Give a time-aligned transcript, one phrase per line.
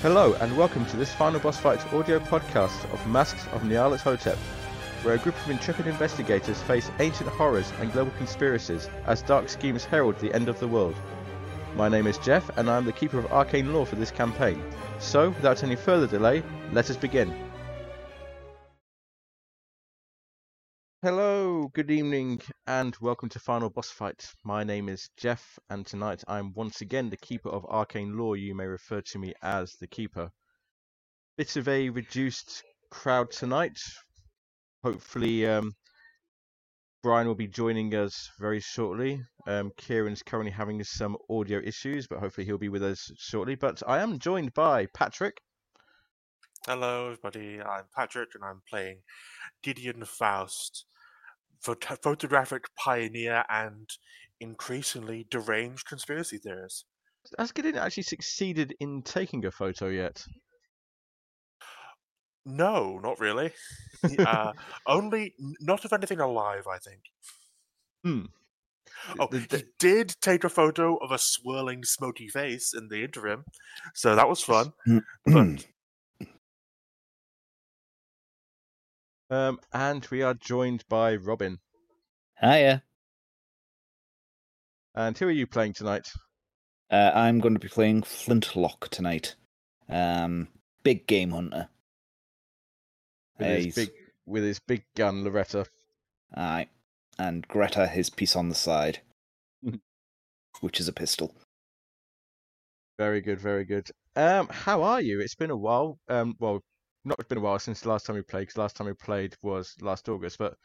[0.00, 4.38] Hello, and welcome to this final boss fight audio podcast of Masks of Nyarlathotep, Hotep,
[5.02, 9.84] where a group of intrepid investigators face ancient horrors and global conspiracies as dark schemes
[9.84, 10.94] herald the end of the world.
[11.74, 14.62] My name is Jeff, and I am the keeper of arcane lore for this campaign.
[15.00, 17.47] So, without any further delay, let us begin.
[21.74, 24.32] Good evening, and welcome to Final Boss Fight.
[24.42, 28.38] My name is Jeff, and tonight I'm once again the Keeper of Arcane Lore.
[28.38, 30.30] You may refer to me as the Keeper.
[31.36, 33.78] Bit of a reduced crowd tonight.
[34.82, 35.72] Hopefully, um,
[37.02, 39.20] Brian will be joining us very shortly.
[39.46, 43.56] Um, Kieran's currently having some audio issues, but hopefully he'll be with us shortly.
[43.56, 45.36] But I am joined by Patrick.
[46.66, 47.60] Hello, everybody.
[47.60, 49.00] I'm Patrick, and I'm playing
[49.62, 50.86] Gideon Faust,
[51.64, 53.88] phot- photographic pioneer and
[54.40, 56.84] increasingly deranged conspiracy theorist.
[57.38, 60.24] Has Gideon actually succeeded in taking a photo yet?
[62.46, 63.52] No, not really.
[64.18, 64.52] uh,
[64.86, 67.00] only not of anything alive, I think.
[68.02, 68.26] Hmm.
[69.18, 73.44] Oh, he did take a photo of a swirling, smoky face in the interim,
[73.94, 74.72] so that was fun.
[75.26, 75.64] but
[79.30, 81.58] Um, and we are joined by Robin.
[82.40, 82.82] Hiya.
[84.94, 86.10] And who are you playing tonight?
[86.90, 89.36] Uh, I'm going to be playing Flintlock tonight.
[89.88, 90.48] Um,
[90.82, 91.68] big game hunter.
[93.38, 93.90] With Uh, his big
[94.26, 95.66] with his big gun, Loretta.
[96.34, 96.68] Aye.
[97.18, 99.00] And Greta, his piece on the side,
[100.60, 101.34] which is a pistol.
[102.98, 103.90] Very good, very good.
[104.16, 105.20] Um, how are you?
[105.20, 105.98] It's been a while.
[106.08, 106.62] Um, well,
[107.04, 108.42] not it's been a while since the last time we played.
[108.42, 110.38] Because last time we played was last August.
[110.38, 110.56] But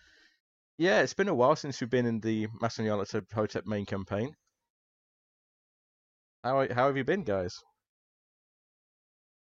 [0.78, 4.36] yeah, it's been a while since we've been in the Masanyala Hotep main campaign.
[6.44, 7.64] How are- how have you been, guys?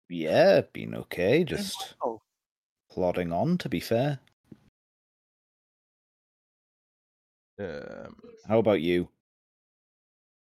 [0.08, 1.44] Yeah, been okay.
[1.44, 2.22] Just oh,
[2.90, 4.20] plodding on, to be fair.
[7.58, 8.16] Um,
[8.46, 9.08] How about you?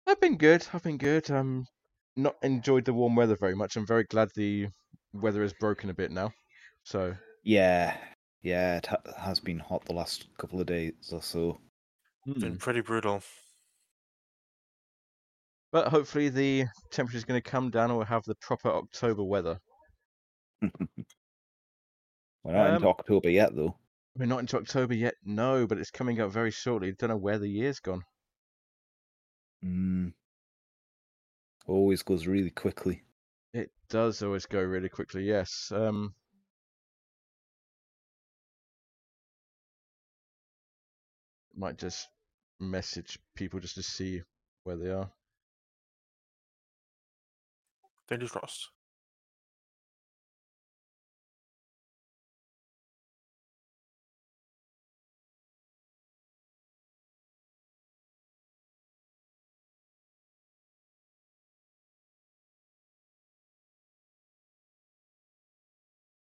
[0.07, 0.65] I've been good.
[0.73, 1.29] I've been good.
[1.29, 1.67] Um,
[2.15, 3.75] not enjoyed the warm weather very much.
[3.75, 4.69] I'm very glad the
[5.13, 6.31] weather is broken a bit now.
[6.83, 7.97] So Yeah,
[8.41, 11.59] yeah, it ha- has been hot the last couple of days or so.
[12.25, 13.21] been pretty brutal.
[15.71, 19.23] But hopefully the temperature is going to come down and we'll have the proper October
[19.23, 19.59] weather.
[20.61, 23.77] We're not Um, into October yet, though.
[24.17, 26.93] We're not into October yet, no, but it's coming up very shortly.
[26.93, 28.01] Don't know where the year's gone.
[29.63, 30.13] Mm.
[31.67, 33.03] Always goes really quickly.
[33.89, 35.71] Does always go really quickly, yes.
[35.73, 36.13] Um,
[41.55, 42.07] might just
[42.59, 44.21] message people just to see
[44.63, 45.09] where they are.
[48.07, 48.69] Fingers crossed.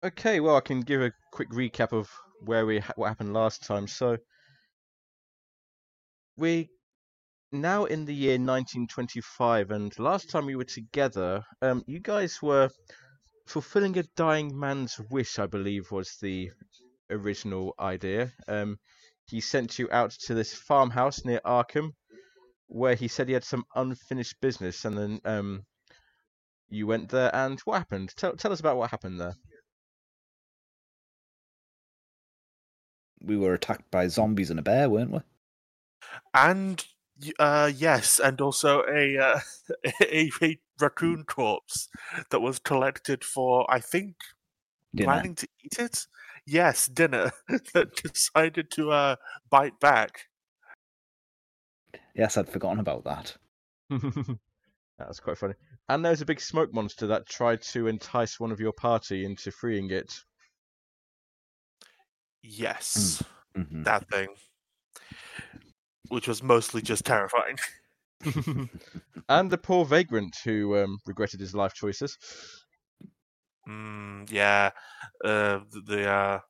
[0.04, 3.86] Okay, well, I can give a quick recap of where we what happened last time.
[3.86, 4.16] So,
[6.36, 6.70] we
[7.52, 12.68] now in the year 1925, and last time we were together, um, you guys were
[13.46, 16.50] fulfilling a dying man's wish, I believe, was the
[17.08, 18.32] original idea.
[18.48, 18.80] Um,
[19.26, 21.92] he sent you out to this farmhouse near Arkham,
[22.66, 25.62] where he said he had some unfinished business, and then um,
[26.68, 27.32] you went there.
[27.32, 28.12] And what happened?
[28.16, 29.36] Tell tell us about what happened there.
[33.24, 35.20] We were attacked by zombies and a bear, weren't we?
[36.34, 36.84] And
[37.38, 39.40] uh, yes, and also a, uh,
[40.02, 41.88] a a raccoon corpse
[42.30, 44.16] that was collected for, I think,
[44.94, 45.12] Dinner.
[45.12, 46.06] planning to eat it.
[46.46, 47.30] Yes, dinner
[47.74, 49.16] that decided to uh,
[49.48, 50.26] bite back.
[52.14, 53.36] Yes, I'd forgotten about that.
[53.90, 55.54] that was quite funny.
[55.88, 59.24] And there was a big smoke monster that tried to entice one of your party
[59.24, 60.12] into freeing it.
[62.42, 63.22] Yes,
[63.56, 64.36] hmm that thing,
[66.08, 67.58] which was mostly just terrifying.
[69.28, 72.16] and the poor vagrant who um, regretted his life choices.
[73.68, 74.70] Mm, yeah,
[75.24, 76.40] uh, the, the uh,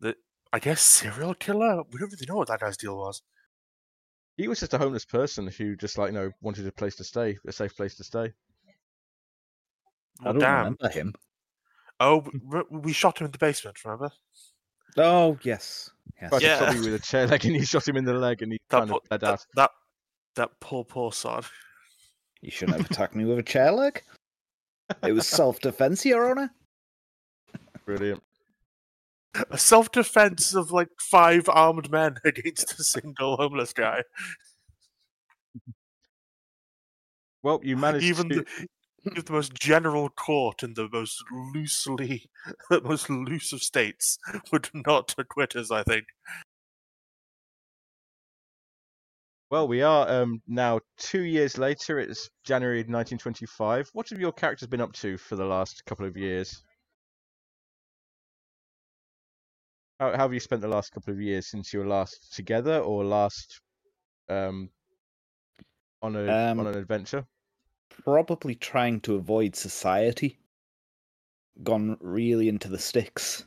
[0.00, 0.16] the
[0.52, 1.82] I guess serial killer.
[1.84, 3.22] We don't really know what that guy's deal was.
[4.36, 7.04] He was just a homeless person who just like you know wanted a place to
[7.04, 8.34] stay, a safe place to stay.
[10.24, 10.50] I don't damn.
[10.50, 11.14] remember him.
[12.00, 13.84] Oh, w- w- we shot him in the basement.
[13.84, 14.12] Remember?
[14.96, 15.90] Oh, yes.
[16.20, 16.30] Yes.
[16.30, 16.70] Tried Yeah.
[16.72, 18.78] to with a chair leg and you shot him in the leg and he That,
[18.78, 19.46] kind of bled that, out.
[19.56, 19.70] that
[20.36, 21.46] that poor poor sod.
[22.40, 24.02] You shouldn't have attacked me with a chair leg.
[25.02, 26.50] It was self defense, Your Honor.
[27.84, 28.22] Brilliant.
[29.50, 34.02] A self defense of like five armed men against a single homeless guy.
[37.42, 38.34] Well, you managed Even to.
[38.36, 38.66] the,
[39.06, 42.30] even the most general court in the most loosely,
[42.70, 44.18] the most loose of states
[44.52, 45.70] would not acquit us.
[45.70, 46.06] I think.
[49.50, 51.98] Well, we are um, now two years later.
[52.00, 53.88] It's January 1925.
[53.92, 56.62] What have your characters been up to for the last couple of years?
[60.00, 62.80] How, how have you spent the last couple of years since you were last together,
[62.80, 63.60] or last
[64.28, 64.70] um,
[66.02, 67.24] on a Um, on an adventure?
[68.02, 70.38] Probably trying to avoid society.
[71.62, 73.44] Gone really into the sticks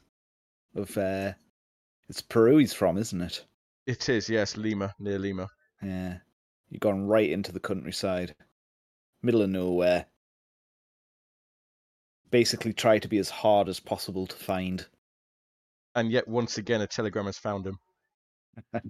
[0.76, 1.34] of uh
[2.10, 3.46] it's Peru he's from, isn't it?
[3.86, 5.50] It is, yes, Lima, near Lima.
[5.82, 6.20] Yeah.
[6.70, 8.36] You've gone right into the countryside.
[9.22, 10.06] Middle of nowhere.
[12.32, 14.86] Basically try to be as hard as possible to find.
[15.96, 17.80] And yet, once again, a telegram has found him.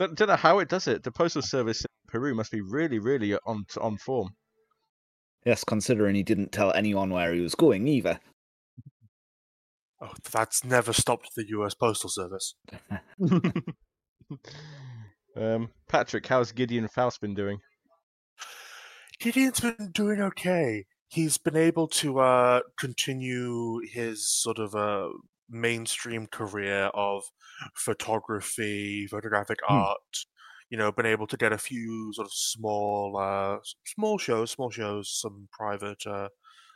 [0.00, 1.04] Don't, don't know how it does it.
[1.04, 4.36] The postal service Peru must be really, really on on form.
[5.44, 8.20] yes, considering he didn't tell anyone where he was going either.
[10.00, 11.74] Oh, that's never stopped the U.S.
[11.74, 12.54] Postal Service.
[15.36, 17.58] um, Patrick, how's Gideon Faust been doing?
[19.18, 20.84] Gideon's been doing okay.
[21.08, 25.08] He's been able to uh, continue his sort of uh,
[25.50, 27.24] mainstream career of
[27.74, 29.74] photography, photographic Hmm.
[29.74, 29.98] art.
[30.70, 34.70] You know, been able to get a few sort of small, uh, small shows, small
[34.70, 36.28] shows, some private, uh,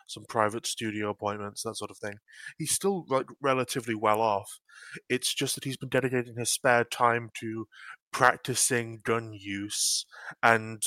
[0.07, 2.15] some private studio appointments, that sort of thing.
[2.59, 4.61] He's still like relatively well off.
[5.09, 7.67] It's just that he's been dedicating his spare time to
[8.13, 10.07] practicing gun use
[10.43, 10.83] and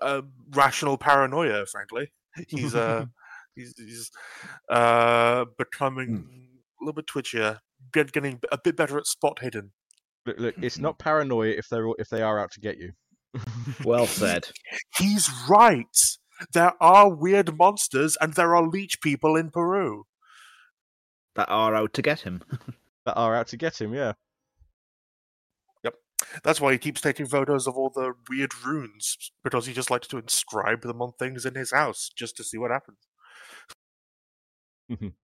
[0.00, 1.66] uh, rational paranoia.
[1.66, 2.12] Frankly,
[2.48, 3.06] he's uh,
[3.54, 4.10] he's, he's
[4.70, 6.50] uh, becoming
[6.80, 7.58] a little bit twitchier,
[7.92, 9.72] get, getting a bit better at spot hidden.
[10.26, 10.82] Look, look, it's hmm.
[10.82, 12.92] not paranoia if they're if they are out to get you.
[13.84, 14.48] Well said.
[14.98, 15.86] He's right.
[16.52, 20.04] There are weird monsters, and there are leech people in Peru.
[21.36, 22.42] that are out to get him.
[23.06, 23.94] that are out to get him.
[23.94, 24.14] Yeah.
[25.84, 25.94] Yep.
[26.42, 30.08] That's why he keeps taking photos of all the weird runes because he just likes
[30.08, 32.98] to inscribe them on things in his house just to see what happens.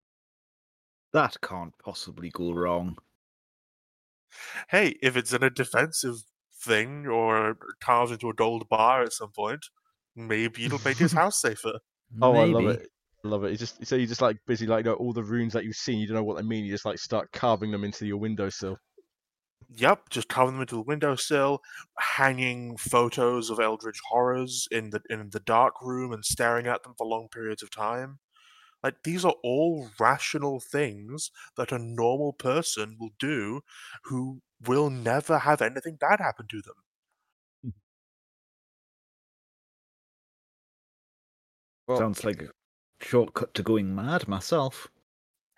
[1.13, 2.99] That can't possibly go wrong.
[4.69, 6.17] Hey, if it's in a defensive
[6.55, 9.67] thing or carved into a gold bar at some point,
[10.15, 11.75] maybe it'll make his house safer.
[12.21, 12.89] Oh, I love it.
[13.25, 13.53] I love it.
[13.53, 15.77] You just so you just like busy like you know, all the runes that you've
[15.77, 15.99] seen.
[15.99, 16.65] You don't know what they mean.
[16.65, 18.79] You just like start carving them into your windowsill.
[19.75, 21.61] Yep, just carving them into the windowsill,
[21.99, 26.95] hanging photos of eldritch horrors in the in the dark room and staring at them
[26.97, 28.19] for long periods of time.
[28.83, 33.63] Like these are all rational things that a normal person will do
[34.05, 36.75] who will never have anything bad happen to them.
[37.67, 37.71] Mm-hmm.
[41.89, 42.51] Well, Sounds like a
[43.01, 44.89] shortcut to going mad myself.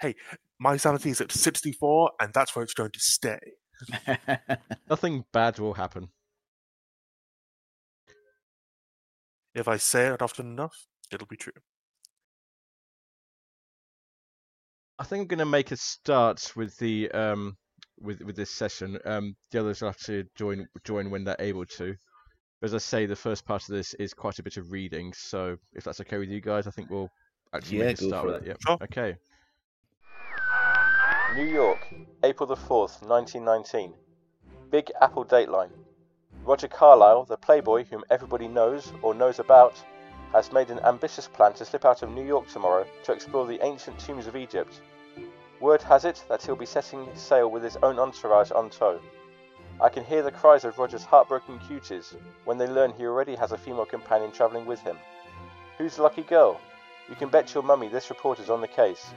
[0.00, 0.14] Hey,
[0.58, 3.38] my sanity is at 64 and that's where it's going to stay.
[4.90, 6.08] nothing bad will happen.
[9.54, 11.52] If I say it often enough, it'll be true.
[14.98, 17.56] I think I'm going to make a start with the um
[18.00, 18.98] with with this session.
[19.04, 21.94] Um, the others will have to join join when they're able to.
[22.62, 25.56] As I say, the first part of this is quite a bit of reading, so
[25.74, 27.08] if that's okay with you guys, I think we'll
[27.54, 28.42] actually Yeah, make a start with it.
[28.42, 28.48] it.
[28.48, 28.54] Yeah.
[28.66, 28.78] Sure.
[28.82, 29.16] Okay.
[31.36, 31.86] New York,
[32.24, 33.94] April the fourth, 1919.
[34.70, 35.70] Big Apple Dateline.
[36.44, 39.80] Roger Carlyle, the playboy whom everybody knows or knows about,
[40.32, 43.64] has made an ambitious plan to slip out of New York tomorrow to explore the
[43.64, 44.80] ancient tombs of Egypt.
[45.60, 49.00] Word has it that he'll be setting sail with his own entourage on tow.
[49.80, 53.52] I can hear the cries of Roger's heartbroken cuties when they learn he already has
[53.52, 54.98] a female companion travelling with him.
[55.78, 56.60] Who's the lucky girl?
[57.08, 59.10] You can bet your mummy this reporter's on the case.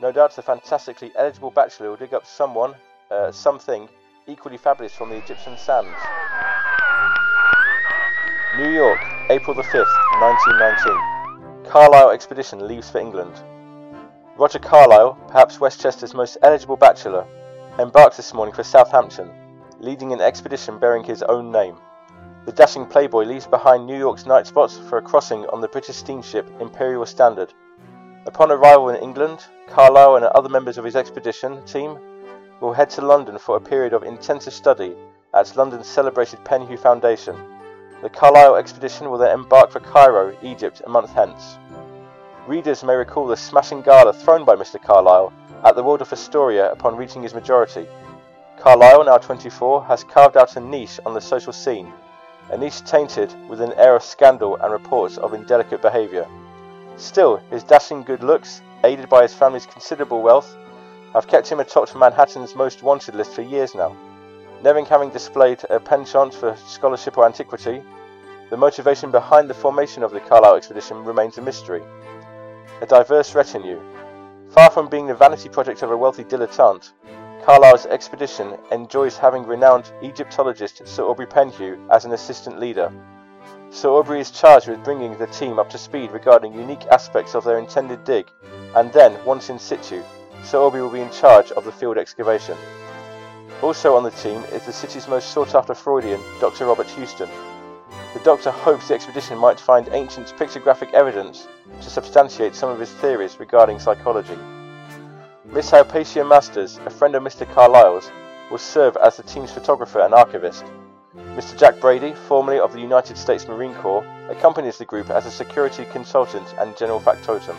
[0.00, 2.74] No doubt the fantastically eligible bachelor will dig up someone,
[3.10, 3.88] uh, something,
[4.26, 5.98] equally fabulous from the Egyptian sands.
[8.56, 9.00] New York,
[9.30, 9.86] April the 5th,
[10.20, 11.70] 1919.
[11.70, 13.32] Carlyle expedition leaves for England.
[14.36, 17.24] Roger Carlyle, perhaps Westchester's most eligible bachelor,
[17.78, 19.30] embarks this morning for Southampton,
[19.78, 21.76] leading an expedition bearing his own name.
[22.44, 25.94] The dashing playboy leaves behind New York's night spots for a crossing on the British
[25.94, 27.54] steamship Imperial Standard.
[28.26, 31.96] Upon arrival in England, Carlyle and other members of his expedition team
[32.60, 34.96] will head to London for a period of intensive study
[35.32, 37.36] at London's celebrated Penhew Foundation.
[38.02, 41.58] The Carlyle expedition will then embark for Cairo, Egypt, a month hence.
[42.46, 44.82] readers may recall the smashing gala thrown by Mr.
[44.82, 45.32] Carlyle
[45.64, 47.86] at the Waldorf Astoria upon reaching his majority.
[48.58, 51.92] Carlyle, now 24, has carved out a niche on the social scene,
[52.50, 56.26] a niche tainted with an air of scandal and reports of indelicate behaviour.
[56.96, 60.56] Still, his dashing good looks, aided by his family's considerable wealth,
[61.12, 63.94] have kept him atop Manhattan's most wanted list for years now.
[64.62, 67.82] Never having displayed a penchant for scholarship or antiquity,
[68.50, 71.82] the motivation behind the formation of the Carlyle expedition remains a mystery.
[72.82, 73.80] A diverse retinue.
[74.50, 76.92] Far from being the vanity project of a wealthy dilettante,
[77.42, 82.92] Carlyle's expedition enjoys having renowned Egyptologist Sir Aubrey Penhew as an assistant leader.
[83.70, 87.44] Sir Aubrey is charged with bringing the team up to speed regarding unique aspects of
[87.44, 88.26] their intended dig,
[88.76, 90.02] and then, once in situ,
[90.42, 92.58] Sir Aubrey will be in charge of the field excavation.
[93.62, 96.64] Also on the team is the city's most sought after Freudian, Dr.
[96.64, 97.28] Robert Houston.
[98.14, 101.46] The doctor hopes the expedition might find ancient pictographic evidence
[101.82, 104.38] to substantiate some of his theories regarding psychology.
[105.44, 107.46] Miss Hypatia Masters, a friend of Mr.
[107.52, 108.10] Carlyle's,
[108.50, 110.64] will serve as the team's photographer and archivist.
[111.36, 111.58] Mr.
[111.58, 115.84] Jack Brady, formerly of the United States Marine Corps, accompanies the group as a security
[115.92, 117.56] consultant and general factotum.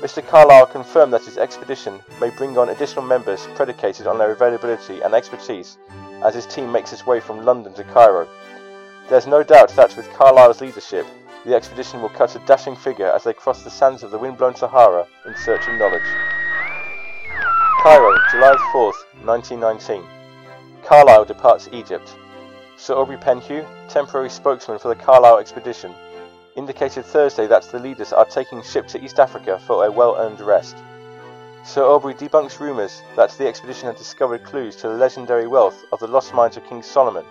[0.00, 0.26] Mr.
[0.26, 5.14] Carlyle confirmed that his expedition may bring on additional members predicated on their availability and
[5.14, 5.78] expertise
[6.22, 8.28] as his team makes its way from London to Cairo.
[9.08, 11.06] There's no doubt that with Carlyle's leadership,
[11.46, 14.54] the expedition will cut a dashing figure as they cross the sands of the wind-blown
[14.54, 16.02] Sahara in search of knowledge.
[17.82, 20.02] Cairo, July 4th, 1919.
[20.84, 22.16] Carlyle departs Egypt.
[22.76, 25.94] Sir Aubrey Penhew, temporary spokesman for the Carlyle expedition,
[26.56, 30.76] indicated Thursday that the leaders are taking ship to East Africa for a well-earned rest.
[31.64, 36.00] Sir Aubrey debunks rumours that the expedition had discovered clues to the legendary wealth of
[36.00, 37.24] the lost mines of King Solomon,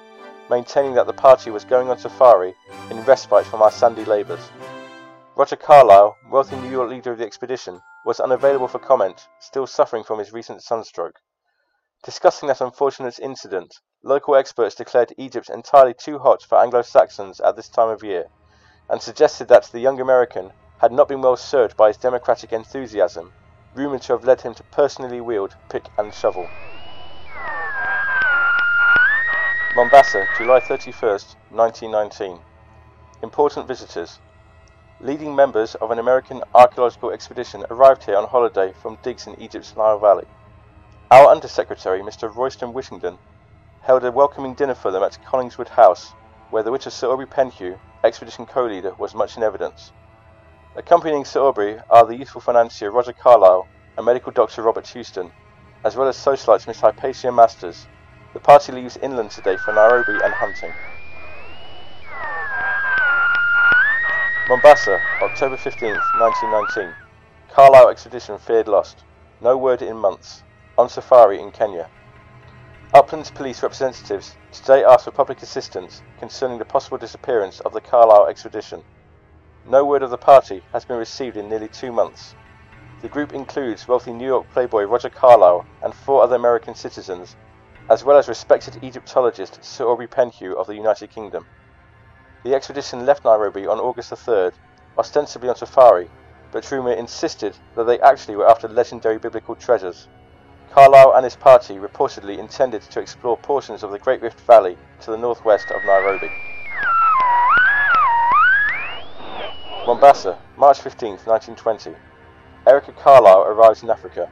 [0.49, 2.53] maintaining that the party was going on safari
[2.91, 4.51] in respite from our sandy labours.
[5.35, 10.03] Roger Carlyle, wealthy New York leader of the expedition, was unavailable for comment, still suffering
[10.03, 11.19] from his recent sunstroke.
[12.03, 17.67] Discussing that unfortunate incident, local experts declared Egypt entirely too hot for Anglo-Saxons at this
[17.67, 18.25] time of year,
[18.89, 23.31] and suggested that the young American had not been well served by his democratic enthusiasm,
[23.73, 26.47] rumoured to have led him to personally wield pick and shovel.
[29.75, 32.39] Mombasa, July 31st, 1919.
[33.21, 34.19] Important visitors.
[35.01, 39.75] Leading members of an American archaeological expedition arrived here on holiday from digs in Egypt's
[39.75, 40.25] Nile Valley.
[41.11, 42.33] Our Undersecretary, Mr.
[42.33, 43.17] Royston Whittington,
[43.81, 46.13] held a welcoming dinner for them at Collingswood House,
[46.51, 49.91] where the wit of Sir Aubrey Penhew expedition co-leader, was much in evidence.
[50.75, 55.31] Accompanying Sir Aubrey are the youthful financier Roger Carlyle and medical doctor Robert Houston,
[55.83, 57.87] as well as socialites Miss Hypatia Masters.
[58.33, 60.73] The party leaves inland today for Nairobi and hunting.
[64.49, 66.93] Mombasa, October 15, 1919.
[67.51, 69.03] Carlyle expedition feared lost.
[69.41, 70.43] No word in months.
[70.77, 71.89] On safari in Kenya.
[72.95, 78.27] Uplands Police representatives today asked for public assistance concerning the possible disappearance of the Carlyle
[78.27, 78.85] expedition.
[79.67, 82.35] No word of the party has been received in nearly two months.
[83.01, 87.35] The group includes wealthy New York playboy Roger Carlyle and four other American citizens,
[87.89, 91.45] as well as respected Egyptologist Sir Aubrey Penhew of the United Kingdom.
[92.45, 94.53] The expedition left Nairobi on August the 3rd,
[94.97, 96.09] ostensibly on safari,
[96.49, 100.07] but rumour insisted that they actually were after legendary biblical treasures.
[100.75, 105.09] Carlyle and his party reportedly intended to explore portions of the Great Rift Valley to
[105.09, 106.29] the northwest of Nairobi.
[109.87, 111.95] Mombasa, March 15, 1920.
[112.67, 114.29] Erica Carlyle arrives in Africa.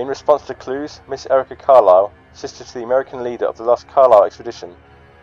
[0.00, 3.86] In response to clues, Miss Erica Carlyle, sister to the American leader of the Lost
[3.86, 4.74] Carlyle expedition,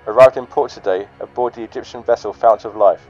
[0.08, 3.06] arrived in port today aboard the Egyptian vessel Fount of Life.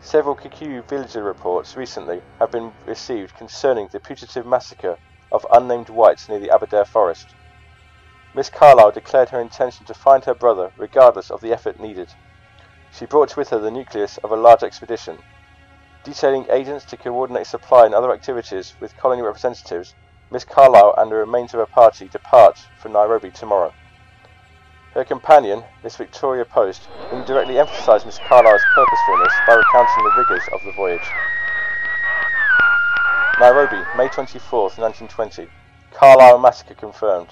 [0.00, 4.96] Several Kikuyu villager reports recently have been received concerning the putative massacre
[5.32, 7.34] of unnamed whites near the Aberdare forest.
[8.34, 12.08] Miss Carlyle declared her intention to find her brother regardless of the effort needed.
[12.92, 15.18] She brought with her the nucleus of a large expedition.
[16.04, 19.94] Detailing agents to coordinate supply and other activities with colony representatives,
[20.30, 23.72] Miss Carlyle and the remains of her party depart for Nairobi tomorrow.
[24.94, 30.60] Her companion, Miss Victoria Post, indirectly emphasized Miss Carlyle's purposefulness by recounting the rigors of
[30.64, 31.08] the voyage.
[33.42, 35.48] Nairobi, May 24, 1920.
[35.92, 37.30] Carlyle massacre confirmed.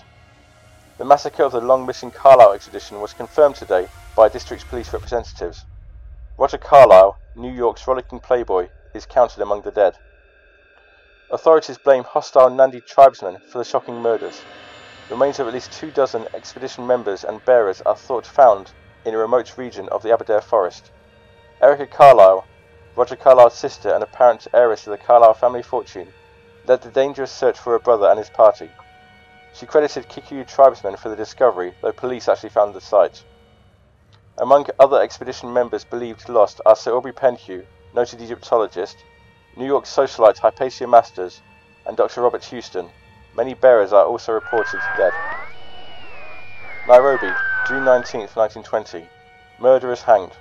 [0.98, 3.86] The massacre of the long missing Carlyle expedition was confirmed today
[4.16, 5.64] by district police representatives.
[6.36, 9.98] Roger Carlyle, New York's rollicking playboy, is counted among the dead.
[11.30, 14.42] Authorities blame hostile Nandi tribesmen for the shocking murders.
[15.10, 18.72] Remains of at least two dozen expedition members and bearers are thought found
[19.04, 20.90] in a remote region of the Aberdare forest.
[21.62, 22.44] Erica Carlyle,
[23.00, 26.12] Roger Carlyle's sister and apparent heiress to the Carlyle family fortune,
[26.66, 28.68] led the dangerous search for her brother and his party.
[29.54, 33.24] She credited Kikuyu tribesmen for the discovery, though police actually found the site.
[34.36, 37.64] Among other expedition members believed lost are Sir Aubrey Penhew,
[37.94, 38.98] noted Egyptologist,
[39.56, 41.40] New York socialite Hypatia Masters,
[41.86, 42.20] and Dr.
[42.20, 42.90] Robert Houston.
[43.34, 45.14] Many bearers are also reported dead.
[46.86, 49.08] Nairobi, June 19, 1920.
[49.58, 50.32] Murderers hanged.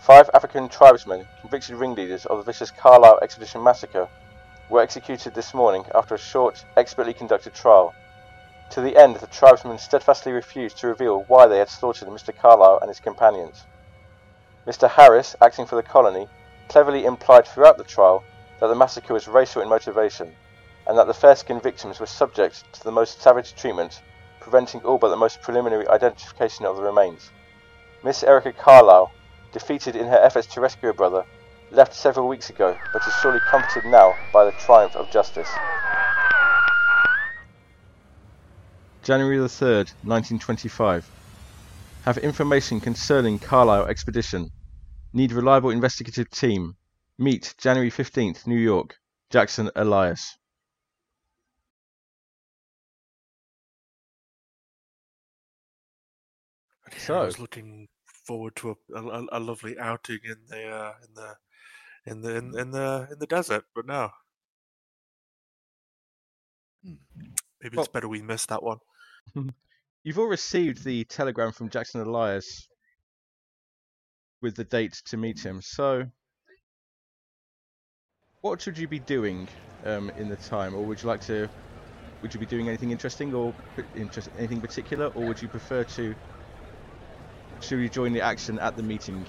[0.00, 4.08] Five African tribesmen, convicted ringleaders of the vicious Carlyle Expedition massacre,
[4.70, 7.94] were executed this morning after a short, expertly conducted trial.
[8.70, 12.34] To the end, the tribesmen steadfastly refused to reveal why they had slaughtered Mr.
[12.34, 13.64] Carlyle and his companions.
[14.66, 14.88] Mr.
[14.88, 16.28] Harris, acting for the colony,
[16.70, 18.24] cleverly implied throughout the trial
[18.58, 20.34] that the massacre was racial in motivation,
[20.86, 24.00] and that the fair-skinned victims were subject to the most savage treatment,
[24.40, 27.30] preventing all but the most preliminary identification of the remains.
[28.02, 29.12] Miss Erica Carlyle,
[29.52, 31.24] defeated in her efforts to rescue her brother,
[31.70, 35.48] left several weeks ago, but is surely comforted now by the triumph of justice.
[39.02, 41.08] January the 3rd, 1925.
[42.04, 44.50] Have information concerning Carlyle expedition.
[45.12, 46.76] Need reliable investigative team.
[47.18, 48.96] Meet January 15th, New York.
[49.30, 50.36] Jackson Elias.
[56.88, 57.88] Okay, I So- was looking
[58.30, 61.34] forward to a, a, a lovely outing in the uh, in the
[62.06, 64.10] in the in, in the in the desert, but no.
[66.84, 66.94] Hmm.
[67.60, 68.78] Maybe Well- it's better we missed that one.
[70.04, 72.68] You've all received the telegram from Jackson Elias
[74.40, 75.60] with the date to meet him.
[75.60, 76.04] So,
[78.42, 79.48] what should you be doing
[79.84, 81.48] um, in the time, or would you like to?
[82.22, 83.52] Would you be doing anything interesting or
[83.96, 86.14] interest, anything particular, or would you prefer to?
[87.60, 89.24] Should you join the action at the meeting?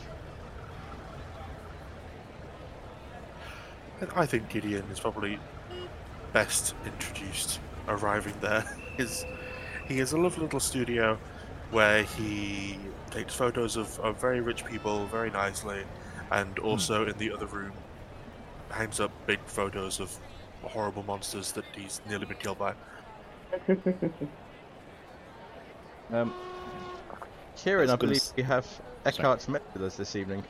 [4.02, 5.40] I- I think Gideon is probably
[6.34, 8.62] best introduced arriving there.
[8.98, 9.26] His
[9.88, 11.18] he has a lovely little studio
[11.72, 12.78] where he
[13.10, 15.84] takes photos of, of very rich people very nicely,
[16.32, 17.74] and also in the other room
[18.70, 20.18] hangs up big photos of
[20.64, 22.74] horrible monsters that he's nearly been killed by.
[26.14, 26.34] Um,
[27.58, 28.68] Kieran, I I believe s- we have
[29.06, 30.44] Eckhart met with us this evening.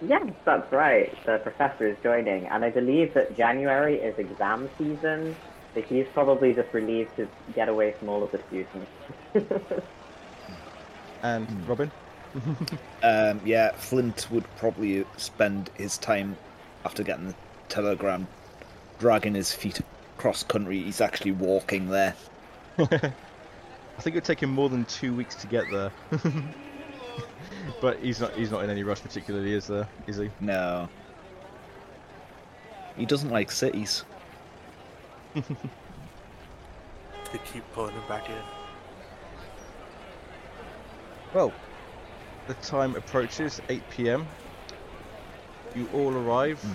[0.00, 1.16] Yes, that's right.
[1.24, 5.36] The professor is joining, and I believe that January is exam season,
[5.74, 8.90] so he's probably just relieved to get away from all of the students.
[11.22, 11.66] And Hmm.
[11.66, 11.90] Robin.
[13.04, 16.36] Um, yeah, Flint would probably spend his time
[16.84, 17.34] after getting the
[17.68, 18.26] telegram
[18.98, 19.80] dragging his feet
[20.18, 20.80] across country.
[20.82, 22.14] He's actually walking there.
[23.98, 25.92] I think it would take him more than two weeks to get there.
[27.80, 29.88] but he's not he's not in any rush particularly, is there?
[30.06, 30.30] Is he?
[30.40, 30.88] No.
[32.96, 34.04] He doesn't like cities.
[37.32, 38.36] They keep pulling him back in.
[41.32, 41.50] Well,
[42.46, 44.26] the time approaches 8 p.m.
[45.74, 46.74] You all arrive hmm.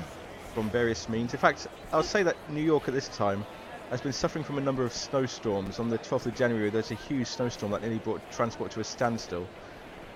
[0.56, 1.34] from various means.
[1.34, 3.46] In fact, I'll say that New York at this time
[3.90, 5.80] has been suffering from a number of snowstorms.
[5.80, 8.84] On the 12th of January, there's a huge snowstorm that nearly brought transport to a
[8.84, 9.48] standstill.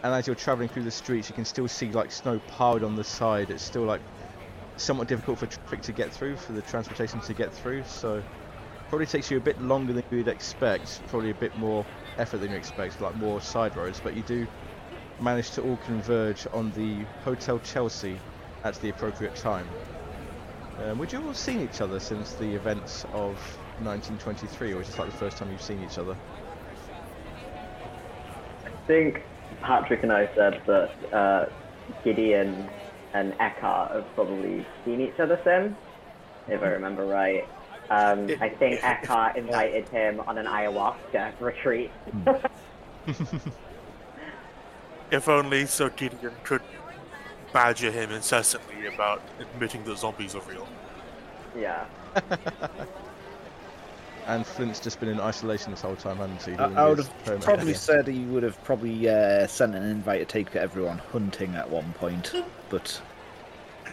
[0.03, 2.95] And as you're travelling through the streets, you can still see like snow piled on
[2.95, 3.49] the side.
[3.49, 4.01] It's still like
[4.75, 7.83] somewhat difficult for traffic to get through, for the transportation to get through.
[7.85, 8.21] So
[8.89, 11.01] probably takes you a bit longer than you'd expect.
[11.07, 11.85] Probably a bit more
[12.17, 14.01] effort than you expect, like more side roads.
[14.03, 14.47] But you do
[15.21, 18.19] manage to all converge on the Hotel Chelsea
[18.65, 19.67] at the appropriate time.
[20.83, 23.37] Um, would you all seen each other since the events of
[23.83, 26.15] 1923, or is this like the first time you've seen each other?
[28.65, 29.21] I think
[29.61, 31.45] Patrick and I said that uh,
[32.03, 32.69] Gideon
[33.13, 35.75] and Eckhart have probably seen each other since,
[36.47, 37.47] if I remember right.
[37.89, 41.91] Um, I think Eckhart invited him on an ayahuasca retreat.
[45.11, 46.61] If only so Gideon could
[47.51, 50.65] badger him incessantly about admitting that zombies are real.
[51.53, 51.85] yeah.
[54.27, 56.53] And Flint's just been in isolation this whole time, hasn't he?
[56.53, 57.75] I, I would have probably thing?
[57.75, 61.91] said he would have probably uh, sent an invite to take everyone hunting at one
[61.93, 62.31] point,
[62.69, 63.01] but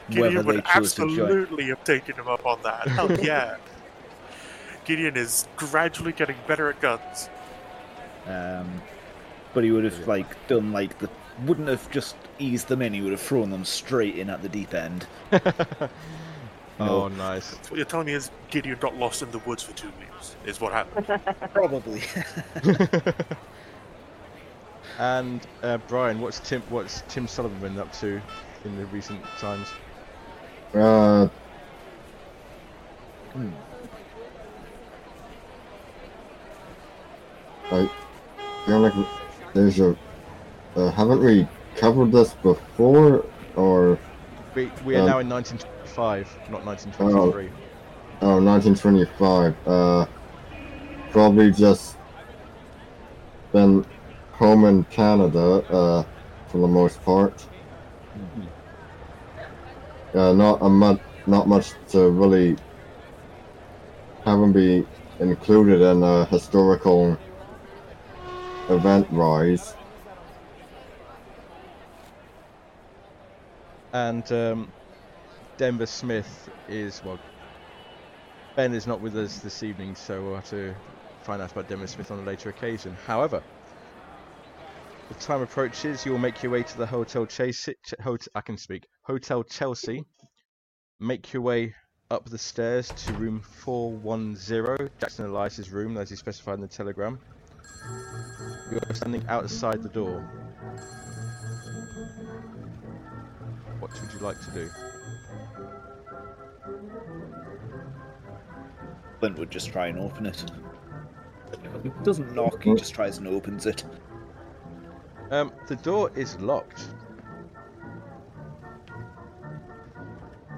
[0.09, 2.89] whether Gideon they would to absolutely have taken him up on that.
[2.89, 3.57] Hell yeah.
[4.85, 7.29] Gideon is gradually getting better at guns.
[8.27, 8.83] Um,
[9.55, 11.09] but he would have like done like the
[11.47, 12.93] wouldn't have just eased them in.
[12.93, 15.07] He would have thrown them straight in at the deep end.
[16.81, 17.55] Oh, nice.
[17.69, 20.08] What you're telling me is Gideon got lost in the woods for two weeks,
[20.47, 21.07] is what happened.
[21.53, 22.03] Probably.
[24.99, 26.63] and uh, Brian, what's Tim?
[26.71, 28.21] What's Tim Sullivan been up to
[28.65, 29.69] in the recent times?
[30.75, 31.29] Uh,
[33.33, 33.51] Hmm.
[37.71, 37.91] I
[38.67, 38.93] feel like
[39.55, 39.97] there's a.
[40.77, 43.25] Uh, haven't we covered this before,
[43.57, 43.99] or
[44.55, 47.49] We, we are Um, now in 1925, not 1923.
[47.49, 47.68] oh,
[48.27, 49.55] 1925?
[49.67, 50.07] Uh,
[51.11, 51.97] probably just
[53.53, 53.85] been
[54.33, 55.65] home in Canada.
[55.73, 56.05] Uh,
[56.49, 57.47] for the most part.
[60.15, 62.57] Uh, not a much, not much to really
[64.25, 64.87] haven't be
[65.21, 67.19] included in a historical
[68.71, 69.75] event rise.
[73.93, 74.73] And um,
[75.57, 77.19] Denver Smith is, well,
[78.59, 80.75] Ben is not with us this evening, so we'll have to
[81.23, 82.93] find out about Denver Smith on a later occasion.
[83.07, 83.41] However,
[85.09, 87.69] the time approaches, you'll make your way to the Hotel Chase.
[87.87, 88.89] Ch- Hot- I can speak.
[89.05, 90.03] Hotel Chelsea.
[90.99, 91.73] Make your way
[92.11, 97.21] up the stairs to room 410, Jackson Elias's room, as he specified in the telegram.
[98.73, 100.21] You're standing outside the door.
[103.79, 104.88] What would you like to do?
[109.21, 110.45] Flint would just try and open it.
[111.83, 113.85] He doesn't knock, he just tries and opens it.
[115.31, 116.81] Um, the door is locked.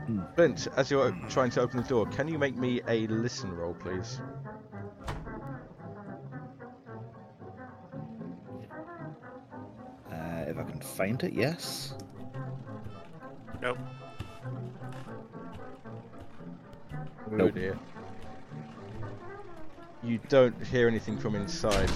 [0.06, 0.20] Hmm.
[0.34, 3.74] Flint, as you're trying to open the door, can you make me a listen roll,
[3.74, 4.20] please?
[10.10, 11.94] Uh, if I can find it, yes.
[13.62, 13.78] Nope.
[16.92, 17.54] Oh Nope.
[17.54, 17.78] dear.
[20.02, 21.90] You don't hear anything from inside.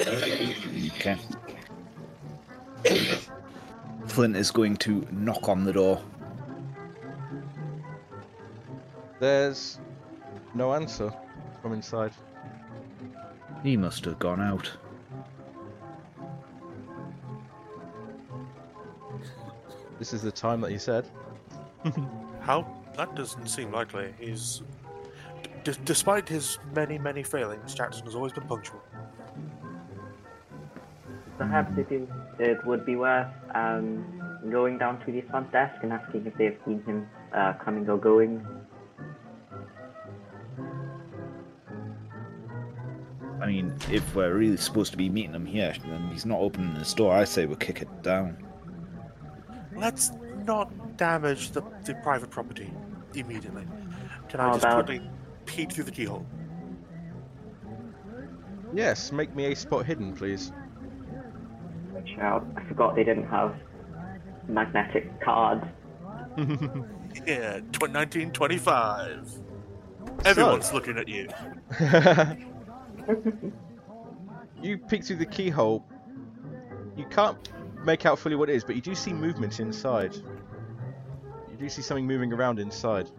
[0.00, 1.18] Okay.
[4.06, 6.00] Flint is going to knock on the door.
[9.18, 9.78] There's
[10.54, 11.12] no answer
[11.60, 12.12] from inside.
[13.62, 14.70] He must have gone out.
[19.98, 21.08] This is the time that he said.
[22.40, 22.66] How?
[22.96, 24.14] That doesn't seem likely.
[24.18, 24.62] He's.
[25.64, 28.80] D- despite his many, many failings, Jackson has always been punctual.
[31.38, 34.04] Perhaps it, is, it would be worth um,
[34.50, 37.96] going down to the front desk and asking if they've seen him uh, coming or
[37.96, 38.46] going.
[43.40, 46.74] I mean, if we're really supposed to be meeting him here, then he's not opening
[46.74, 47.14] the store.
[47.14, 48.36] I say we kick it down.
[49.76, 50.12] Let's
[50.46, 52.72] not damage the, the private property
[53.14, 53.64] immediately.
[54.28, 55.10] Can I How just about- quickly
[55.46, 56.26] peek through the keyhole?
[58.72, 60.52] Yes, make me a spot hidden, please.
[61.92, 62.46] Watch out.
[62.56, 63.54] I forgot they didn't have
[64.48, 65.64] magnetic cards.
[67.28, 69.30] Yeah, tw- 1925.
[70.24, 71.28] Everyone's looking at you.
[74.60, 75.86] you peek through the keyhole.
[76.96, 77.38] You can't
[77.84, 80.14] make out fully what it is, but you do see movement inside.
[80.14, 83.10] You do see something moving around inside.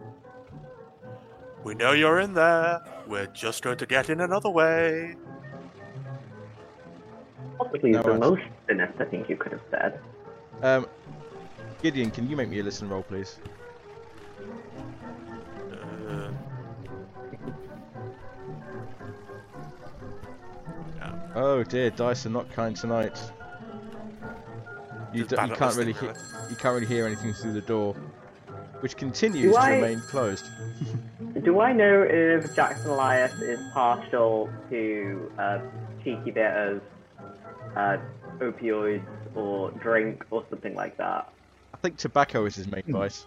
[1.64, 2.82] We know you're in there.
[3.06, 5.16] We're just going to get in another way.
[7.58, 8.30] Possibly No the answer.
[8.30, 10.00] most sinister I think you could have said.
[10.62, 10.86] Um,
[11.82, 13.38] Gideon, can you make me a listen roll, please?
[15.72, 16.30] Uh,
[21.34, 23.18] Oh dear, dice are not kind tonight.
[25.16, 27.94] You, d- you can't really listening, hear, you can't really hear anything through the door,
[28.80, 30.44] which continues Do to I- remain closed.
[31.42, 35.58] Do I know if Jackson Elias is partial to uh,
[36.02, 36.80] cheeky bit of
[37.76, 37.98] uh,
[38.38, 41.30] opioids or drink or something like that?
[41.74, 43.26] I think tobacco is his main vice.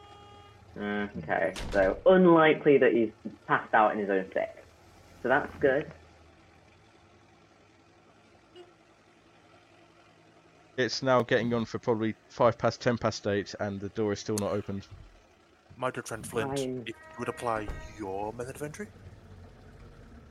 [0.78, 3.12] Mm, okay, so unlikely that he's
[3.47, 4.56] passed out in his own sick.
[5.21, 5.91] So that's good.
[10.80, 14.22] It's now getting on for probably five past ten past eight, and the door is
[14.22, 14.88] still not opened.
[15.76, 16.84] my good friend Flint, Fine.
[16.88, 18.88] if you would apply your method of entry?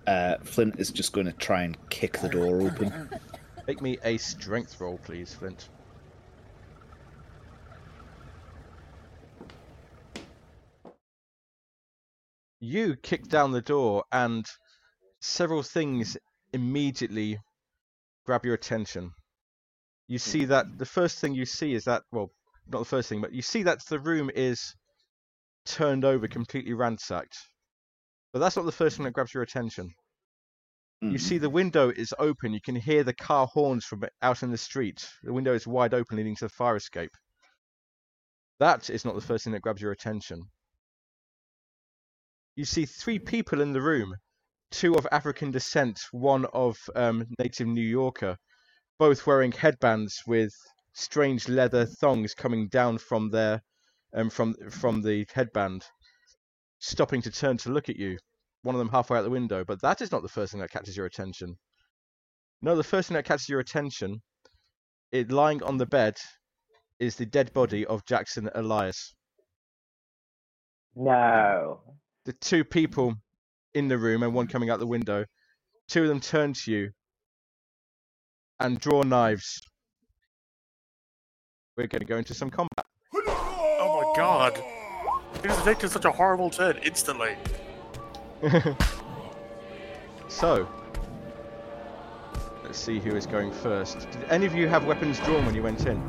[0.07, 3.11] Uh, Flint is just going to try and kick the door open.
[3.67, 5.69] Make me a strength roll, please, Flint.
[12.61, 14.47] You kick down the door, and
[15.21, 16.17] several things
[16.55, 17.39] immediately
[18.25, 19.13] grab your attention.
[20.09, 22.31] You see that the first thing you see is that, well,
[22.67, 24.75] not the first thing, but you see that the room is
[25.67, 27.37] turned over, completely ransacked.
[28.33, 29.91] But that's not the first thing that grabs your attention.
[31.03, 31.21] You Mhm.
[31.21, 32.55] see the window is open.
[32.55, 35.09] You can hear the car horns from out in the street.
[35.23, 37.15] The window is wide open, leading to the fire escape.
[38.59, 40.51] That is not the first thing that grabs your attention.
[42.57, 44.17] You see three people in the room,
[44.71, 48.37] two of African descent, one of um, native New Yorker,
[48.99, 50.53] both wearing headbands with
[50.93, 53.63] strange leather thongs coming down from their
[54.15, 55.85] um, from from the headband,
[56.79, 58.19] stopping to turn to look at you
[58.63, 60.71] one of them halfway out the window, but that is not the first thing that
[60.71, 61.57] catches your attention.
[62.61, 64.21] No, the first thing that catches your attention,
[65.13, 66.19] it lying on the bed,
[66.99, 69.15] is the dead body of Jackson Elias.
[70.97, 71.81] No.
[72.25, 73.15] The two people
[73.75, 75.25] in the room and one coming out the window,
[75.89, 76.91] two of them turn to you
[78.61, 79.61] and draw knives.
[81.77, 82.85] We're going to go into some combat.
[83.15, 84.61] Oh my god!
[85.45, 87.37] It has taken such a horrible turn instantly.
[90.29, 90.69] so,
[92.65, 94.11] let's see who is going first.
[94.11, 96.03] Did any of you have weapons drawn when you went in?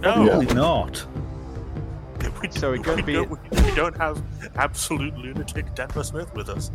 [0.00, 1.06] No, Probably not.
[2.42, 4.22] we, So we're gonna we be- Don't, we don't have
[4.56, 6.70] absolute lunatic Denver Smith with us.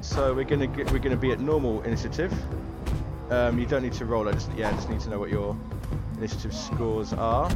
[0.00, 2.32] So we're gonna get, we're gonna be at normal initiative.
[3.30, 4.28] Um, you don't need to roll.
[4.28, 5.56] I just yeah, I just need to know what your
[6.18, 7.48] initiative scores are.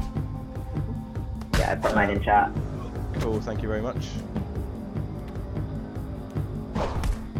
[1.58, 2.50] Yeah, I put mine in chat.
[3.20, 3.40] Cool.
[3.40, 4.06] Thank you very much.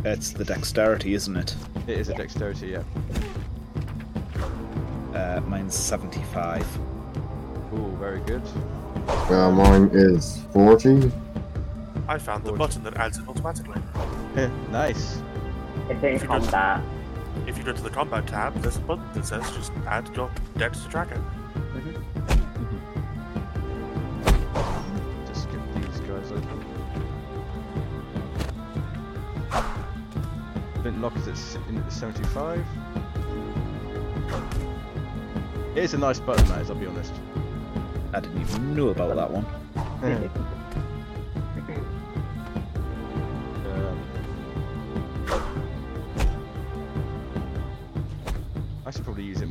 [0.04, 1.54] It's the dexterity, isn't it?
[1.86, 2.68] It is a dexterity.
[2.68, 2.82] Yeah.
[5.14, 6.66] Uh, mine's 75.
[7.70, 7.90] Cool.
[7.96, 8.42] Very good.
[9.06, 11.10] Uh, mine is 40.
[12.08, 13.80] I found the button that adds it automatically.
[14.70, 15.22] nice.
[15.88, 16.82] It's in you just- combat.
[17.46, 20.30] If you go to the combat tab, there's a button that says just add your
[20.56, 21.16] dex to tracker.
[21.16, 21.94] Mm-hmm.
[25.26, 26.64] Just skip these guys open.
[30.82, 31.36] Flintlock is at
[31.76, 32.64] at 75.
[35.74, 36.70] It is a nice button, that is.
[36.70, 37.12] I'll be honest.
[38.12, 39.46] I didn't even know about that one.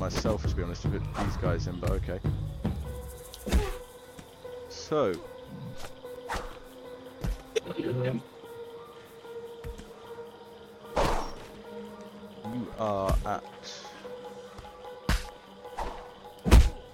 [0.04, 2.20] myself to be honest to put these guys in, but okay.
[4.68, 5.13] So.
[7.78, 8.22] You
[12.78, 13.44] are at.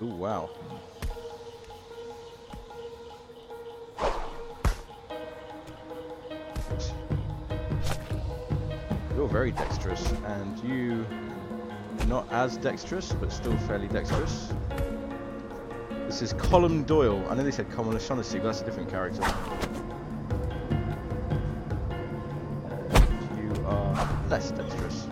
[0.02, 0.50] Oh wow.
[9.16, 11.08] You're very dexterous, and you
[12.10, 14.52] not as dexterous, but still fairly dexterous.
[16.08, 17.24] This is Colin Doyle.
[17.30, 19.22] I know they said Colin O'Shaughnessy, but that's a different character.
[23.38, 25.08] You are less dexterous.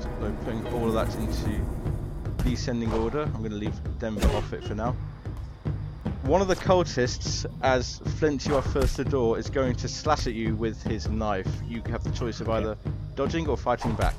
[0.00, 1.64] So putting all of that into
[2.44, 3.22] descending order.
[3.22, 4.94] I'm going to leave Denver off it for now.
[6.24, 10.26] One of the cultists, as Flint, you are first to door, is going to slash
[10.26, 11.46] at you with his knife.
[11.68, 12.78] You have the choice of either
[13.14, 14.14] dodging or fighting back.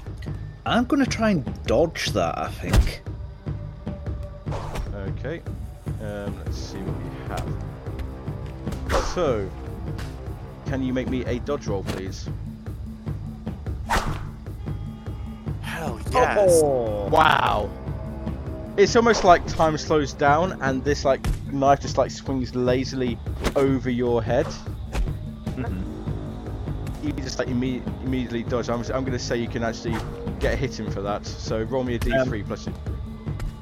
[0.68, 3.02] I'm going to try and dodge that, I think.
[4.94, 5.42] Okay.
[6.00, 7.10] Um, let's see what we
[8.92, 9.04] have.
[9.06, 9.50] So,
[10.68, 12.30] can you make me a dodge roll, please?
[15.62, 16.62] Hell yes!
[16.64, 17.10] Oh.
[17.12, 17.72] Wow.
[18.78, 23.18] It's almost like time slows down, and this like knife just like swings lazily
[23.56, 24.46] over your head.
[25.56, 25.82] Mhm.
[27.04, 28.70] You just like imme- immediately dodge.
[28.70, 29.96] I'm, I'm going to say you can actually
[30.40, 31.26] get a hit in for that.
[31.26, 32.68] So roll me a d3 Um, plus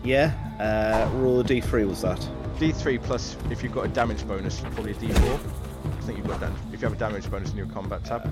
[0.04, 2.20] Yeah, uh, roll a d3 was that?
[2.60, 5.40] d3 plus if you've got a damage bonus, probably a d4.
[5.86, 6.52] I think you've got that.
[6.72, 8.24] If you have a damage bonus in your combat tab.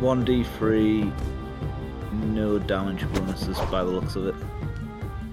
[0.00, 1.12] 1d3,
[2.34, 4.34] no damage bonuses by the looks of it.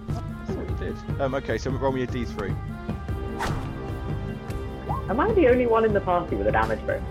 [0.10, 0.14] I
[0.52, 1.22] thought you did.
[1.22, 2.56] Um, okay, so roll me a d3.
[5.10, 7.04] Am I the only one in the party with a damage bonus?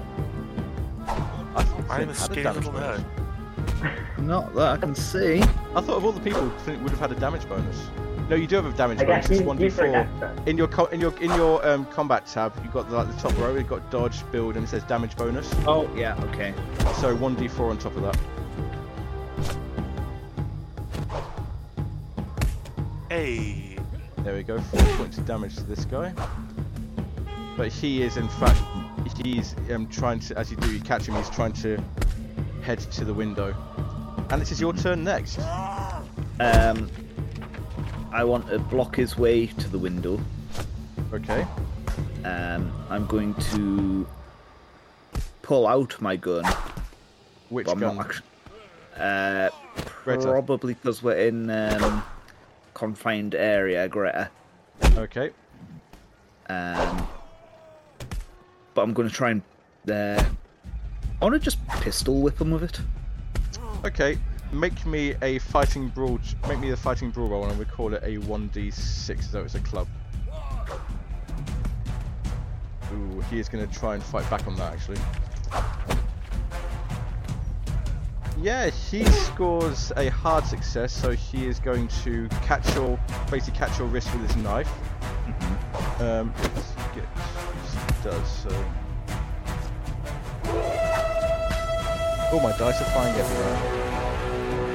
[1.08, 3.00] I thought I'm a had skinny damage little bonus.
[3.00, 4.18] nerd.
[4.18, 5.40] Not that I can see.
[5.74, 7.86] I thought of all the people, Flint would have had a damage bonus.
[8.28, 9.28] No, you do have a damage I bonus.
[9.28, 9.96] guess It's you, one you d for four.
[9.96, 10.42] extra.
[10.46, 13.20] In your co- in your in your um, combat tab, you've got the, like the
[13.20, 13.54] top row.
[13.54, 15.48] You've got dodge, build, and it says damage bonus.
[15.66, 16.52] Oh, yeah, okay.
[17.00, 18.18] So one d4 on top of that.
[23.16, 23.78] Hey!
[24.18, 24.60] There we go.
[24.60, 26.12] Four points of damage to this guy.
[27.56, 28.60] But he is in fact
[29.24, 31.14] he's um, trying to as you do you catch him.
[31.14, 31.82] He's trying to
[32.60, 33.54] head to the window.
[34.28, 35.38] And it is your turn next.
[36.40, 36.90] Um,
[38.12, 40.20] I want to block his way to the window.
[41.14, 41.46] Okay.
[42.22, 44.06] Um, I'm going to
[45.40, 46.44] pull out my gun.
[47.48, 47.98] Which gun?
[47.98, 48.26] actually.
[48.94, 49.48] Uh,
[50.04, 52.04] probably because we're in um,
[52.76, 54.30] confined area, Greta.
[54.98, 55.30] Okay.
[56.50, 57.08] Um,
[58.74, 59.42] but I'm going to try and.
[59.90, 60.22] Uh,
[61.20, 62.80] I want to just pistol whip him with it.
[63.86, 64.18] Okay.
[64.52, 66.20] Make me a fighting brawl.
[66.46, 69.44] Make me the fighting brawl roll, and we call it a one d six, though
[69.44, 69.88] it's a club.
[72.92, 74.98] Ooh, he is going to try and fight back on that actually.
[78.38, 83.78] Yeah, he scores a hard success, so he is going to catch your, basically catch
[83.78, 84.70] your wrist with his knife.
[86.00, 87.06] Um, let's get
[88.02, 88.50] does so.
[92.32, 93.56] All my dice are flying everywhere.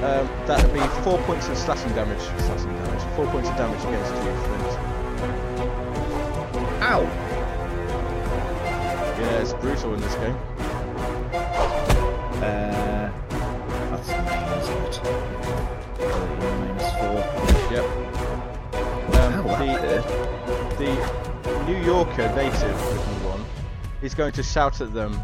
[0.01, 2.19] Um, that would be four points of slashing damage.
[2.19, 3.03] Slashing damage.
[3.15, 4.79] Four points of damage against you, Flint.
[6.81, 7.01] Ow!
[9.19, 10.35] Yeah, it's brutal in this game.
[12.43, 13.11] Uh,
[14.99, 16.11] nine, isn't it?
[16.11, 17.19] Uh, minus four.
[17.71, 17.85] Yep.
[19.15, 20.93] Um, the,
[21.43, 23.45] the New Yorker native looking one
[24.01, 25.21] is going to shout at them,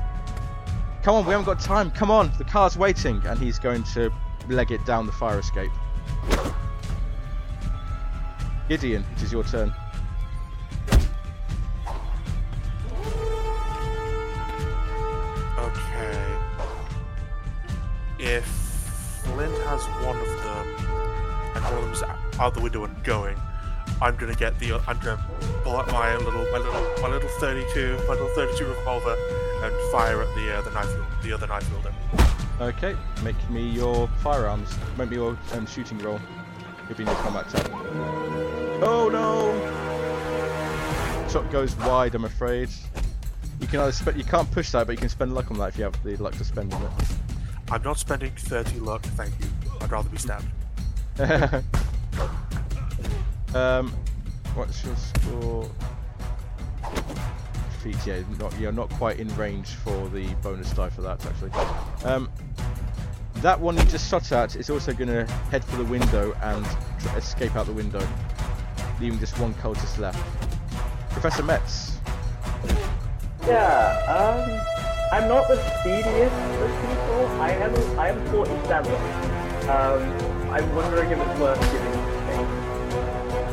[1.08, 4.12] Come on, we haven't got time, come on, the car's waiting, and he's going to
[4.50, 5.72] leg it down the fire escape.
[8.68, 9.74] Gideon, it is your turn.
[15.58, 16.38] Okay.
[18.20, 18.67] If
[19.34, 20.68] Flint has one of them,
[21.56, 22.04] and them's
[22.40, 23.38] out the window and going,
[24.02, 24.74] I'm gonna get the.
[24.88, 25.24] I'm gonna
[25.64, 29.16] pull out my little, my little, my little 32, my little 32 revolver,
[29.64, 30.90] and fire at the uh, the knife,
[31.24, 31.94] the other knife wielder.
[32.60, 34.78] Okay, make me your firearms.
[34.98, 36.20] Make me your um, shooting roll.
[36.88, 37.72] You'll be in your combat tab.
[38.84, 39.52] Oh no!
[41.30, 42.70] Shot goes wide, I'm afraid.
[43.60, 45.70] You can either spe- you can't push that, but you can spend luck on that
[45.70, 46.84] if you have the luck to spend on
[47.70, 49.48] I'm not spending 30 luck, thank you.
[49.82, 50.46] I'd rather be stabbed.
[53.56, 53.92] um,
[54.56, 55.70] what's your score?
[57.82, 61.52] Feet, yeah, not you're not quite in range for the bonus die for that actually.
[62.06, 62.30] Um,
[63.36, 66.66] that one you just shot at is also going to head for the window and
[67.00, 68.06] tr- escape out the window,
[69.00, 70.20] leaving just one cultist left.
[71.12, 72.00] Professor Metz.
[73.46, 77.28] Yeah, um, I'm not the speediest of people.
[77.42, 78.94] I am, I am 47.
[79.70, 80.02] Um,
[80.52, 81.94] I'm wondering if it's worth giving
[82.28, 82.48] thing.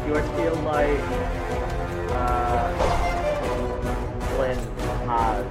[0.04, 1.04] Do I feel like,
[2.10, 2.66] uh,
[4.34, 4.60] Flint
[5.06, 5.44] has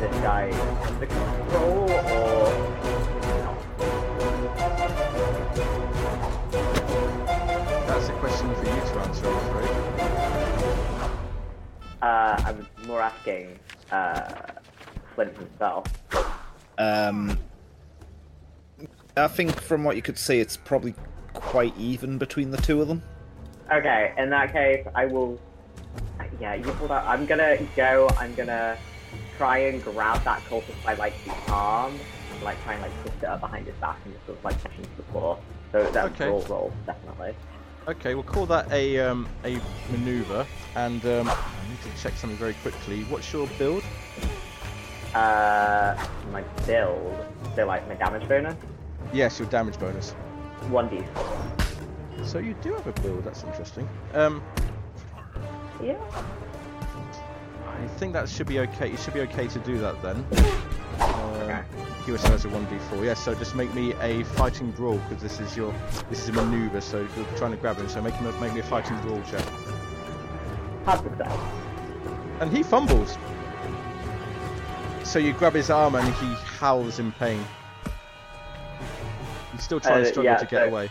[0.00, 0.50] this guy
[0.86, 2.74] under control, or
[7.86, 9.70] That's a question for you to answer, I'm afraid.
[12.02, 13.58] uh, I'm more asking,
[13.92, 14.24] uh,
[15.14, 15.86] Flint himself.
[16.78, 17.38] Um,
[19.16, 20.94] I think from what you could see, it's probably
[21.32, 23.02] quite even between the two of them.
[23.72, 25.40] Okay, in that case, I will.
[26.40, 27.06] Yeah, you pulled out.
[27.06, 28.08] I'm gonna go.
[28.18, 28.76] I'm gonna
[29.36, 31.94] try and grab that cultist by like the arm,
[32.32, 34.44] and, like try and like twist it up behind his back and just sort of
[34.44, 35.38] like push him to the floor.
[35.72, 36.28] So that's Okay.
[36.28, 37.34] roll, roll, definitely.
[37.86, 42.38] Okay, we'll call that a um, a maneuver, and um, I need to check something
[42.38, 43.02] very quickly.
[43.04, 43.84] What's your build?
[45.14, 45.96] Uh,
[46.32, 47.26] my build.
[47.54, 48.56] So like my damage bonus,
[49.12, 50.12] Yes, your damage bonus.
[50.68, 51.04] one d.
[52.24, 53.24] So you do have a build.
[53.24, 53.88] That's interesting.
[54.14, 54.42] Um,
[55.82, 55.96] Yeah.
[57.66, 58.90] I think that should be okay.
[58.92, 60.24] It should be okay to do that then.
[61.00, 62.12] Um, Okay.
[62.12, 63.04] also has a one d4.
[63.04, 65.72] Yeah, so just make me a fighting brawl because this is your
[66.10, 66.80] this is a maneuver.
[66.80, 67.88] So you're trying to grab him.
[67.88, 69.44] So make him a, make me a fighting brawl check.
[70.86, 71.32] Hard success.
[72.40, 73.16] And he fumbles.
[75.04, 77.44] So you grab his arm and he howls in pain.
[79.52, 80.90] He's still trying Uh, to struggle yeah, to get so- away.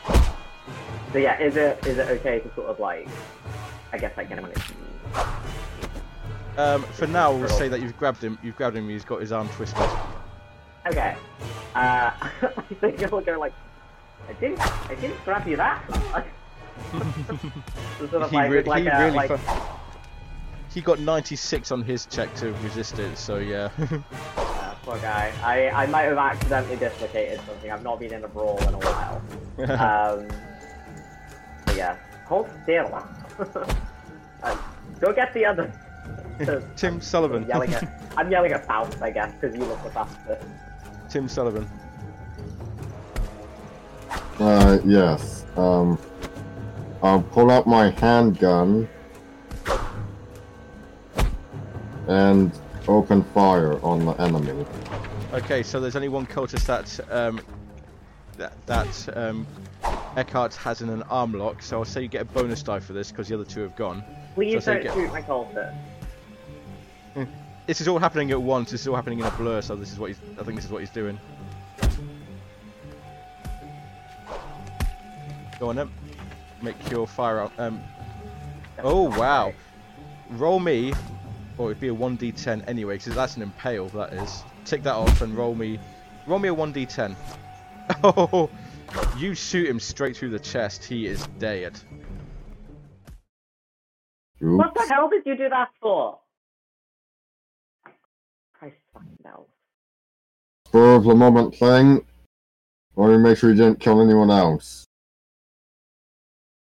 [1.12, 3.08] So yeah, is it is it okay to sort of like,
[3.92, 5.26] I guess like get him on his knees?
[6.58, 8.38] Um, for now, we'll say that you've grabbed him.
[8.42, 8.88] You've grabbed him.
[8.90, 9.84] He's got his arm twisted.
[10.88, 11.16] Okay.
[11.76, 13.54] Uh, I think he'll go like,
[14.30, 14.60] I didn't,
[14.90, 15.84] I didn't grab you that.
[16.90, 19.16] So sort of he like, re- like he a, really.
[19.16, 19.62] like, fu-
[20.74, 23.18] he got 96 on his check to resist it.
[23.18, 23.70] So yeah.
[24.38, 25.32] uh, poor guy.
[25.44, 27.72] I, I might have accidentally dislocated something.
[27.72, 29.22] I've not been in a brawl in a while.
[29.56, 30.28] Um,
[31.76, 31.96] yeah,
[32.26, 32.92] hold still.
[34.44, 34.58] uh,
[35.00, 35.72] go get the other.
[36.76, 37.44] Tim Sullivan.
[37.44, 40.48] I'm yelling at, I'm yelling at Faust, I guess, because you look the fastest.
[41.10, 41.70] Tim Sullivan.
[44.40, 45.46] Uh, yes.
[45.56, 46.00] Um,
[47.04, 48.90] I'll pull out my handgun
[52.08, 52.52] and
[52.88, 54.66] open fire on the enemy.
[55.34, 57.42] Okay, so there's only one cultist that um,
[58.38, 59.48] that that um,
[60.16, 61.62] Eckhart has in an arm lock.
[61.64, 63.76] So I'll say you get a bonus die for this because the other two have
[63.76, 64.04] gone.
[64.36, 65.76] Please So don't get- shoot my cultist.
[67.66, 68.72] This is all happening at once.
[68.72, 69.62] This is all happening in a blur.
[69.62, 70.20] So this is what he's.
[70.40, 71.18] I think this is what he's doing.
[75.60, 75.90] Go on then.
[76.62, 77.52] Make your fire out.
[77.58, 77.82] Um.
[78.84, 79.54] Oh wow.
[80.32, 80.94] Roll me,
[81.58, 83.90] or it'd be a 1d10 anyway, because that's an impale.
[83.90, 84.44] That is.
[84.66, 85.80] Take that off and roll me.
[86.28, 87.16] Roll me a 1d10.
[88.04, 88.50] Oh,
[89.18, 90.84] you shoot him straight through the chest.
[90.86, 91.80] He is dead.
[94.40, 96.20] What the hell did you do that for?
[98.54, 99.48] Christ fucking no.
[100.68, 102.06] Spur of the moment thing.
[102.96, 104.86] Want to make sure you didn't kill anyone else.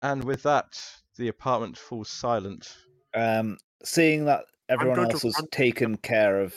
[0.01, 0.79] And with that,
[1.17, 2.75] the apartment falls silent.
[3.13, 6.55] Um, seeing that everyone else has taken care of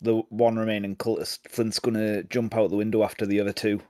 [0.00, 3.80] the one remaining cultist, Flint's gonna jump out the window after the other two.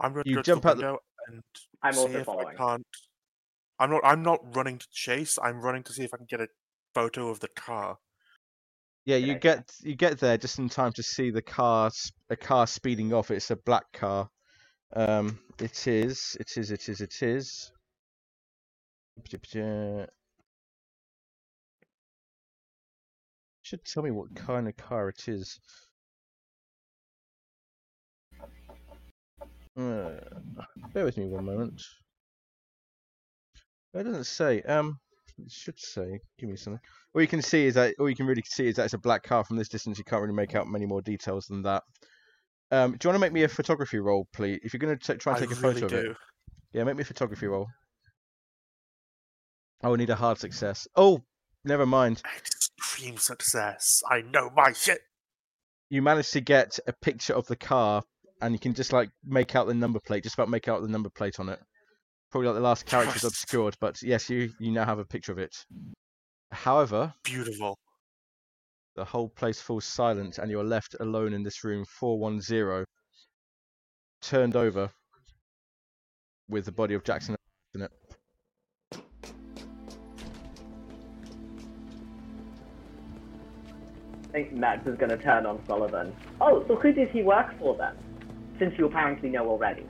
[0.00, 0.98] I'm going to You to jump out the- window
[1.28, 1.42] and
[1.82, 2.48] I'm see if following.
[2.48, 2.86] I can't.
[3.78, 4.00] I'm not.
[4.04, 5.38] I'm not running to chase.
[5.42, 6.48] I'm running to see if I can get a
[6.94, 7.98] photo of the car.
[9.04, 12.36] Yeah, you get you get there just in time to see the car s- a
[12.36, 13.30] car speeding off.
[13.30, 14.30] It's a black car.
[14.94, 16.36] Um, it is.
[16.40, 16.70] It is.
[16.70, 17.00] It is.
[17.00, 17.72] It is.
[23.64, 25.58] Should tell me what kind of car it is.
[29.74, 30.10] Uh,
[30.92, 31.82] bear with me one moment.
[33.94, 34.60] It doesn't say.
[34.60, 35.00] Um,
[35.38, 36.20] it should say.
[36.38, 36.80] Give me something.
[37.14, 38.98] All you can see is that all you can really see is that it's a
[38.98, 39.96] black car from this distance.
[39.96, 41.84] You can't really make out many more details than that.
[42.70, 44.60] Um, do you want to make me a photography roll, please?
[44.62, 46.16] If you're going to try and take a really photo of it,
[46.74, 47.68] yeah, make me a photography roll.
[49.82, 50.86] I will need a hard success.
[50.96, 51.24] Oh,
[51.64, 52.22] never mind.
[52.36, 54.02] Extreme success.
[54.10, 55.00] I know my shit.
[55.90, 58.02] You managed to get a picture of the car,
[58.40, 60.22] and you can just like make out the number plate.
[60.22, 61.60] Just about make out the number plate on it.
[62.30, 65.32] Probably like the last character is obscured, but yes, you you now have a picture
[65.32, 65.54] of it.
[66.50, 67.78] However, Beautiful.
[68.96, 72.84] the whole place falls silent and you're left alone in this room 410
[74.22, 74.88] turned over
[76.48, 77.36] with the body of jackson
[84.34, 86.12] think Max is going to turn on Sullivan.
[86.40, 87.94] Oh, so who does he work for then?
[88.58, 89.86] Since you apparently know already.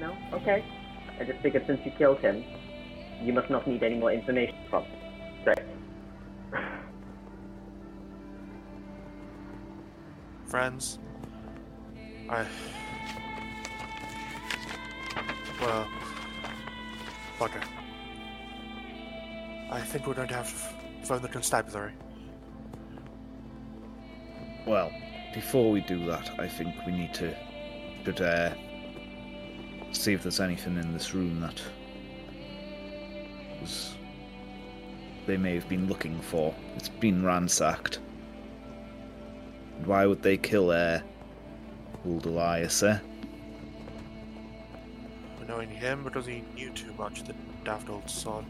[0.00, 0.16] No?
[0.32, 0.64] Okay.
[1.20, 2.42] I just figured since you killed him,
[3.22, 4.98] you must not need any more information from him.
[5.44, 5.58] Great.
[10.46, 10.98] Friends.
[12.28, 12.44] I.
[15.60, 15.86] Well.
[17.38, 17.81] Bugger.
[19.72, 21.92] I think we're going to have to phone the constabulary.
[24.66, 24.92] Well,
[25.32, 27.34] before we do that, I think we need to
[28.04, 28.52] should uh,
[29.92, 31.62] see if there's anything in this room that
[33.60, 33.94] was
[35.26, 36.54] they may have been looking for.
[36.76, 38.00] It's been ransacked.
[39.84, 41.00] Why would they kill uh,
[42.04, 42.82] old Elias?
[42.82, 42.98] Eh?
[45.46, 48.44] Knowing him because he knew too much, the daft old sod.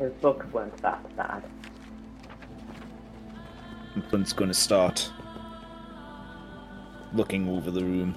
[0.00, 1.44] His books weren't that bad.
[3.94, 5.12] And Flint's going to start
[7.12, 8.16] looking over the room.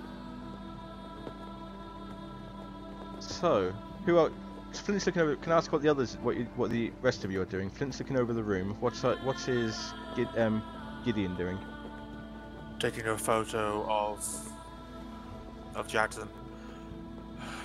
[3.44, 3.74] so
[4.06, 4.32] who else
[4.72, 7.32] flint's looking over can i ask what the others what you, what the rest of
[7.32, 10.64] you are doing flint's looking over the room what's uh, what is Gid, um,
[11.04, 11.58] gideon doing
[12.80, 14.52] Taking a photo of
[15.76, 16.28] of Jackson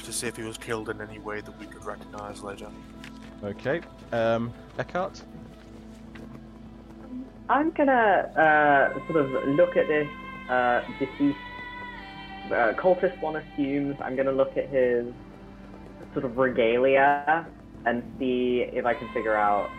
[0.04, 2.68] to see if he was killed in any way that we could recognize later.
[3.44, 3.80] Okay
[4.12, 5.22] um eckhart
[7.50, 7.92] I'm gonna
[8.36, 10.06] uh, sort of look at this
[10.50, 11.38] uh, deceased
[12.50, 13.18] uh, cultist.
[13.22, 15.06] One assumes I'm gonna look at his
[16.12, 17.46] sort of regalia
[17.86, 19.70] and see if I can figure out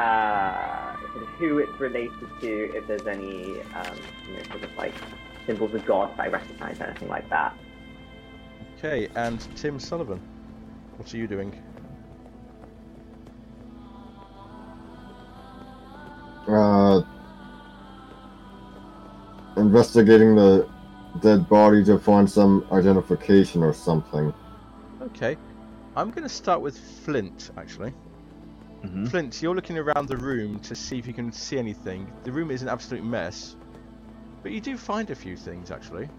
[0.00, 2.76] uh, sort of who it's related to.
[2.76, 4.94] If there's any um, you know, sort of like
[5.46, 7.54] symbols of gods I recognize, or anything like that.
[8.78, 10.20] okay and tim sullivan
[10.96, 11.52] what are you doing
[16.48, 17.02] Uh,
[19.56, 20.68] investigating the
[21.18, 24.34] dead body to find some identification or something.
[25.02, 25.36] okay
[25.96, 27.92] i'm going to start with flint actually
[28.82, 32.12] hmm Flint, you're looking around the room to see if you can see anything.
[32.24, 33.56] The room is an absolute mess,
[34.42, 36.10] but you do find a few things actually.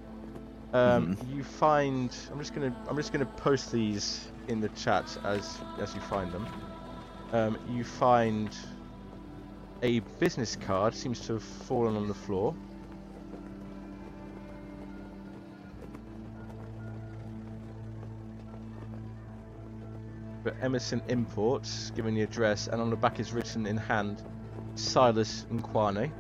[0.74, 2.16] Um, You find.
[2.32, 2.76] I'm just gonna.
[2.88, 6.48] I'm just gonna post these in the chat as as you find them.
[7.34, 8.56] Um, you find
[9.82, 12.56] a business card seems to have fallen on the floor.
[20.44, 24.24] But Emerson Imports, given the address, and on the back is written in hand,
[24.76, 26.12] Silas N'Kwane.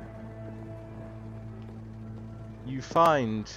[2.65, 3.49] You find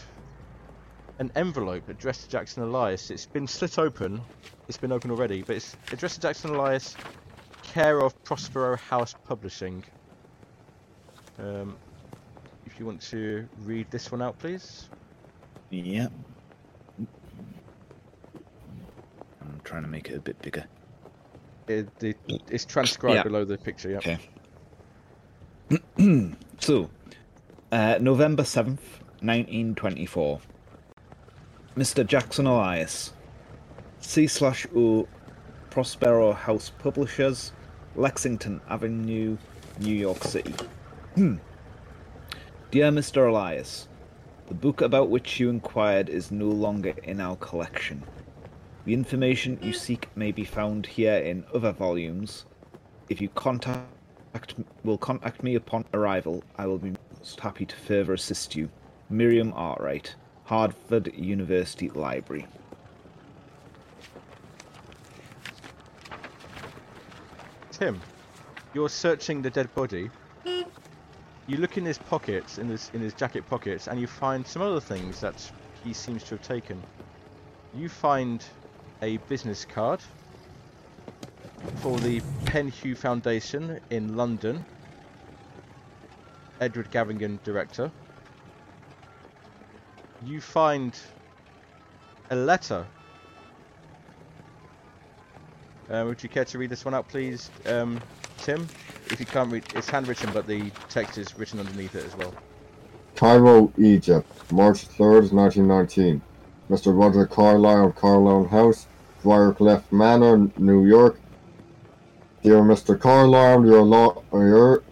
[1.18, 3.10] an envelope addressed to Jackson Elias.
[3.10, 4.20] It's been slit open.
[4.68, 6.96] It's been open already, but it's addressed to Jackson Elias,
[7.70, 9.84] care of Prospero House Publishing.
[11.38, 11.76] Um,
[12.66, 14.88] if you want to read this one out, please.
[15.70, 16.08] Yeah.
[19.40, 20.64] I'm trying to make it a bit bigger.
[21.68, 22.16] It, it,
[22.50, 23.22] it's transcribed Yeah.
[23.22, 23.90] below the picture.
[23.90, 23.98] Yeah.
[23.98, 24.18] Okay.
[26.58, 26.90] so,
[27.70, 28.80] uh, November 7th,
[29.22, 30.40] 1924.
[31.76, 32.04] Mr.
[32.04, 33.12] Jackson Elias,
[34.00, 35.06] C slash O
[35.70, 37.52] Prospero House Publishers,
[38.00, 39.36] Lexington Avenue,
[39.78, 40.54] New York City.
[41.16, 41.36] Hmm.
[42.70, 43.28] Dear Mr.
[43.28, 43.88] Elias,
[44.48, 48.02] the book about which you inquired is no longer in our collection.
[48.86, 52.46] The information you seek may be found here in other volumes.
[53.10, 53.84] If you contact
[54.82, 58.70] will contact me upon arrival, I will be most happy to further assist you.
[59.10, 62.46] Miriam Atwright, Harvard University Library.
[67.80, 67.98] Tim,
[68.74, 70.10] you're searching the dead body.
[70.44, 74.60] You look in his pockets, in his in his jacket pockets, and you find some
[74.60, 75.50] other things that
[75.82, 76.82] he seems to have taken.
[77.74, 78.44] You find
[79.00, 80.02] a business card
[81.76, 84.62] for the Penhew Foundation in London.
[86.60, 87.90] Edward Gavigan, director.
[90.26, 90.94] You find
[92.30, 92.86] a letter
[95.90, 98.00] uh, would you care to read this one out, please, um,
[98.38, 98.66] Tim?
[99.10, 102.32] If you can't read, it's handwritten, but the text is written underneath it as well.
[103.16, 106.22] Cairo, Egypt, March 3rd, 1919.
[106.70, 106.96] Mr.
[106.96, 108.86] Roger Carlyle, Carlyle House,
[109.24, 111.18] Briarcliff Manor, New York.
[112.42, 112.98] Dear Mr.
[112.98, 114.82] Carlyle, your lawyer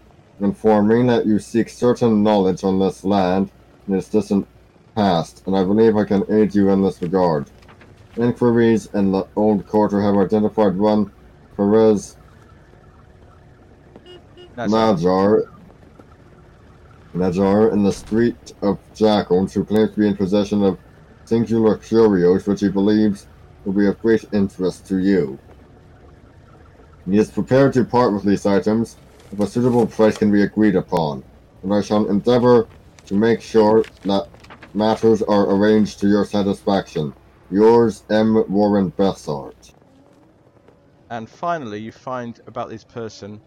[0.40, 3.50] informed me that you seek certain knowledge on this land
[3.86, 4.46] in its distant
[4.94, 7.48] past, and I believe I can aid you in this regard.
[8.18, 11.12] Inquiries in the old quarter have identified one
[11.56, 12.16] Faraz
[14.56, 15.48] That's Najar,
[17.14, 20.78] Najar in the street of Jackals, who claims to be in possession of
[21.26, 23.28] singular curios which he believes
[23.64, 25.38] will be of great interest to you.
[27.08, 28.96] He is prepared to part with these items
[29.30, 31.22] if a suitable price can be agreed upon,
[31.62, 32.66] and I shall endeavor
[33.06, 34.26] to make sure that
[34.74, 37.14] matters are arranged to your satisfaction.
[37.50, 38.44] Yours, M.
[38.48, 39.72] Warren Besart.
[41.10, 43.40] And finally, you find about this person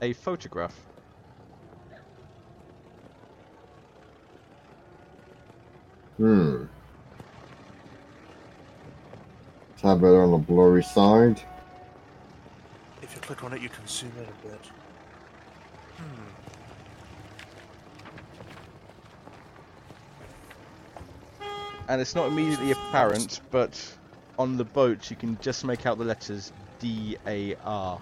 [0.00, 0.74] a photograph.
[6.18, 6.64] Hmm.
[9.78, 11.42] Tab it on the blurry side.
[13.02, 14.66] If you click on it, you can zoom in a bit.
[15.96, 16.32] Hmm.
[21.88, 23.80] And it's not immediately apparent, but
[24.38, 28.00] on the boat you can just make out the letters D A R.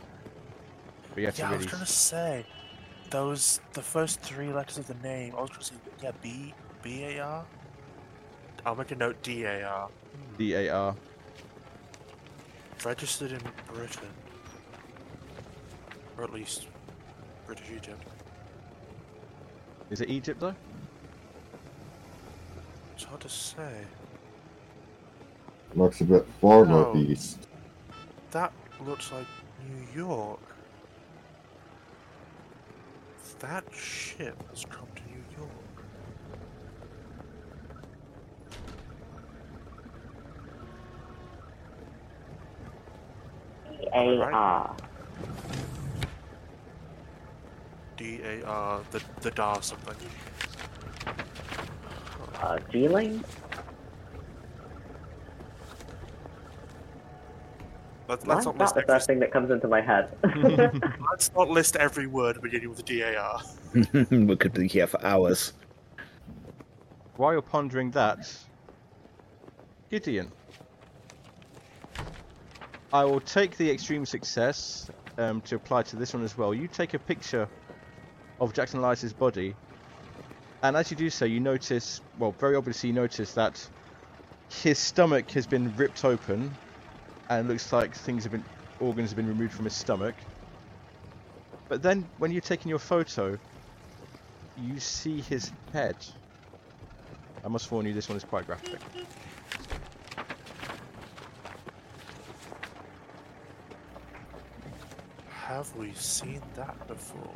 [1.10, 1.72] But you have Yeah, to I was really.
[1.72, 2.46] gonna say
[3.10, 5.34] those the first three letters of the name.
[5.36, 7.44] I was gonna say yeah, B B A R.
[8.64, 9.88] I'll make a note D A R.
[9.88, 10.36] Hmm.
[10.36, 10.94] D A R.
[12.84, 13.40] Registered in
[13.74, 14.08] Britain,
[16.16, 16.68] or at least
[17.46, 18.02] British Egypt.
[19.90, 20.54] Is it Egypt though?
[23.00, 23.80] It's hard to say.
[25.74, 26.94] Looks a bit farther No.
[26.94, 27.48] east.
[28.30, 28.52] That
[28.84, 29.26] looks like
[29.66, 30.38] New York.
[33.38, 35.50] That ship has come to New York.
[43.94, 44.76] A R.
[47.96, 49.96] D A R the the Dar something.
[52.40, 53.22] Uh, G-Lane?
[58.08, 60.16] Let's, Why let's is not list the first thing that comes into my head?
[61.12, 63.40] let's not list every word beginning with DAR.
[64.10, 65.52] we could be here for hours.
[67.16, 68.34] While you're pondering that,
[69.90, 70.32] Gideon,
[72.92, 76.52] I will take the extreme success um, to apply to this one as well.
[76.54, 77.48] You take a picture
[78.40, 79.54] of Jackson Elias's body
[80.62, 83.66] And as you do so, you notice, well, very obviously, you notice that
[84.62, 86.54] his stomach has been ripped open,
[87.30, 88.44] and looks like things have been,
[88.78, 90.14] organs have been removed from his stomach.
[91.68, 93.38] But then, when you're taking your photo,
[94.58, 95.96] you see his head.
[97.42, 98.80] I must warn you, this one is quite graphic.
[105.30, 107.30] Have we seen that before?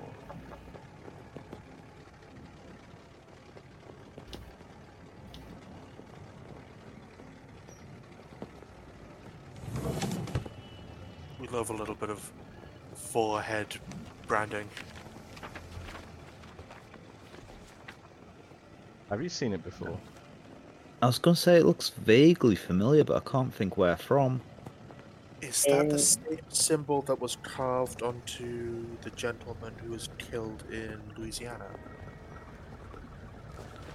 [11.40, 12.32] We love a little bit of
[12.94, 13.76] forehead
[14.26, 14.68] branding.
[19.08, 20.00] Have you seen it before?
[21.00, 24.40] I was going to say it looks vaguely familiar, but I can't think where from.
[25.40, 30.64] Is that Um, the same symbol that was carved onto the gentleman who was killed
[30.70, 31.76] in Louisiana?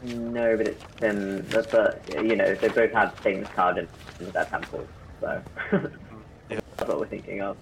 [0.01, 4.45] No, but it's um, but, but you know they both had things carved into their
[4.45, 4.87] temples,
[5.19, 5.43] so
[6.49, 6.59] Yeah.
[6.77, 7.57] that's what we're thinking of.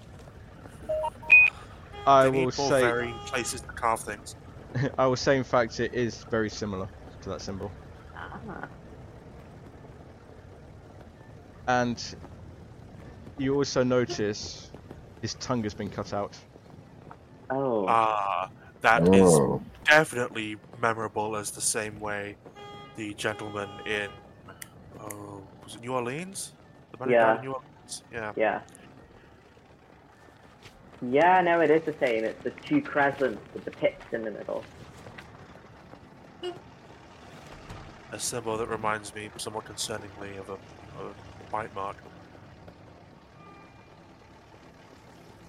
[2.06, 4.34] I They will say, varying places to carve things.
[4.98, 6.88] I will say, in fact, it is very similar
[7.22, 7.70] to that symbol.
[8.16, 8.68] Ah,
[11.66, 12.02] And
[13.38, 14.70] you also notice
[15.20, 16.36] his tongue has been cut out.
[17.50, 22.36] oh, Ah, that is Oh, definitely memorable as the same way
[22.96, 24.08] the gentleman in
[25.00, 26.52] oh was it New Orleans?
[26.92, 27.34] The man Yeah.
[27.36, 28.02] in New Orleans.
[28.12, 28.32] Yeah.
[28.36, 28.60] yeah.
[31.00, 32.24] Yeah, no, it is the same.
[32.24, 34.64] It's the two crescents with the pits in the middle.
[38.10, 41.12] A symbol that reminds me somewhat concerningly of a, a
[41.52, 41.96] bite mark.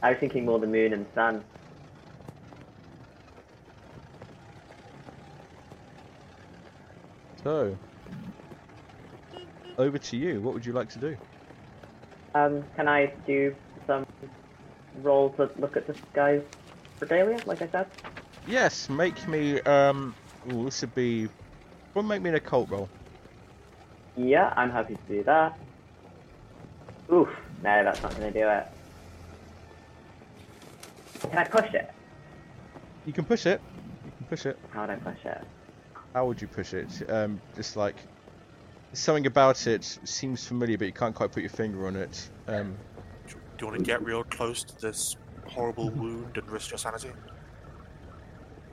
[0.04, 1.44] I was thinking more the moon and sun.
[7.44, 7.76] So,
[9.78, 10.42] over to you.
[10.42, 11.18] What would you like to do?
[12.36, 13.56] Um, can I do
[13.88, 14.06] some
[15.02, 16.42] roll to look at this guy's
[17.00, 17.88] regalia, like I said?
[18.48, 19.62] Yes, make me.
[19.62, 20.16] Um,
[20.52, 21.28] ooh, this would be.
[21.94, 22.90] Well, make me an occult roll.
[24.18, 25.58] Yeah, I'm happy to do that.
[27.12, 27.30] Oof,
[27.64, 28.68] no, that's not going to do it.
[31.22, 31.92] Can I push it?
[33.06, 33.62] You can push it.
[34.06, 34.58] You can push it.
[34.70, 35.44] How would I push it?
[36.14, 37.10] How would you push it?
[37.10, 37.96] Um, just like
[38.94, 42.30] something about it seems familiar, but you can't quite put your finger on it.
[42.48, 42.76] Um,
[43.60, 46.78] Do, do you want to get real close to this horrible wound and risk your
[46.78, 47.12] sanity?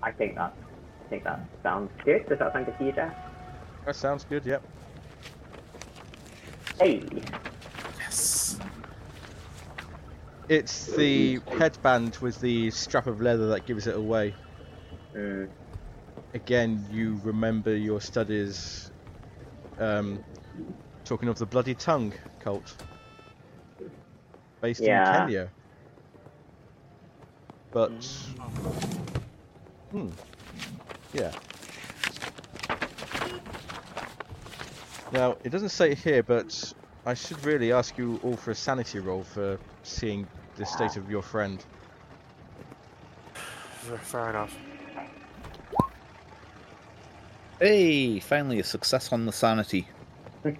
[0.02, 0.54] I think that.
[1.04, 2.28] I think that sounds good.
[2.28, 3.14] Does that sound good to you, Jeff?
[3.84, 4.44] that sounds good.
[4.46, 4.62] Yep.
[6.80, 7.02] Hey,
[7.98, 8.58] Yes.
[10.48, 14.34] It's the headband with the strap of leather that gives it away.
[15.16, 15.48] mm,
[16.34, 18.92] Again, you remember your studies.
[19.80, 20.24] Um,
[21.04, 22.76] talking of the bloody tongue cult,
[24.60, 25.22] based Yeah.
[25.22, 25.48] in Kenya.
[27.72, 27.90] But,
[29.90, 30.08] hmm,
[31.12, 31.32] yeah.
[35.12, 36.72] Now it doesn't say it here, but
[37.04, 40.26] I should really ask you all for a sanity roll for seeing
[40.56, 41.64] the state of your friend.
[43.34, 44.56] Fair- Fair enough.
[47.60, 49.86] Hey, finally a success on the sanity.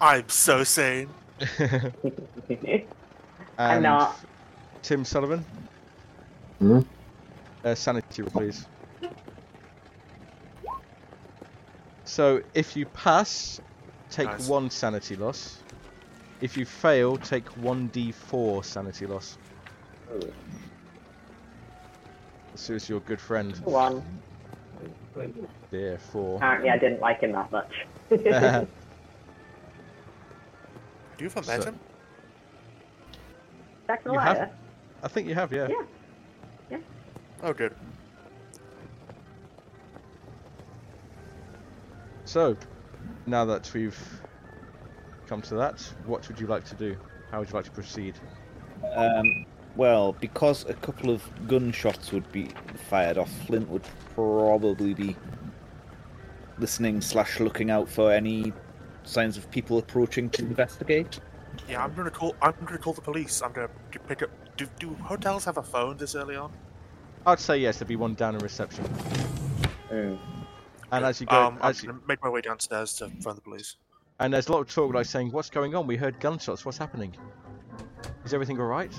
[0.00, 1.08] I'm so sane.
[3.58, 4.16] and not.
[4.82, 5.44] Tim Sullivan.
[6.60, 6.80] Hmm?
[7.64, 8.66] Uh, sanity please.
[12.04, 13.60] So if you pass,
[14.10, 14.48] take Nice.
[14.48, 15.62] one sanity loss.
[16.40, 19.36] If you fail, take one d4 sanity loss.
[22.52, 23.54] This is your good friend.
[23.64, 24.22] one.
[25.70, 26.36] Dear four.
[26.36, 27.72] Apparently, I didn't like him that much.
[31.16, 31.80] Do you have met So- him?
[33.86, 34.50] Jackson You have-
[35.02, 35.68] I think you have, yeah.
[35.68, 35.82] yeah.
[36.70, 36.78] Yeah.
[37.42, 37.74] Oh, good.
[42.24, 42.56] So,
[43.26, 44.20] now that we've
[45.28, 46.96] come to that, what would you like to do?
[47.30, 48.14] How would you like to proceed?
[48.94, 49.46] Um,
[49.76, 52.48] well, because a couple of gunshots would be
[52.88, 55.16] fired off, Flint would probably be
[56.58, 58.52] listening slash looking out for any
[59.06, 61.20] signs of people approaching to investigate.
[61.68, 62.34] Yeah, I'm gonna call.
[62.42, 63.40] I'm gonna call the police.
[63.42, 63.70] I'm gonna
[64.06, 64.30] pick up.
[64.56, 66.52] Do, do hotels have a phone this early on?
[67.24, 68.84] I'd say yes, there'd be one down in reception.
[69.90, 70.18] Mm.
[70.92, 73.76] And as you go, um, I'm you, make my way downstairs to find the police.
[74.20, 75.86] and there's a lot of talk like saying, "What's going on?
[75.86, 76.64] We heard gunshots.
[76.64, 77.16] What's happening?
[78.24, 78.92] Is everything all right?"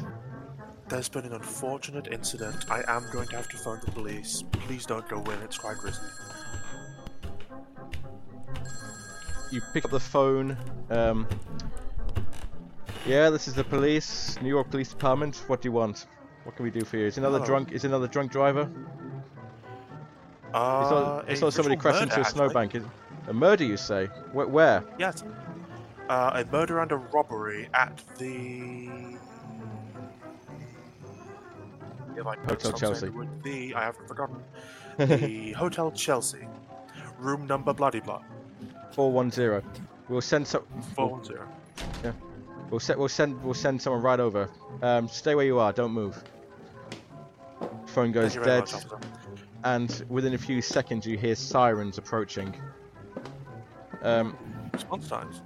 [0.90, 2.66] There's been an unfortunate incident.
[2.72, 4.44] I am going to have to phone the police.
[4.52, 6.06] Please don't go in, it's quite risky.
[9.52, 10.58] You pick up the phone.
[10.90, 11.28] Um,
[13.06, 15.44] yeah, this is the police, New York Police Department.
[15.48, 16.08] What do you want?
[16.44, 17.06] What can we do for you?
[17.06, 17.46] Is another Hello.
[17.46, 17.72] drunk?
[17.72, 18.70] Is another drunk driver?
[20.54, 22.76] Uh, saw, I a saw somebody ritual crash murder, into a snowbank.
[22.76, 22.84] Is-
[23.28, 24.06] A murder, you say?
[24.32, 24.48] Where?
[24.48, 24.84] where?
[24.98, 25.24] Yes.
[26.10, 28.90] Uh, a murder and a robbery at the.
[32.18, 33.08] I Hotel Chelsea.
[33.08, 34.38] the The, I haven't forgotten.
[34.98, 36.48] The Hotel Chelsea,
[37.20, 38.24] room number bloody blah,
[38.98, 39.62] Four one zero.
[40.10, 40.64] We'll send some.
[40.96, 41.48] four one zero.
[42.04, 42.14] Yeah.
[42.72, 42.98] We'll set.
[42.98, 43.42] We'll send.
[43.44, 44.50] We'll send someone right over.
[44.82, 45.72] Um, stay where you are.
[45.72, 46.22] Don't move.
[47.86, 48.86] Phone goes Thank you very dead, much,
[49.64, 52.56] and within a few seconds you hear sirens approaching.
[54.02, 54.36] Um,
[54.74, 55.42] Response times.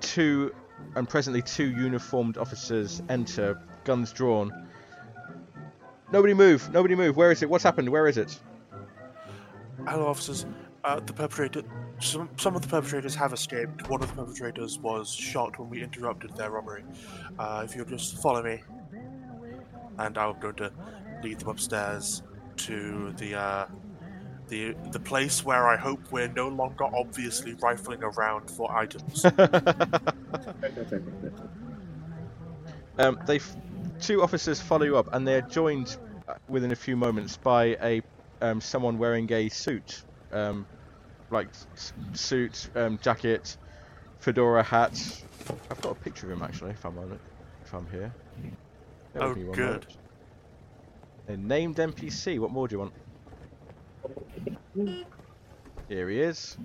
[0.00, 0.52] two,
[0.96, 4.66] and presently two uniformed officers enter, guns drawn.
[6.12, 6.70] Nobody move!
[6.72, 7.16] Nobody move!
[7.16, 7.48] Where is it?
[7.50, 7.88] What's happened?
[7.88, 8.36] Where is it?
[9.86, 10.44] Hello, officers.
[10.84, 11.62] Uh, the perpetrator.
[12.00, 13.88] Some, some of the perpetrators have escaped.
[13.88, 16.84] One of the perpetrators was shot when we interrupted their robbery.
[17.38, 18.62] Uh, if you'll just follow me,
[19.98, 20.72] and I'm going to
[21.22, 22.22] lead them upstairs
[22.58, 23.66] to the uh,
[24.48, 29.24] the the place where I hope we're no longer obviously rifling around for items.
[32.98, 33.56] Um, they, f-
[34.00, 35.96] two officers follow you up, and they're joined
[36.28, 38.02] uh, within a few moments by a
[38.40, 40.66] um, someone wearing a suit, um,
[41.30, 43.56] like s- suit, um, jacket,
[44.18, 45.22] fedora hat.
[45.70, 47.20] I've got a picture of him actually, if I'm on it,
[47.64, 48.12] if I'm here.
[49.14, 49.56] Bear Oh, good.
[49.58, 49.96] moment.
[51.28, 52.38] A named NPC.
[52.38, 52.92] What more do you want?
[55.88, 56.56] Here he is.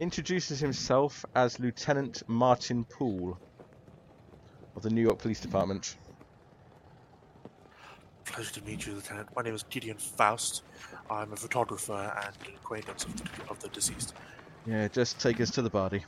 [0.00, 3.38] Introduces himself as Lieutenant Martin Poole
[4.76, 5.96] of the New York Police Department.
[8.24, 9.28] Pleasure to meet you, Lieutenant.
[9.36, 10.62] My name is Gideon Faust.
[11.10, 14.14] I'm a photographer and an acquaintance of the, of the deceased.
[14.66, 16.04] Yeah, just take us to the body.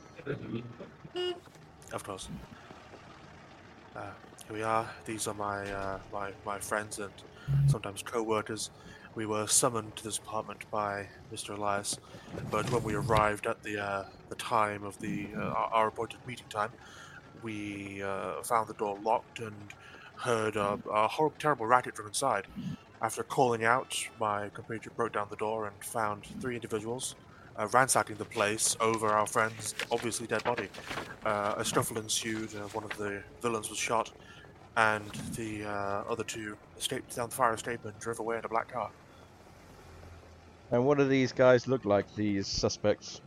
[1.91, 2.29] Of course.
[3.95, 4.01] Uh,
[4.47, 4.89] here we are.
[5.05, 7.11] These are my, uh, my my friends and
[7.67, 8.69] sometimes co-workers.
[9.15, 11.55] We were summoned to this apartment by Mr.
[11.55, 11.99] Elias,
[12.49, 16.19] but when we arrived at the uh, the time of the uh, our our appointed
[16.25, 16.71] meeting time,
[17.43, 19.55] we uh, found the door locked and
[20.15, 22.47] heard a, a horrible, terrible racket from inside.
[23.03, 27.15] After calling out, my compatriot broke down the door and found three individuals
[27.57, 30.69] uh, ransacking the place over our friend's obviously dead body.
[31.25, 32.55] Uh, a scuffle ensued.
[32.55, 34.09] Uh, one of the villains was shot,
[34.77, 38.47] and the uh, other two escaped down the fire escape and drove away in a
[38.47, 38.89] black car.
[40.71, 43.19] And what do these guys look like, these suspects?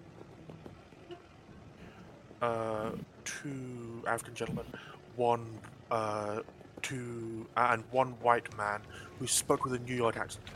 [2.41, 2.93] Uh,
[3.27, 4.65] two African gentlemen,
[5.17, 5.47] one,
[6.77, 8.81] uh, two, and one white man
[9.19, 10.47] who spoke with a New York accent.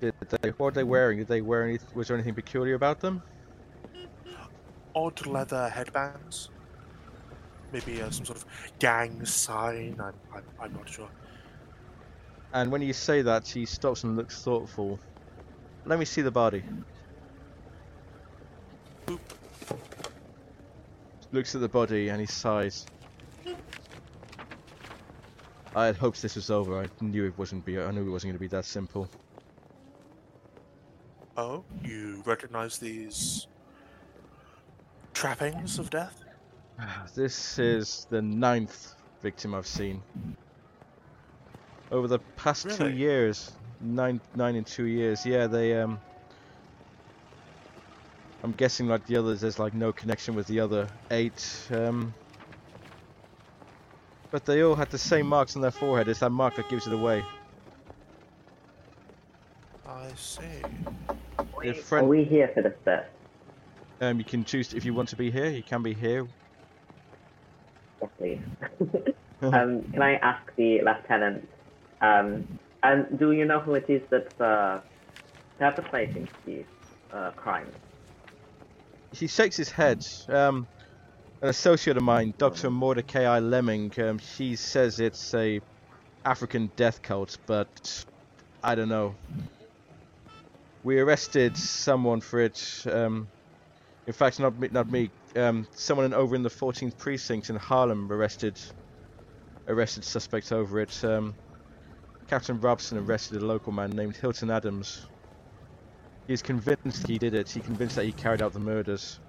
[0.00, 1.18] Did they, what were they wearing?
[1.18, 3.22] Did they wear any, was there anything peculiar about them?
[4.94, 6.50] Odd leather headbands.
[7.72, 8.46] Maybe uh, some sort of
[8.78, 10.00] gang sign.
[10.00, 11.08] I'm, I'm, I'm not sure.
[12.52, 14.98] And when you say that, he stops and looks thoughtful.
[15.84, 16.64] Let me see the body.
[19.06, 19.20] Boop.
[21.32, 22.86] Looks at the body and he sighs.
[25.74, 26.80] I had hoped this was over.
[26.80, 27.78] I knew it wasn't be.
[27.78, 29.08] I knew it wasn't going to be that simple.
[31.36, 33.46] Oh, you recognize these
[35.14, 36.22] trappings of death?
[37.14, 40.02] This is the ninth victim I've seen.
[41.92, 45.24] Over the past two years, nine, nine in two years.
[45.24, 46.00] Yeah, they um.
[48.42, 51.68] I'm guessing like the others, there's like no connection with the other eight.
[51.70, 52.14] Um.
[54.30, 56.08] But they all had the same marks on their forehead.
[56.08, 57.24] It's that mark that gives it away.
[59.86, 60.42] I see.
[61.62, 63.10] Your Are we here for this bit?
[64.00, 65.50] um, you can choose if you want to be here.
[65.50, 66.26] You can be here.
[68.00, 68.40] Yes, please.
[69.42, 71.46] um, can I ask the lieutenant?
[72.00, 74.80] Um, and do you know who it is that's uh,
[75.58, 76.64] perpetrating these
[77.12, 77.74] uh, crimes?
[79.12, 80.06] he shakes his head.
[80.28, 80.66] Um,
[81.42, 82.70] an associate of mine, Dr.
[82.70, 85.60] Mordecai Lemming, um, he says it's a
[86.24, 88.04] African death cult, but
[88.62, 89.14] I don't know.
[90.82, 92.84] We arrested someone for it.
[92.90, 93.28] Um,
[94.06, 95.10] in fact, not me, not me.
[95.36, 98.58] Um, someone in, over in the 14th precinct in Harlem arrested
[99.68, 101.04] arrested suspects over it.
[101.04, 101.34] Um,
[102.28, 105.06] Captain Robson arrested a local man named Hilton Adams.
[106.26, 107.50] He's convinced he did it.
[107.50, 109.20] He's convinced that he carried out the murders.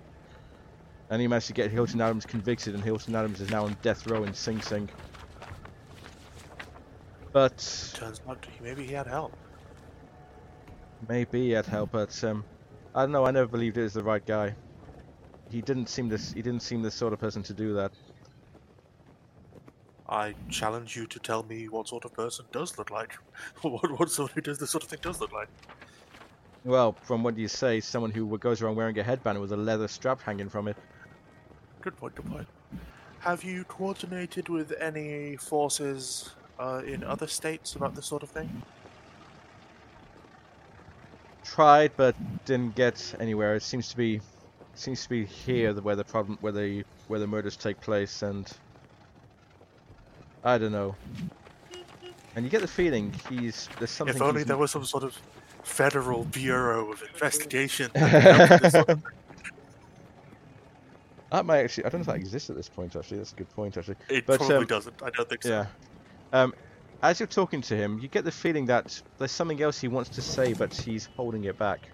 [1.12, 4.08] And he managed to get Hilton Adams convicted, and Hilton Adams is now on death
[4.08, 4.90] row in Sing Sing.
[7.34, 7.58] But
[7.94, 9.36] Turns out maybe he had help.
[11.08, 12.46] maybe he had help, but um,
[12.96, 13.26] I don't know.
[13.26, 14.56] I never believed it was the right guy.
[15.50, 16.32] He didn't seem this.
[16.34, 17.92] He didn't seem the sort of person to do that.
[20.10, 23.16] I challenge you to tell me what sort of person does look like.
[23.62, 25.50] what what sort of does this sort of thing does look like?
[26.64, 29.88] Well, from what you say, someone who goes around wearing a headband with a leather
[29.88, 30.78] strap hanging from it.
[31.82, 32.16] Good point.
[32.16, 32.48] Good point.
[33.20, 38.62] Have you coordinated with any forces uh, in other states about this sort of thing?
[41.44, 42.16] Tried, but
[42.46, 43.56] didn't get anywhere.
[43.56, 44.22] It seems to be,
[44.76, 48.22] seems to be here the- where the problem, where the where the murders take place,
[48.22, 48.50] and
[50.44, 50.96] I don't know.
[52.36, 54.16] And you get the feeling he's there's something.
[54.16, 55.20] if only there was some sort of
[55.64, 57.92] federal bureau of investigation.
[61.32, 61.86] that could help with this sort of- That might actually.
[61.86, 62.96] I don't know if that exists at this point.
[62.96, 63.78] Actually, that's a good point.
[63.78, 65.02] Actually, it But, probably um, doesn't.
[65.04, 65.50] I don't think so.
[65.50, 65.66] yeah.
[66.34, 66.54] Um,
[67.04, 70.10] as you're talking to him, you get the feeling that there's something else he wants
[70.12, 71.90] to say, but he's holding it back.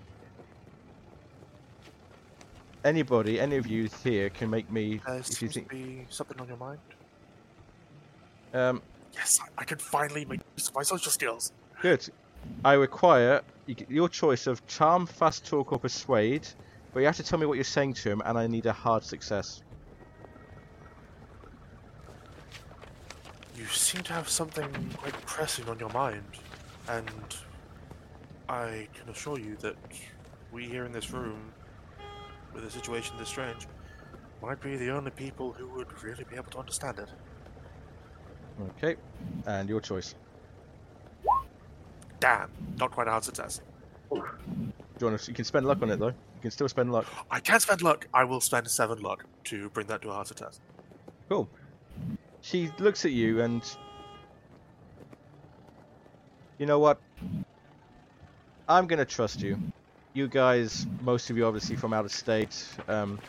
[2.83, 5.01] Anybody, any of you here, can make me.
[5.05, 6.79] There if you think, be something on your mind.
[8.53, 8.81] um,
[9.13, 11.51] Yes, I, I can finally make use of my social skills.
[11.81, 12.07] Good.
[12.63, 13.41] I require
[13.89, 16.47] your choice of charm, fast talk, or persuade,
[16.93, 18.73] but you have to tell me what you're saying to him, and I need a
[18.73, 19.61] hard success.
[23.55, 24.67] You seem to have something
[24.97, 26.23] quite pressing on your mind,
[26.87, 27.09] and
[28.47, 29.75] I can assure you that
[30.51, 31.51] we here in this room,
[32.53, 33.67] with a situation this strange,
[34.41, 37.09] might be the only people who would really be able to understand it.
[38.77, 38.95] Okay,
[39.45, 40.15] and your choice.
[42.19, 43.61] Damn, not quite a hard success.
[44.11, 44.23] Do
[44.99, 46.13] you, want to, you can spend luck on it though.
[46.47, 47.05] Can still spend luck.
[47.29, 48.07] I can spend luck.
[48.13, 50.61] I will spend seven luck to bring that to a hard success.
[51.27, 51.49] Cool.
[52.39, 53.61] She looks at you and.
[56.57, 57.01] You know what?
[58.69, 59.59] I'm gonna trust you.
[60.13, 62.65] You guys, most of you obviously from out of state.
[62.87, 63.19] Um,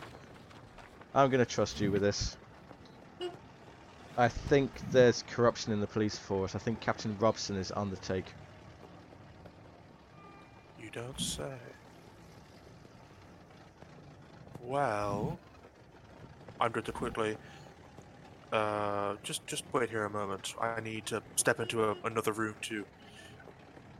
[1.13, 2.37] I'm gonna trust you with this.
[4.17, 6.55] I think there's corruption in the police force.
[6.55, 8.27] I think Captain Robson is on the take.
[10.81, 11.57] You don't say.
[14.63, 15.39] Well,
[16.59, 17.37] I'm going to quickly.
[18.51, 20.55] Uh, just just wait here a moment.
[20.59, 22.85] I need to step into a, another room to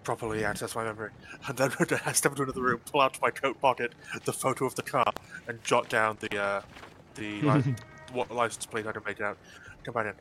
[0.04, 1.12] properly access my memory,
[1.48, 1.72] and then
[2.06, 3.94] I step into another room, pull out my coat pocket
[4.26, 5.12] the photo of the car,
[5.48, 6.62] and jot down the uh,
[7.16, 7.76] the li-
[8.12, 9.38] what license plate I can make out.
[9.88, 10.14] In.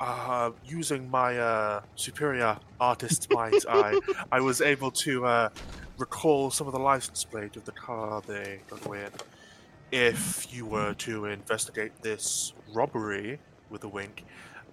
[0.00, 3.98] Uh, using my uh, superior artist's mind's eye,
[4.30, 5.48] I was able to uh,
[5.96, 9.10] recall some of the license plate of the car they got away in.
[9.94, 13.38] If you were to investigate this robbery
[13.70, 14.24] with a wink,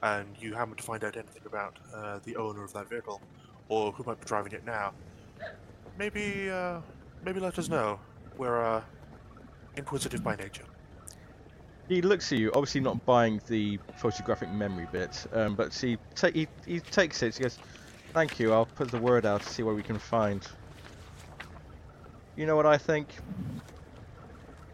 [0.01, 3.21] and you happen to find out anything about uh, the owner of that vehicle,
[3.69, 4.93] or who might be driving it now,
[5.99, 6.79] maybe uh,
[7.23, 7.99] maybe let us know.
[8.39, 8.81] We're uh,
[9.75, 10.65] inquisitive by nature.
[11.87, 15.71] He looks at you, obviously not buying the photographic memory bit, um, but
[16.15, 17.35] ta- he he takes it.
[17.35, 17.59] He goes,
[18.11, 18.53] "Thank you.
[18.53, 20.43] I'll put the word out to see what we can find."
[22.35, 23.09] You know what I think?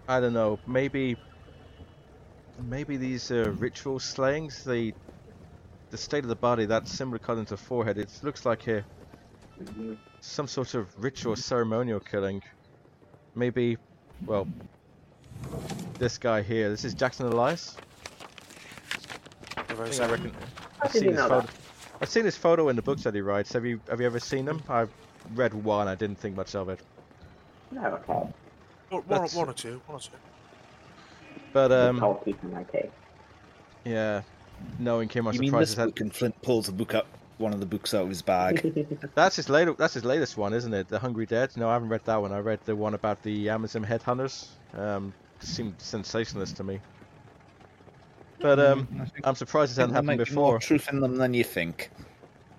[0.07, 0.59] I don't know.
[0.65, 1.17] Maybe,
[2.63, 4.93] maybe these uh, ritual slayings, the
[5.89, 7.97] the state of the body, that symbol cut into the forehead.
[7.97, 8.83] It looks like a
[10.21, 12.41] some sort of ritual ceremonial killing.
[13.35, 13.77] Maybe,
[14.25, 14.47] well,
[15.99, 16.69] this guy here.
[16.69, 17.77] This is Jackson Elias.
[19.69, 20.31] You're I think I reckon.
[20.81, 21.47] I've seen this photo.
[21.99, 23.53] I've seen his photo in the books that he writes.
[23.53, 24.61] Have you Have you ever seen them?
[24.69, 24.91] I've
[25.35, 25.87] read one.
[25.87, 26.79] I didn't think much of it.
[27.71, 28.29] No, okay.
[28.89, 29.81] One, one, That's- one or two.
[29.87, 30.11] One or two.
[31.53, 32.89] But um, I'll keep in my case.
[33.85, 34.21] yeah,
[34.79, 35.71] knowing him, I'm You mean surprised.
[35.71, 35.99] this His book?
[36.01, 37.07] And Flint pulls a book up,
[37.37, 39.07] one of the books out of his bag.
[39.15, 39.73] That's his later.
[39.73, 40.87] That's his latest one, isn't it?
[40.89, 41.55] The Hungry Dead.
[41.55, 42.31] No, I haven't read that one.
[42.31, 44.47] I read the one about the Amazon headhunters.
[44.75, 46.79] Um, seemed sensationalist to me.
[48.39, 50.59] But um, I think- I'm surprised this hasn't happened might be more before.
[50.59, 51.89] truth in them than you think.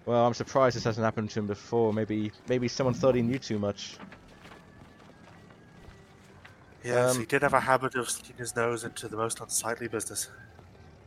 [0.06, 1.92] Well, I'm surprised this hasn't happened to him before.
[1.92, 3.98] Maybe maybe someone thought he knew too much.
[6.88, 9.88] Yes, Um, he did have a habit of sticking his nose into the most unsightly
[9.88, 10.30] business.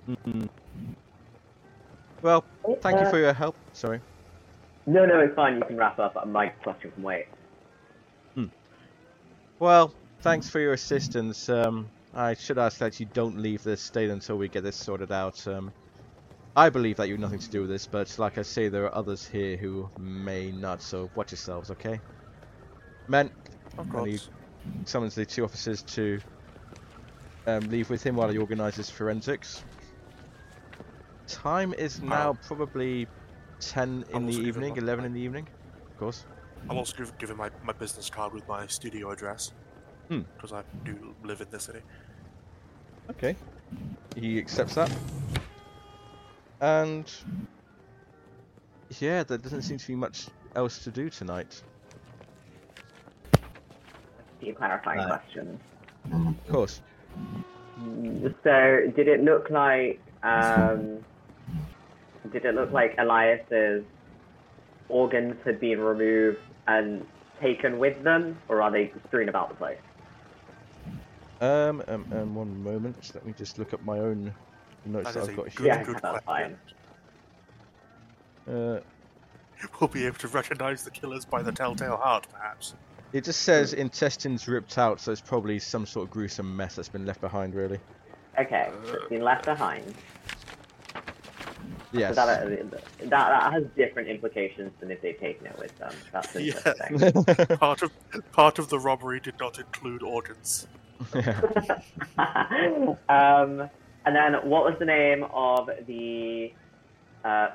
[0.07, 0.47] Mhm.
[2.21, 2.45] Well,
[2.81, 3.55] thank you Uh, for your help.
[3.73, 3.99] Sorry.
[4.85, 5.57] No, no, it's fine.
[5.57, 6.23] You can wrap up.
[6.27, 7.27] My question can wait.
[9.59, 11.47] Well, thanks for your assistance.
[11.47, 15.11] Um, I should ask that you don't leave this state until we get this sorted
[15.11, 15.47] out.
[15.47, 15.71] Um,
[16.55, 18.85] I believe that you have nothing to do with this, but like I say, there
[18.85, 20.81] are others here who may not.
[20.81, 22.01] So watch yourselves, okay?
[23.07, 23.29] Men,
[23.77, 24.29] Of course.
[24.85, 26.19] Summons the two officers to
[27.47, 29.63] um, leave with him while he organises forensics.
[31.27, 33.07] Time is now probably
[33.59, 35.47] 10 in the evening, my- 11 in the evening,
[35.87, 36.25] of course.
[36.69, 36.95] I'll also
[37.29, 39.51] him my, my business card with my studio address.
[40.09, 40.21] Hmm.
[40.35, 41.79] Because I do live in the city.
[43.09, 43.35] Okay.
[44.15, 44.91] He accepts that.
[46.59, 47.11] And
[48.99, 51.63] yeah, there doesn't seem to be much else to do tonight.
[54.41, 55.59] A few clarifying Uh, questions.
[56.11, 56.81] Of course.
[58.43, 61.03] So, did it look like um,
[62.31, 63.83] did it look like Elias's
[64.89, 67.05] organs had been removed and
[67.39, 69.77] taken with them, or are they strewn about the place?
[71.39, 73.11] Um, um, um, one moment.
[73.15, 74.33] Let me just look up my own
[74.85, 75.67] notes That that, is I've a got good, here.
[75.67, 76.57] Yeah, good that's question.
[78.47, 78.79] Uh,
[79.79, 82.73] We'll be able to recognize the killers by the telltale heart, perhaps.
[83.13, 86.89] It just says intestines ripped out, so it's probably some sort of gruesome mess that's
[86.89, 87.79] been left behind, really.
[88.39, 89.93] Okay, so it's been left behind.
[91.93, 92.15] Yes.
[92.15, 95.93] So that, that that has different implications than if they'd taken it with them.
[96.13, 96.53] That's Yeah.
[96.55, 97.23] interesting.
[97.57, 97.91] Part of
[98.31, 100.67] part of the robbery did not include organs.
[101.13, 101.23] um,
[104.05, 106.53] and then what was the name of the
[107.25, 107.49] uh,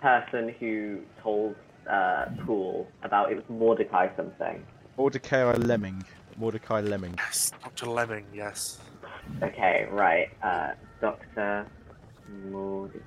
[0.00, 1.56] person who told
[1.90, 4.64] uh, Poole about it was Mordecai something?
[4.96, 6.04] Mordecai Lemming.
[6.36, 7.14] Mordecai Lemming.
[7.16, 7.86] Yes, Dr.
[7.86, 8.78] Lemming, yes.
[9.42, 10.28] Okay, right.
[10.42, 11.66] Uh, Doctor
[12.50, 12.98] Mordecai.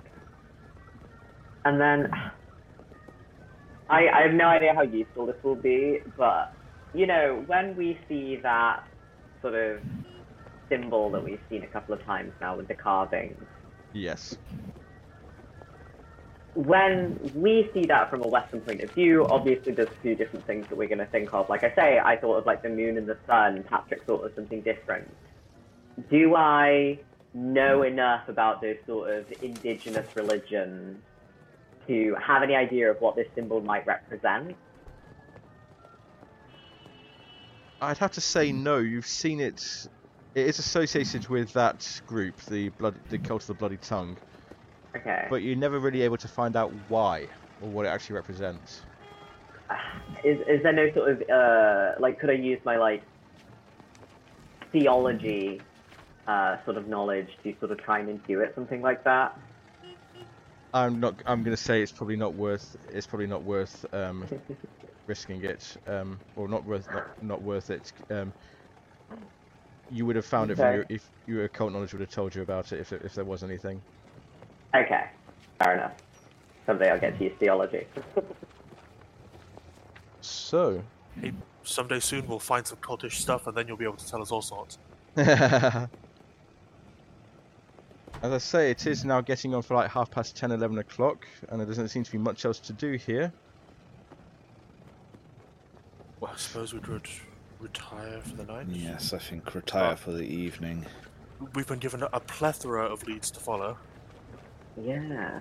[1.65, 2.11] And then
[3.89, 6.53] I I have no idea how useful this will be, but
[6.93, 8.83] you know when we see that
[9.41, 9.79] sort of
[10.69, 13.43] symbol that we've seen a couple of times now with the carvings.
[13.93, 14.37] Yes.
[16.55, 20.45] When we see that from a Western point of view, obviously there's a few different
[20.47, 21.49] things that we're going to think of.
[21.49, 23.63] Like I say, I thought of like the moon and the sun.
[23.69, 25.13] Patrick thought of something different.
[26.09, 26.99] Do I
[27.33, 30.97] know enough about those sort of indigenous religions
[31.87, 34.55] to have any idea of what this symbol might represent?
[37.81, 38.77] I'd have to say no.
[38.77, 39.87] You've seen it.
[40.33, 44.17] It is associated with that group, the blood, the cult of the bloody tongue,
[44.95, 45.27] Okay.
[45.29, 47.27] but you're never really able to find out why
[47.59, 48.81] or what it actually represents.
[50.23, 53.03] Is is there no sort of uh like could I use my like
[54.71, 55.61] theology
[56.27, 59.33] uh sort of knowledge to sort of try and intuit something like that?
[60.73, 61.21] I'm not.
[61.25, 62.75] I'm going to say it's probably not worth.
[62.89, 64.27] It's probably not worth um,
[65.07, 66.91] risking it, um, or not worth.
[66.91, 67.91] Not, not worth it.
[68.09, 68.33] Um,
[69.89, 70.75] you would have found it from Okay.
[70.75, 70.85] your.
[70.89, 73.83] If your occult knowledge would have told you about it, if if there was anything.
[74.73, 75.05] Okay,
[75.61, 75.93] fair enough.
[76.65, 77.85] Someday I'll get to use theology.
[80.21, 80.83] So.
[81.21, 84.21] Hey, someday soon we'll find some cultish stuff and then you'll be able to tell
[84.21, 84.77] us all sorts.
[85.17, 85.87] As
[88.31, 91.59] I say, it is now getting on for like half past 10, 11 o'clock, and
[91.59, 93.31] there doesn't seem to be much else to do here.
[96.19, 97.07] Well, I suppose we could
[97.59, 98.67] retire for the night.
[98.69, 99.95] Yes, I think retire oh.
[99.95, 100.85] for the evening.
[101.53, 103.77] We've been given a, a plethora of leads to follow.
[104.81, 105.39] Yeah.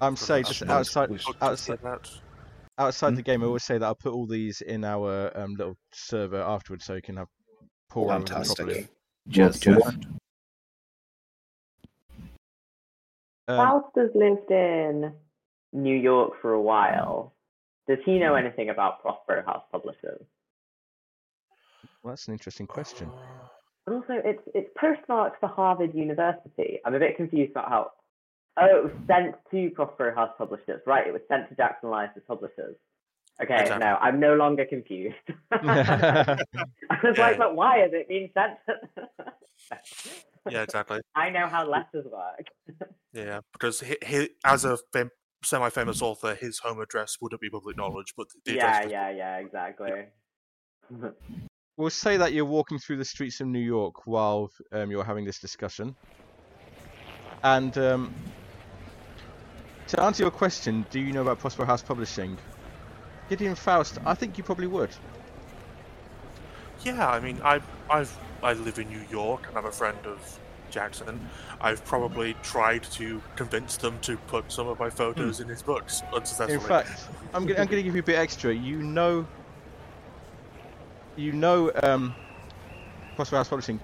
[0.00, 2.10] I'm saying just suppose outside, we should But just outside, like that,
[2.78, 3.16] outside Hmm?
[3.16, 6.40] the game, I always say that I'll put all these in our um, little server
[6.40, 7.28] afterwards, so you can have
[7.90, 8.56] pour over them Fantastic.
[8.56, 8.88] properly.
[9.32, 9.94] Cheers, Well, Jeff.
[13.48, 15.12] Um, Faust has lived in
[15.72, 17.32] New York for a while.
[17.88, 20.20] Does he know anything about Prospero House Publishers?
[22.02, 23.10] well, that's an interesting question.
[23.88, 26.78] And also, it's it's postmarked for Harvard University.
[26.84, 27.90] I'm a bit confused about how.
[28.60, 30.82] Oh, it was sent to Prospero House Publishers.
[30.86, 32.76] Right, it was sent to Jackson Elias's publishers.
[33.42, 33.78] Okay, Exactly.
[33.86, 35.14] no, I'm no longer confused.
[35.52, 36.36] I
[37.02, 37.26] was Yeah.
[37.28, 38.58] like, but why is it being sent?
[40.50, 41.00] yeah, exactly.
[41.14, 42.48] I know how letters work.
[43.14, 45.12] Yeah, because he, he, as a fam-
[45.44, 50.08] semi-famous author, his home address wouldn't be public knowledge, but the Yeah, yeah, yeah, exactly.
[51.78, 55.24] We'll say that you're walking through the streets of New York while um, you're having
[55.24, 55.94] this discussion.
[57.44, 58.12] And um,
[59.86, 62.36] to answer your question, do you know about Prospero House Publishing?
[63.28, 64.90] Gideon Faust, I think you probably would.
[66.84, 70.40] Yeah, I mean, I I've I live in New York and I'm a friend of
[70.70, 71.28] Jackson.
[71.60, 76.02] I've probably tried to convince them to put some of my photos in his books
[76.12, 76.54] unsuccessfully.
[76.54, 78.52] In fact, I'm going to give you a bit extra.
[78.52, 79.28] You know,
[81.18, 82.14] you know, um,
[83.16, 83.80] House Publishing.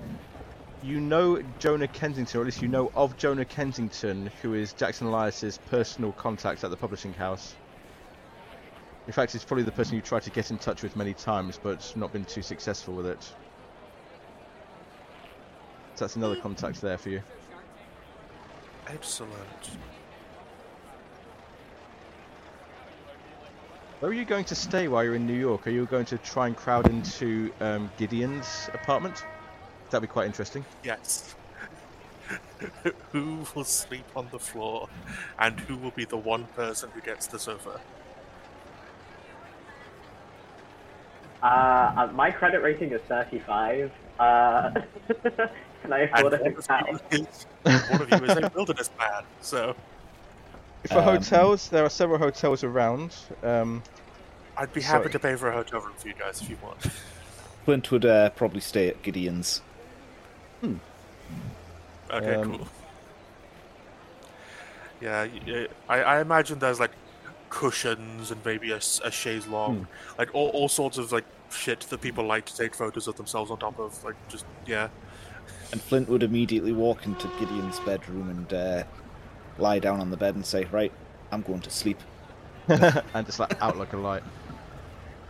[0.82, 5.07] You know Jonah Kensington, or at least you know of Jonah Kensington, who is Jackson
[5.07, 7.55] Elias's personal contact at the publishing house.
[9.07, 11.59] In fact, it's probably the person you tried to get in touch with many times,
[11.61, 13.22] but not been too successful with it.
[15.95, 17.22] So that's another contact there for you.
[18.89, 19.70] Excellent.
[24.01, 25.66] Where are you going to stay while you're in New York?
[25.66, 29.24] Are you going to try and crowd into um, Gideon's apartment?
[29.90, 30.64] That'd be quite interesting.
[30.82, 31.34] Yes.
[33.12, 34.88] who will sleep on the floor,
[35.38, 37.80] and who will be the one person who gets the sofa?
[41.42, 43.92] Uh, uh, my credit rating is 35.
[44.18, 44.70] Uh,
[45.82, 47.01] can I And afford a one of hotel?
[47.12, 47.47] you is,
[47.90, 49.76] one of you is a wilderness man, so
[50.89, 53.14] For Um, hotels, there are several hotels around.
[53.43, 53.82] Um,
[54.57, 55.12] I'd be happy Sorry.
[55.12, 56.78] to pay for a hotel room for you guys if you want.
[57.64, 59.62] Flint would uh, probably stay at Gideon's.
[60.61, 60.76] Hmm.
[62.11, 62.68] Okay, Um, cool.
[65.01, 65.26] Yeah,
[65.89, 66.93] I imagine there's like
[67.51, 69.87] cushions and maybe a chaise longue,
[70.18, 73.51] like all, all sorts of like shit that people like to take photos of themselves
[73.51, 74.03] on top of.
[74.05, 74.89] Like just yeah,
[75.72, 78.85] And Flint would immediately walk into Gideon's bedroom and uh,
[79.59, 80.93] lie down on the bed and say, Right,
[81.31, 81.99] I'm going to sleep.
[82.69, 84.23] and just like out like a light.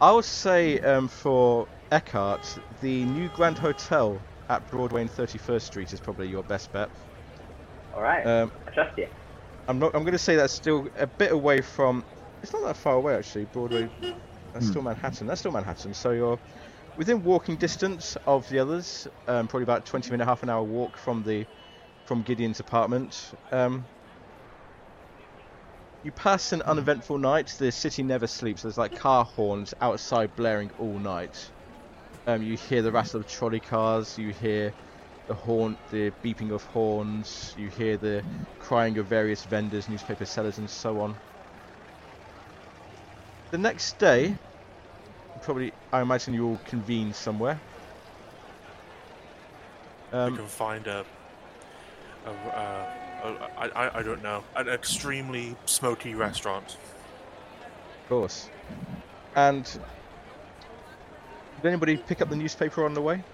[0.00, 5.92] I would say um, for Eckhart, the new Grand Hotel at Broadway and 31st Street
[5.92, 6.90] is probably your best bet.
[7.94, 9.08] Alright, Um, I trust you.
[9.68, 9.94] I'm not.
[9.94, 12.04] I'm going to say that's still a bit away from.
[12.42, 13.46] It's not that far away actually.
[13.46, 13.88] Broadway.
[14.52, 15.26] That's still Manhattan.
[15.26, 15.94] That's still Manhattan.
[15.94, 16.38] So you're
[16.96, 19.08] within walking distance of the others.
[19.26, 21.46] Um, probably about 20 minute, half an hour walk from the
[22.04, 23.32] from Gideon's apartment.
[23.50, 23.84] Um,
[26.04, 27.54] you pass an uneventful night.
[27.58, 28.62] The city never sleeps.
[28.62, 31.50] There's like car horns outside blaring all night.
[32.26, 34.18] Um, you hear the rattle of trolley cars.
[34.18, 34.72] You hear
[35.26, 37.54] the horn, the beeping of horns.
[37.58, 38.22] You hear the
[38.60, 41.16] crying of various vendors, newspaper sellers, and so on.
[43.50, 44.36] The next day,
[45.42, 47.58] probably, I imagine you will convene somewhere.
[50.12, 51.04] we Um, can find a,
[52.26, 56.76] a, uh, a I, I I don't know, an extremely smoky restaurant.
[58.02, 58.48] of course.
[59.34, 63.24] And did anybody pick up the newspaper on the way?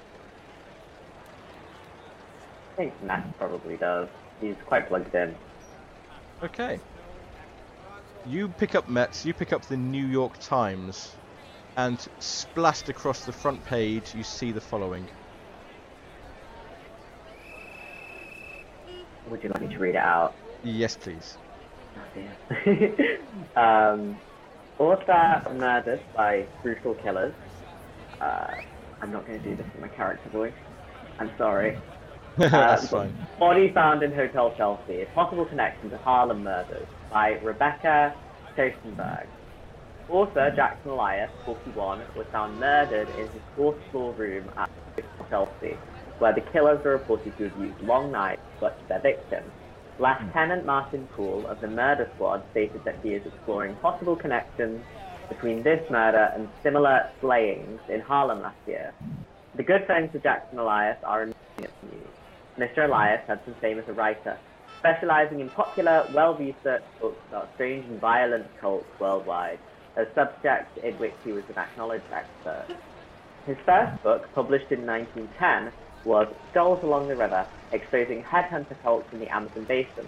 [2.73, 4.09] I think Max probably does.
[4.41, 5.35] He's quite plugged in.
[6.43, 6.81] Okay.
[8.27, 11.15] You pick up Metz, you pick up the New York Times,
[11.77, 15.07] and splashed across the front page, you see the following.
[19.31, 20.35] Would you like me to read it out?
[20.65, 21.37] Yes, please.
[21.97, 22.03] Oh,
[23.61, 24.17] um,
[24.79, 27.35] author murdered by brutal killers.
[28.21, 28.49] Uh,
[29.01, 30.53] I'm not going to do this in my character voice.
[31.19, 31.79] I'm sorry.
[32.39, 33.27] That's Uh, fine.
[33.39, 35.03] Body found in Hotel Chelsea.
[35.03, 38.15] A possible connection to Harlem murders by Rebecca
[38.57, 39.27] Shosenberg.
[40.09, 45.77] Author Jackson Elias, 41, was found murdered in his fourth floor room at Hotel Chelsea,
[46.21, 49.51] where the killers were reported to have used long knives to butcher their victims.
[49.99, 50.67] Lieutenant hmm.
[50.67, 54.81] Martin Poole of the murder squad stated that he is exploring possible connections
[55.29, 58.93] between this murder and similar slayings in Harlem last year.
[59.57, 62.07] The good friends of Jackson Elias are in news.
[62.59, 62.85] Mr.
[62.85, 64.39] Elias had some fame as a writer,
[64.81, 69.59] specializing in popular, well-researched books about strange and violent cults worldwide,
[69.97, 72.67] a subject in which he was an acknowledged expert.
[73.47, 75.73] His first book, published in 1910,
[76.05, 80.07] was Skulls Along the River, exposing headhunter cults in the Amazon basin.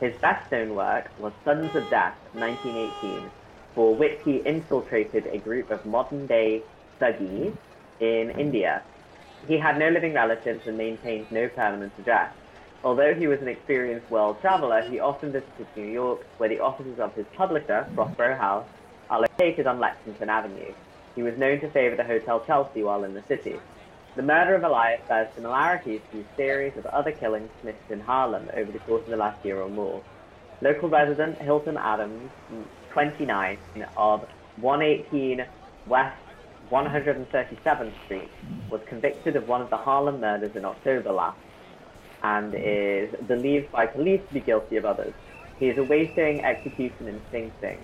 [0.00, 3.30] His best-known work was Sons of Death, 1918,
[3.74, 6.62] for which he infiltrated a group of modern-day
[7.00, 7.56] Thuggees
[8.00, 8.82] in India.
[9.46, 12.32] He had no living relatives and maintained no permanent address.
[12.82, 16.98] Although he was an experienced world traveler, he often visited New York, where the offices
[16.98, 18.66] of his publisher, Prospero House,
[19.10, 20.72] are located on Lexington Avenue.
[21.14, 23.56] He was known to favor the Hotel Chelsea while in the city.
[24.20, 28.50] The murder of Elias bears similarities to a series of other killings committed in Harlem
[28.54, 30.02] over the course of the last year or more.
[30.60, 32.30] Local resident Hilton Adams,
[32.92, 33.56] 29,
[33.96, 34.20] of
[34.60, 35.40] 118
[35.86, 36.20] West
[36.70, 38.28] 137th Street,
[38.70, 41.38] was convicted of one of the Harlem murders in October last
[42.22, 45.14] and is believed by police to be guilty of others.
[45.58, 47.78] He is awaiting execution in Sing Sing.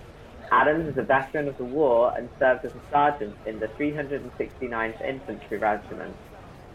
[0.52, 5.00] Adams is a veteran of the war and served as a sergeant in the 369th
[5.00, 6.14] Infantry Regiment.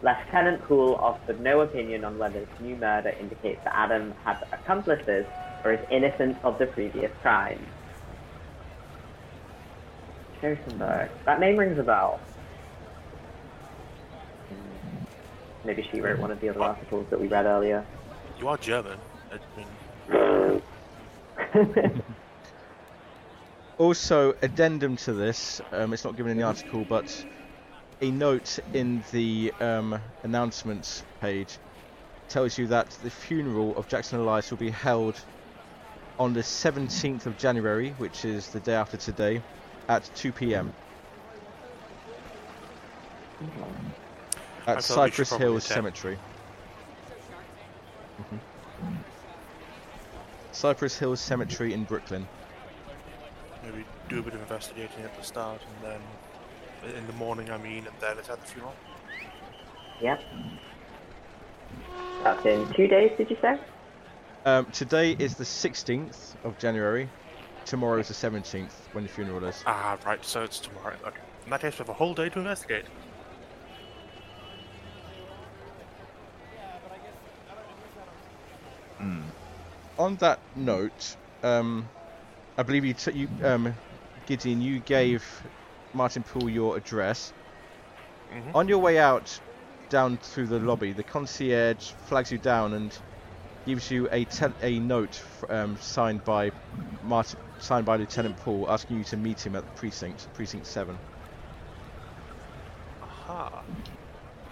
[0.02, 5.24] Lieutenant Poole offered no opinion on whether this new murder indicates that Adam had accomplices
[5.64, 7.64] or is innocent of the previous crime.
[10.42, 11.08] Josenberg.
[11.24, 12.20] That name rings a bell.
[15.64, 17.86] Maybe she wrote one of the other articles that we read earlier.
[18.40, 18.98] You are German.
[23.78, 27.24] Also, addendum to this, um, it's not given in the article, but
[28.02, 31.56] a note in the um, announcements page
[32.28, 35.18] tells you that the funeral of Jackson Elias will be held
[36.18, 39.40] on the 17th of January, which is the day after today,
[39.88, 40.72] at 2 p.m.
[44.66, 45.76] At thought we should Cypress Hills attend.
[45.76, 46.18] Cemetery.
[48.20, 48.40] Mhm.
[50.52, 52.26] Cypress Hills Cemetery in Brooklyn.
[53.64, 56.00] Maybe do a bit of investigating at the start, and then
[56.84, 58.74] in the morning, I mean, and then attend the funeral.
[60.00, 60.24] Yep.
[62.24, 63.54] That's in two days, did you say?
[64.44, 67.08] Um, today is the 16th of January.
[67.64, 69.62] Tomorrow is the 17th when the funeral is.
[69.66, 70.24] Ah, right.
[70.24, 70.96] So it's tomorrow.
[71.06, 71.20] Okay.
[71.44, 72.86] In that case, we have a whole day to investigate.
[79.98, 81.88] On that note, um,
[82.58, 83.74] I believe you, t- you um,
[84.26, 85.24] Gideon, you gave
[85.94, 87.32] Martin Poole your address.
[88.32, 88.54] Mhm.
[88.54, 89.38] On your way out,
[89.90, 92.96] down through the lobby, the concierge flags you down and
[93.66, 96.50] gives you a tel- a note um, signed by
[97.04, 100.98] Martin, signed by Lieutenant Poole, asking you to meet him at the precinct, precinct seven.
[103.02, 103.62] Aha.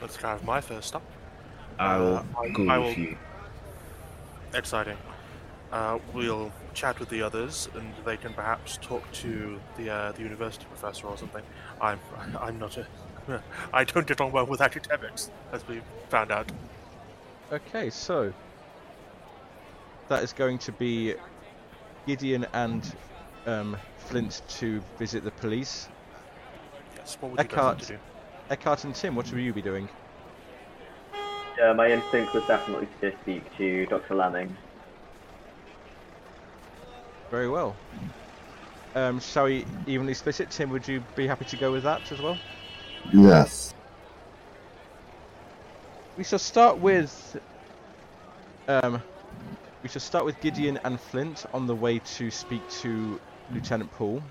[0.00, 1.02] That's kind of my first stop.
[1.78, 3.18] I will Uh, I- go I with will- you.
[4.54, 4.96] Exciting.
[5.72, 6.50] Uh, we'll
[6.80, 11.06] chat with the others, and they can perhaps talk to the uh, the university professor
[11.06, 11.42] or something.
[11.80, 12.00] I'm
[12.40, 12.86] I'm not a.
[13.74, 16.50] I don't get on well with academics, as we found out.
[17.52, 18.32] Okay, so
[20.08, 21.14] that is going to be
[22.06, 22.94] Gideon and
[23.46, 25.88] um, Flint to visit the police.
[26.96, 27.18] Yes.
[27.20, 27.78] What would you guys like Eckhart.
[27.80, 27.98] to do?
[28.48, 29.88] Eckhart and Tim, what will you be doing?
[31.62, 34.14] Uh, my instinct was definitely to speak to Dr.
[34.14, 34.56] Lemming.
[37.30, 37.76] Very well.
[38.94, 40.50] Um, shall we evenly split it?
[40.50, 42.36] Tim, would you be happy to go with that as well?
[43.12, 43.72] Yes.
[46.16, 47.40] We shall start with.
[48.66, 49.00] Um,
[49.82, 53.20] we shall start with Gideon and Flint on the way to speak to
[53.52, 54.22] Lieutenant Poole.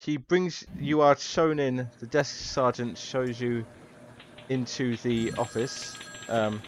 [0.00, 0.66] He brings.
[0.80, 1.88] You are shown in.
[2.00, 3.64] The desk sergeant shows you
[4.48, 5.96] into the office
[6.28, 6.60] um,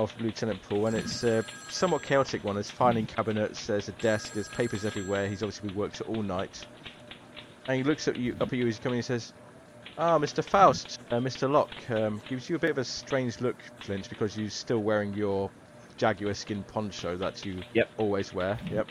[0.00, 2.54] of Lieutenant Paul, and it's a somewhat chaotic one.
[2.56, 3.66] There's filing cabinets.
[3.66, 4.32] There's a desk.
[4.32, 5.28] There's papers everywhere.
[5.28, 6.66] He's obviously been worked all night.
[7.68, 9.32] And he looks at you, up at you as he's coming and says,
[9.98, 10.42] Ah, Mr.
[10.42, 11.50] Faust, uh, Mr.
[11.50, 15.12] Locke, um, gives you a bit of a strange look, Flint, because you're still wearing
[15.12, 15.50] your
[15.98, 17.90] jaguar skin poncho that you Yep.
[17.98, 18.58] always wear.
[18.70, 18.88] Yep.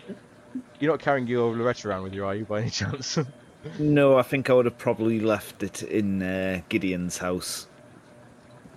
[0.79, 3.17] You're not carrying your Loretta around with you, are you, by any chance?
[3.77, 7.67] No, I think I would have probably left it in uh, Gideon's house.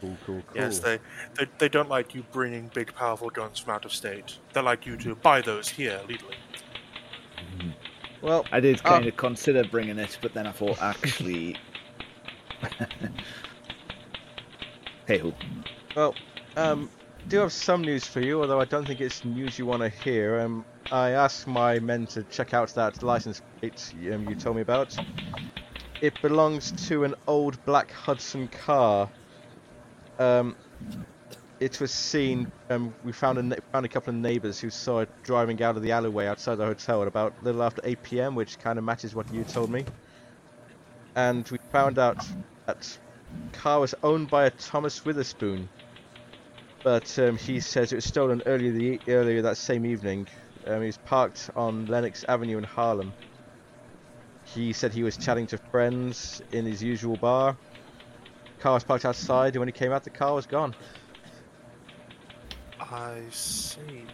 [0.03, 0.61] Cool, cool, cool.
[0.61, 0.99] Yes, they,
[1.39, 4.39] they they don't like you bringing big, powerful guns from out of state.
[4.53, 6.37] They like you to buy those here legally.
[8.20, 8.91] Well, I did Ah.
[8.91, 11.57] kind of consider bringing it, but then I thought, actually.
[15.07, 15.33] hey ho.
[15.97, 16.15] Well,
[16.57, 16.91] um,
[17.29, 19.89] do have some news for you, although I don't think it's news you want to
[19.89, 20.41] hear.
[20.41, 24.62] Um, I asked my men to check out that license plate um, you told me
[24.62, 24.97] about.
[26.01, 29.09] It belongs to an old black Hudson car.
[30.19, 30.57] Um,
[31.61, 32.51] it was seen.
[32.71, 35.83] Um, we found a found a couple of neighbours who saw it driving out of
[35.83, 38.85] the alleyway outside the hotel at about a little after 8 p.m., which kind of
[38.85, 39.85] matches what you told me.
[41.15, 42.25] And we found out
[42.67, 42.99] that
[43.53, 45.69] car was owned by a Thomas Witherspoon
[46.83, 50.27] but um, he says it was stolen earlier the earlier that same evening.
[50.67, 53.13] Um, he was parked on Lenox Avenue in Harlem.
[54.45, 57.57] He said he was chatting to friends in his usual bar.
[58.63, 60.73] Car was parked outside, and when he came out, the car was gone.
[62.79, 64.05] I see.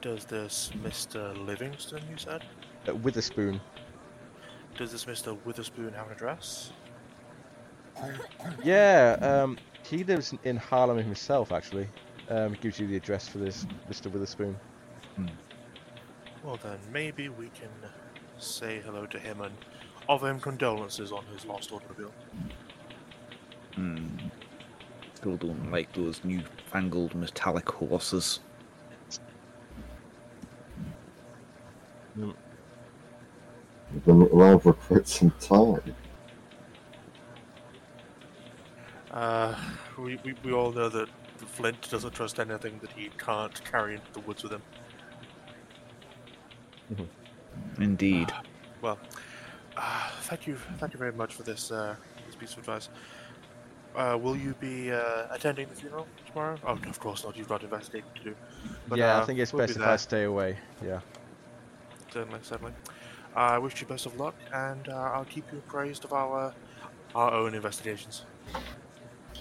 [0.00, 1.46] Does this Mr.
[1.46, 2.42] Livingston, you said?
[2.88, 3.60] Uh, Witherspoon.
[4.76, 5.38] Does this Mr.
[5.44, 6.72] Witherspoon have an address?
[8.64, 11.86] Yeah, um, he lives in Harlem himself, actually.
[12.28, 14.10] Um, he gives you the address for this Mr.
[14.10, 14.56] Witherspoon.
[16.42, 17.70] Well, then maybe we can
[18.38, 19.54] say hello to him and
[20.08, 22.12] offer him condolences on his lost automobile.
[23.78, 23.96] Hmm.
[25.14, 28.40] Still don't like those newfangled metallic horses.
[32.16, 32.34] We've
[34.04, 35.94] been around for quite some time.
[39.12, 39.54] Uh,
[39.96, 44.12] we, we, we all know that Flint doesn't trust anything that he can't carry into
[44.12, 44.62] the woods with him.
[47.78, 48.32] Indeed.
[48.82, 48.98] Well,
[49.76, 51.94] uh, thank you, thank you very much for this, uh,
[52.26, 52.88] this piece of advice.
[53.98, 56.56] Uh, will you be uh, attending the funeral tomorrow?
[56.64, 57.36] Oh, of course not.
[57.36, 58.34] You've got investigating to do.
[58.86, 60.56] But, yeah, uh, I think it's we'll best be if I stay away.
[60.84, 61.00] Yeah.
[62.12, 62.72] Certainly, certainly.
[63.34, 66.54] Uh, I wish you best of luck, and uh, I'll keep you appraised of our
[67.16, 68.24] our own investigations.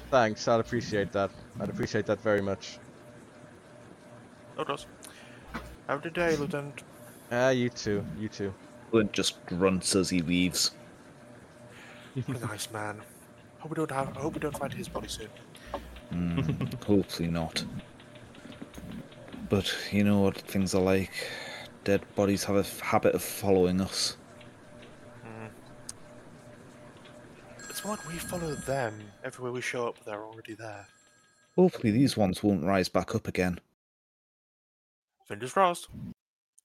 [0.09, 0.47] Thanks.
[0.47, 1.29] I'd appreciate that.
[1.59, 2.79] I'd appreciate that very much.
[4.57, 4.88] No does.
[5.88, 6.81] Have a good day, Lieutenant.
[7.31, 8.03] Ah, you too.
[8.19, 8.51] You too.
[8.89, 10.71] Flint just grunts as he leaves.
[12.25, 13.01] What a nice man.
[13.59, 14.15] Hope we don't have.
[14.17, 15.29] I hope we don't find his body soon.
[16.11, 16.41] Hmm,
[16.85, 17.63] hopefully not.
[19.49, 21.11] But you know what things are like.
[21.84, 24.17] Dead bodies have a habit of following us.
[25.25, 25.49] Mm.
[27.69, 28.99] It's more like we follow them.
[29.23, 30.85] Everywhere we show up, they're already there.
[31.55, 33.59] Hopefully these ones won't rise back up again.
[35.27, 35.88] Fingers crossed.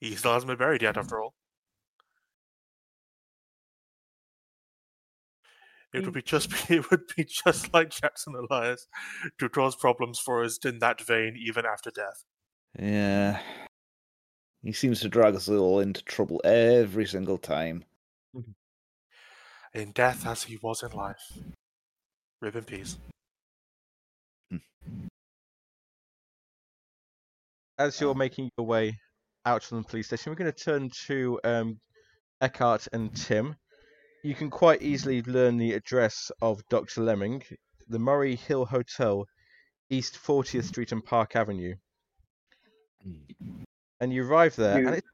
[0.01, 1.35] He still hasn't been buried yet, after all.
[5.93, 6.15] It would mm.
[6.15, 8.87] be just it would be just like Jackson Elias
[9.39, 12.25] to cause problems for us in that vein even after death.
[12.79, 13.41] Yeah.
[14.63, 17.85] He seems to drag us all into trouble every single time.
[18.35, 18.53] Mm-hmm.
[19.75, 21.39] In death as he was in life.
[22.41, 22.99] Rib in peace.
[24.51, 24.59] Hmm.
[27.79, 28.15] As you're oh.
[28.15, 28.99] making your way
[29.45, 31.81] out from the police station, we're going to turn to um,
[32.41, 33.57] Eckhart and Tim.
[34.23, 37.01] You can quite easily learn the address of Dr.
[37.03, 37.43] Lemming,
[37.89, 39.27] the Murray Hill Hotel,
[39.91, 41.75] East 40th Street and Park Avenue.
[44.01, 45.05] And you arrive there, You- and it,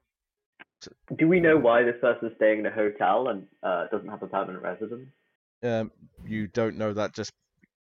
[1.17, 4.27] Do we know why this person's staying in a hotel and uh, doesn't have a
[4.29, 5.09] permanent residence?
[5.63, 5.91] um,
[6.25, 7.33] you don't know that just.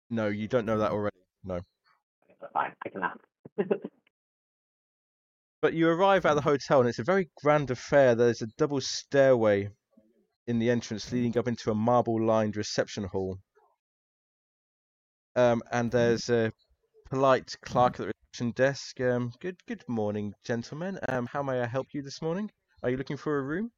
[0.09, 1.15] No, you don't know that already.
[1.43, 1.59] No.
[2.53, 3.19] Fine, I can ask.
[5.61, 8.15] But you arrive at the hotel, and it's a very grand affair.
[8.15, 9.69] There's a double stairway
[10.47, 13.37] in the entrance leading up into a marble-lined reception hall.
[15.35, 16.51] Um, and there's a
[17.09, 18.99] polite clerk at the reception desk.
[19.01, 20.99] Um, good, good morning, gentlemen.
[21.07, 22.51] Um, how may I help you this morning?
[22.83, 23.71] Are you looking for a room?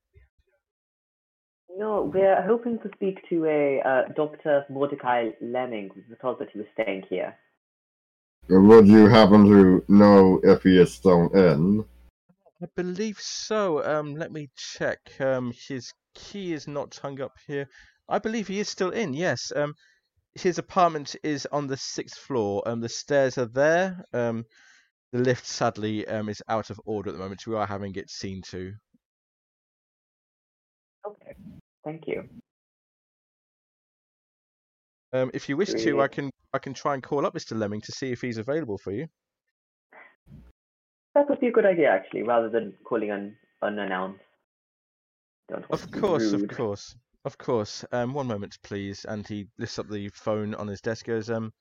[1.76, 4.66] No, we're hoping to speak to a uh, Dr.
[4.70, 5.90] Mordecai Lemming.
[5.96, 7.36] We were told that he was staying here.
[8.50, 11.86] Would you happen to know if he is still in?
[12.62, 13.84] I believe so.
[13.84, 15.00] Um, let me check.
[15.20, 17.68] Um, his key is not hung up here.
[18.10, 19.14] I believe he is still in.
[19.14, 19.52] Yes.
[19.56, 19.74] Um,
[20.36, 22.64] his apartment is on the sixth floor.
[22.66, 24.04] Um, the stairs are there.
[24.14, 24.46] Um,
[25.12, 27.42] the lift sadly um is out of order at the moment.
[27.42, 28.74] So We are having it seen to.
[31.06, 31.36] Okay,
[31.84, 32.24] thank you.
[35.14, 37.58] Um, if you wish to, I can I can try and call up Mr.
[37.58, 39.08] Lemming to see if he's available for you.
[41.14, 44.24] That would be a good idea, actually, rather than calling un- unannounced.
[45.70, 46.96] Of course, of course,
[47.26, 47.86] of course.
[47.92, 49.06] Um, one moment, please.
[49.06, 51.06] And he lifts up the phone on his desk.
[51.06, 51.54] Goes, um,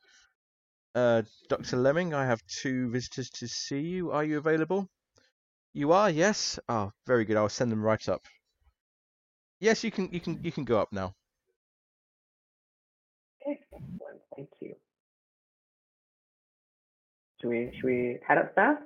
[0.94, 4.10] uh, Doctor Lemming, I have two visitors to see you.
[4.12, 4.88] Are you available?
[5.74, 6.58] You are, yes.
[6.68, 7.36] Oh, very good.
[7.36, 8.22] I'll send them right up.
[9.60, 10.08] Yes, you can.
[10.12, 10.40] You can.
[10.42, 11.14] You can go up now.
[13.46, 14.00] Excellent,
[14.36, 14.74] thank you.
[17.40, 18.78] Should we, should we head upstairs?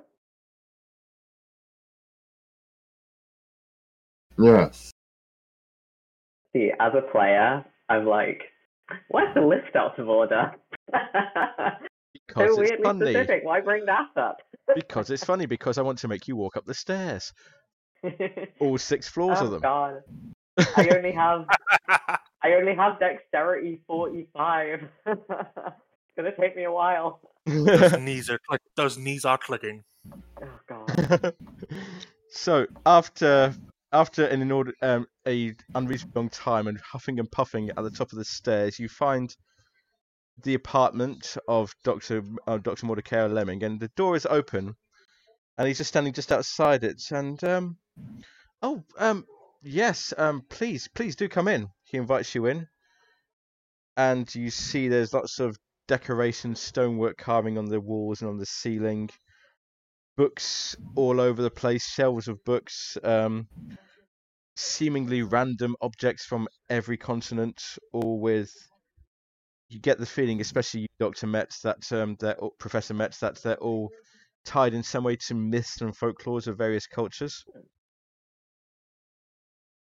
[4.37, 4.91] Yes.
[6.55, 8.43] See, as a player, I'm like,
[9.09, 10.51] why's the lift out of order?
[12.27, 13.11] Because so it's weirdly funny.
[13.13, 13.43] specific.
[13.43, 14.41] Why bring that up?
[14.75, 15.45] Because it's funny.
[15.45, 17.31] Because I want to make you walk up the stairs.
[18.59, 19.61] All six floors oh of them.
[19.63, 20.01] Oh
[20.57, 21.45] god, I only have
[22.43, 24.81] I only have dexterity 45.
[25.05, 25.21] it's
[26.17, 27.21] gonna take me a while.
[27.45, 29.83] Those knees are click- those knees are clicking.
[30.41, 31.33] Oh God.
[32.29, 33.53] so after
[33.91, 38.11] after an inorder, um, a unreasonably long time and huffing and puffing at the top
[38.11, 39.35] of the stairs, you find
[40.43, 44.75] the apartment of Doctor uh, Doctor Mordecai Lemming, and the door is open,
[45.57, 47.01] and he's just standing just outside it.
[47.11, 47.77] And um,
[48.61, 49.25] oh um,
[49.63, 51.69] yes um, please please do come in.
[51.83, 52.67] He invites you in,
[53.95, 55.57] and you see there's lots of
[55.87, 59.09] decoration, stonework carving on the walls and on the ceiling
[60.17, 63.47] books all over the place, shelves of books, um,
[64.57, 67.63] seemingly random objects from every continent,
[67.93, 68.51] all with.
[69.69, 73.57] You get the feeling, especially you, Doctor Metz, that um, they're Professor Metz, that they're
[73.57, 73.91] all
[74.45, 77.43] tied in some way to myths and folklores of various cultures.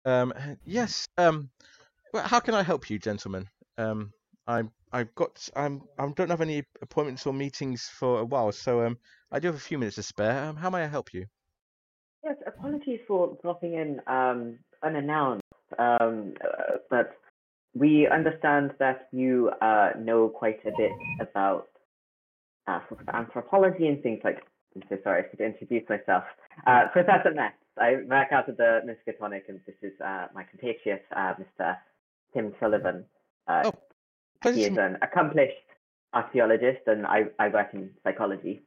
[0.05, 0.33] Um,
[0.65, 1.05] yes.
[1.17, 1.49] Um,
[2.13, 3.45] well, how can I help you, gentlemen?
[3.77, 4.13] Um,
[4.47, 8.85] I'm I've got I'm I don't have any appointments or meetings for a while, so
[8.85, 8.97] um,
[9.31, 10.45] I do have a few minutes to spare.
[10.45, 11.25] Um, how may I help you?
[12.23, 15.43] Yes, apologies for dropping in um, unannounced,
[15.77, 17.17] um, uh, but
[17.73, 21.67] we understand that you uh, know quite a bit about
[22.67, 24.43] uh, sort of anthropology and things like.
[24.75, 26.23] I'm so sorry, I should introduce myself.
[26.67, 27.55] Uh, Professor Metz.
[27.79, 31.77] I work out of the Miskatonic, and this is uh, my compatriot, uh, Mr.
[32.33, 33.05] Tim Sullivan.
[33.47, 33.71] Uh,
[34.45, 35.55] Oh, he is an accomplished
[36.13, 38.61] archaeologist, and I, I work in psychology.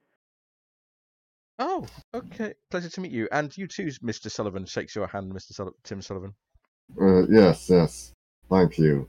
[1.62, 2.54] Oh, okay.
[2.70, 3.28] Pleasure to meet you.
[3.32, 4.30] And you too, Mr.
[4.30, 4.64] Sullivan.
[4.64, 5.52] Shakes your hand, Mr.
[5.52, 6.32] Sul- Tim Sullivan.
[7.00, 8.12] Uh, yes, yes.
[8.48, 9.06] Thank you.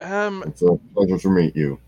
[0.00, 1.80] Um, It's a pleasure to meet you.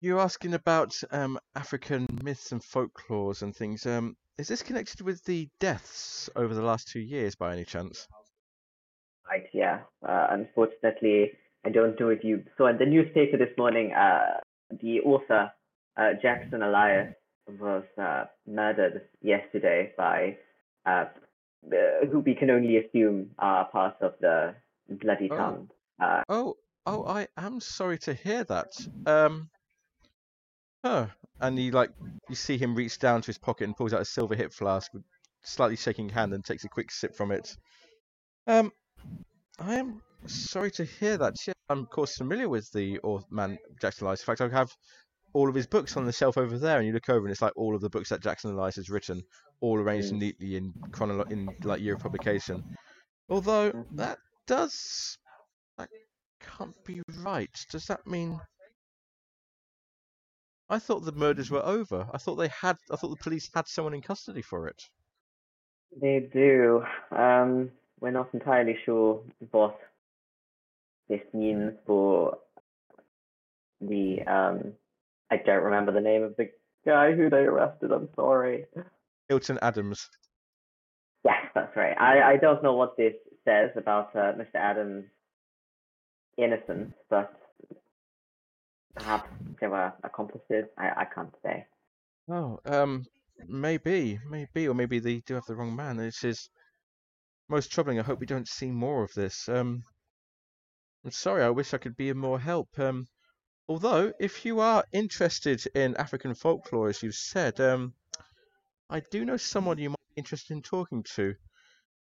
[0.00, 3.86] you're asking about um African myths and folklores and things.
[3.86, 8.06] Um, is this connected with the deaths over the last two years, by any chance?
[9.28, 9.80] Right, yeah.
[10.08, 11.32] Uh, unfortunately,
[11.66, 14.38] I don't know if you saw in the newspaper this morning, uh,
[14.80, 15.50] the author,
[15.96, 17.14] uh, Jackson Elias,
[17.58, 20.36] was uh, murdered yesterday by
[20.86, 21.06] uh,
[22.10, 24.54] who we can only assume are part of the
[24.88, 25.36] Bloody Oh.
[25.36, 25.70] Tongue.
[26.00, 26.56] Uh, Oh,
[26.86, 28.72] oh, I am sorry to hear that.
[29.06, 29.48] Um,
[30.84, 31.06] huh.
[31.40, 31.90] And he like,
[32.28, 34.92] you see him reach down to his pocket and pulls out a silver hip flask
[34.94, 35.02] with
[35.42, 37.56] slightly shaking hand and takes a quick sip from it.
[38.46, 38.72] Um,
[39.58, 41.34] I am sorry to hear that.
[41.46, 44.20] Yeah, I'm of course familiar with the author, man Jackson Elias.
[44.20, 44.72] In fact, I have
[45.34, 47.42] all of his books on the shelf over there, and you look over and it's
[47.42, 49.22] like all of the books that Jackson Elias has written,
[49.60, 50.18] all arranged Mm.
[50.18, 52.62] neatly in chronolo- in like year of publication.
[53.28, 55.16] Although that does
[55.78, 55.88] that
[56.40, 57.50] can't be right.
[57.70, 58.38] Does that mean?
[60.68, 62.08] I thought the murders were over.
[62.12, 62.76] I thought they had.
[62.90, 64.82] I thought the police had someone in custody for it.
[66.00, 66.82] they do.
[67.10, 69.78] Um, we're not entirely sure what
[71.08, 72.38] this means for
[73.80, 74.22] the.
[74.22, 74.72] Um,
[75.32, 76.50] I don't remember the name of the
[76.84, 77.90] guy who they arrested.
[77.90, 78.66] I'm sorry.
[79.30, 80.06] Hilton Adams.
[81.24, 81.96] Yes, that's right.
[81.98, 83.14] I, I don't know what this
[83.46, 84.56] says about uh, Mr.
[84.56, 85.06] Adams'
[86.36, 87.32] innocence, but
[88.94, 89.26] perhaps
[89.58, 90.66] they were accomplices.
[90.76, 91.64] I, I can't say.
[92.28, 93.06] Oh, um,
[93.48, 95.96] maybe, maybe, or maybe they do have the wrong man.
[95.96, 96.50] This is
[97.48, 97.98] most troubling.
[97.98, 99.48] I hope we don't see more of this.
[99.48, 99.82] Um,
[101.06, 101.42] I'm sorry.
[101.42, 102.68] I wish I could be of more help.
[102.78, 103.06] Um,
[103.68, 107.94] although, if you are interested in African folklore, as you've said, um,
[108.90, 111.34] I do know someone you might be interested in talking to.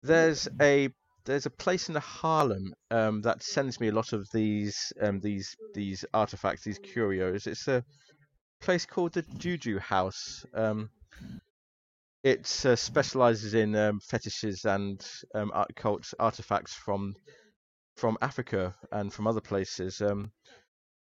[0.02, 0.89] There's a
[1.27, 5.55] there's a place in Harlem um, that sends me a lot of these um, these
[5.74, 7.47] these artifacts, these curios.
[7.47, 7.85] It's a
[8.60, 10.44] place called the Juju House.
[10.55, 10.90] Um,
[12.22, 17.14] it uh, specializes in um, fetishes and um, art, cult artifacts from
[17.97, 20.01] from Africa and from other places.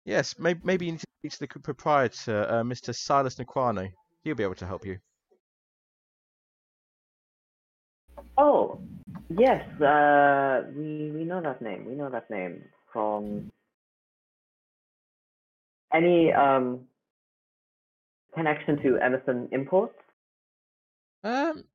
[0.07, 2.95] Yes, maybe maybe you need to speak to the proprietor, uh, Mr.
[2.95, 3.91] Silas N'Kwane.
[4.23, 4.99] He'll be able to help you.
[8.38, 8.79] Oh,
[9.29, 9.61] yes.
[9.81, 11.84] Uh, we we know that name.
[11.84, 12.63] We know that name
[12.93, 13.51] from
[15.93, 16.88] any um
[18.34, 19.99] connection to Emerson Imports.
[21.25, 21.65] Um,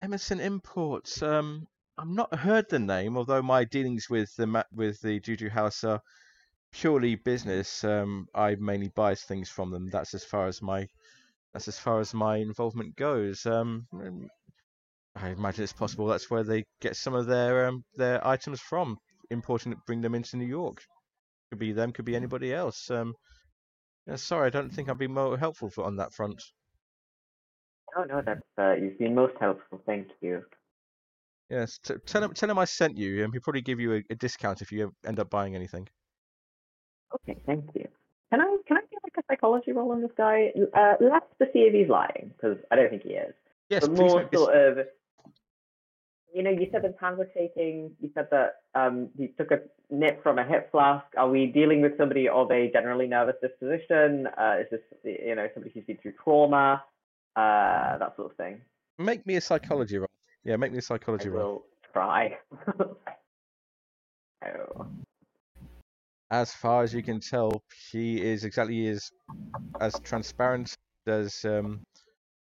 [0.00, 1.22] Emerson Imports.
[1.22, 1.66] Um,
[1.98, 6.00] I've not heard the name, although my dealings with the with the Juju House are
[6.72, 7.84] purely business.
[7.84, 9.88] Um, I mainly buy things from them.
[9.90, 10.86] That's as far as my
[11.52, 13.44] that's as far as my involvement goes.
[13.46, 14.28] Um, mm,
[15.16, 18.98] I imagine it's possible that's where they get some of their um their items from,
[19.30, 20.82] importing bring them into New York.
[21.50, 22.90] Could be them, could be anybody else.
[22.90, 23.14] Um,
[24.06, 26.42] yeah, sorry, I don't think I'd be more helpful for, on that front.
[27.96, 29.82] Oh no, that's uh, you've been most helpful.
[29.84, 30.44] Thank you.
[31.50, 34.02] Yes, t- tell him tell him I sent you, and he'll probably give you a,
[34.10, 35.88] a discount if you end up buying anything.
[37.14, 37.88] Okay, thank you.
[38.30, 40.52] Can I can I get like a psychology roll on this guy?
[40.74, 43.34] Uh, less to see if he's lying, because I don't think he is.
[43.68, 44.86] Yes, but please more this- sort of,
[46.32, 47.90] you know, you said his hands were shaking.
[48.00, 49.60] You said that um, he took a
[49.90, 51.04] nip from a hip flask.
[51.16, 54.28] Are we dealing with somebody of a generally nervous disposition?
[54.38, 56.84] Uh, is this, you know, somebody who's been through trauma?
[57.36, 58.60] Uh, that sort of thing.
[58.98, 60.08] Make me a psychology roll.
[60.44, 61.52] Yeah, make me a psychology roll.
[61.52, 62.38] will try.
[64.46, 64.86] oh.
[66.30, 69.10] As far as you can tell, he is exactly as
[69.80, 70.76] as transparent
[71.06, 71.82] as um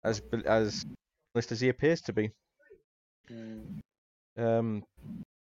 [0.05, 0.85] as as
[1.35, 2.31] honest as he appears to be.
[4.37, 4.85] Um,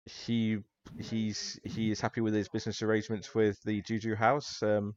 [0.06, 0.58] he
[0.98, 4.62] he's he is happy with his business arrangements with the Juju House.
[4.62, 4.94] Um,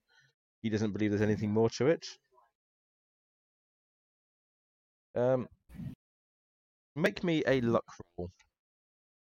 [0.62, 2.06] he doesn't believe there's anything more to it.
[5.16, 5.48] Um,
[6.96, 7.86] make me a luck
[8.18, 8.30] roll.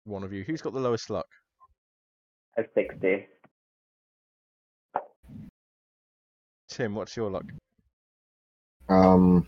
[0.04, 0.44] One of you.
[0.44, 1.28] Who's got the lowest luck?
[2.58, 3.28] A 60.
[6.72, 7.43] Tim, what's your luck?
[8.88, 9.45] Um.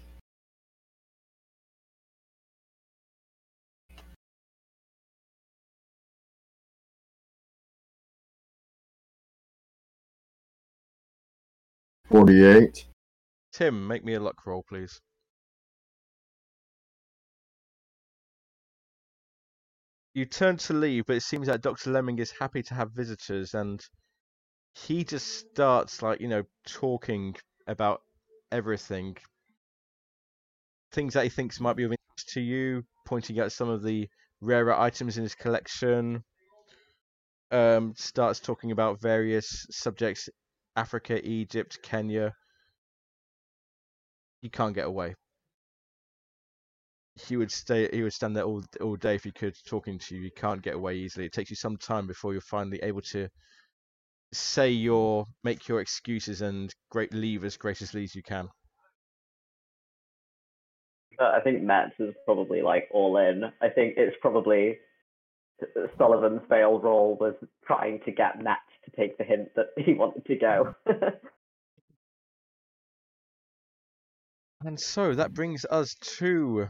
[12.11, 12.85] Forty-eight.
[13.53, 14.99] Tim, make me a luck roll, please.
[20.13, 21.89] You turn to leave, but it seems that Dr.
[21.91, 23.81] Lemming is happy to have visitors and
[24.73, 27.35] he just starts, like, you know, talking
[27.67, 28.01] about
[28.51, 29.15] everything.
[30.91, 34.07] Things that he thinks might be of interest to you, pointing out some of the
[34.41, 36.23] rarer items in his collection.
[37.51, 40.27] Um, starts talking about various subjects
[40.75, 42.33] Africa, Egypt, Kenya.
[44.41, 45.15] You can't get away.
[47.27, 47.87] He would stay.
[47.93, 50.21] He would stand there all all day if he could, talking to you.
[50.21, 51.27] You can't get away easily.
[51.27, 53.29] It takes you some time before you're finally able to
[54.33, 58.49] say your make your excuses and great leave as graciously as you can.
[61.19, 63.43] I think Matt's is probably like all in.
[63.61, 64.79] I think it's probably
[65.97, 67.35] Sullivan's failed roll was
[67.65, 70.75] trying to get Matt to take the hint that he wanted to go.
[74.65, 76.69] And so that brings us to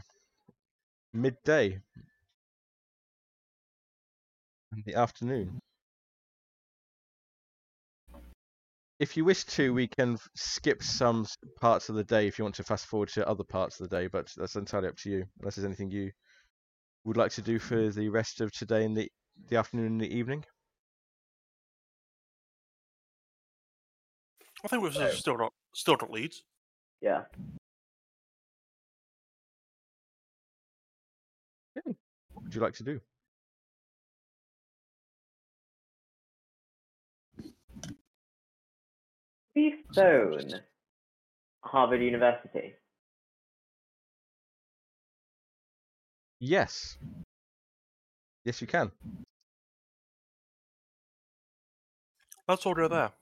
[1.12, 1.78] midday
[4.72, 5.60] in the afternoon.
[9.00, 10.12] If you wish to, we mm-hmm.
[10.12, 11.26] can skip some
[11.60, 13.96] parts of the day if you want to fast forward to other parts of the
[13.96, 15.24] day, but that's entirely up to you.
[15.40, 16.10] Unless there's anything you
[17.04, 17.98] would like to do for mm-hmm.
[17.98, 19.10] the rest of today and the
[19.48, 20.44] the afternoon and the evening.
[24.64, 25.10] I think we're Oh.
[25.10, 26.44] still not still not leads.
[27.00, 27.24] yeah.
[32.32, 33.00] What would you like to do?
[39.54, 40.50] We phone
[41.62, 42.74] Harvard University.
[46.40, 46.98] Yes.
[48.44, 48.90] Yes, you can.
[52.48, 53.12] Let's order there.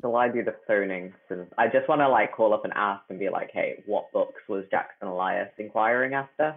[0.00, 1.12] Shall I do the phoning?
[1.28, 4.12] Since I just want to like call up and ask and be like, hey, what
[4.12, 6.56] books was Jackson Elias inquiring after?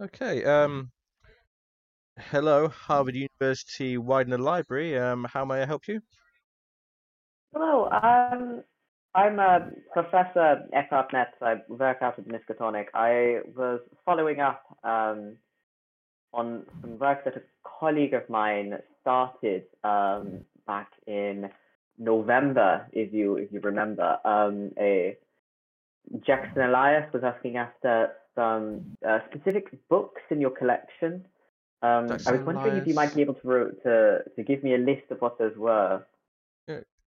[0.00, 0.44] Okay.
[0.44, 0.90] Um.
[2.16, 4.96] Hello, Harvard University Widener Library.
[4.96, 6.00] Um, how may I help you?
[7.52, 8.62] Hello, um,
[9.16, 11.32] I'm a Professor Eckhart Metz.
[11.42, 12.86] I work out at Miskatonic.
[12.94, 15.36] I was following up um,
[16.32, 17.42] on some work that a
[17.80, 21.50] colleague of mine started um, back in
[21.98, 24.18] November, if you if you remember.
[24.24, 25.16] Um, a
[26.24, 31.24] Jackson Elias was asking after some uh, specific books in your collection.
[31.84, 34.78] Um, I was wondering if you might be able to to to give me a
[34.78, 36.02] list of what those were.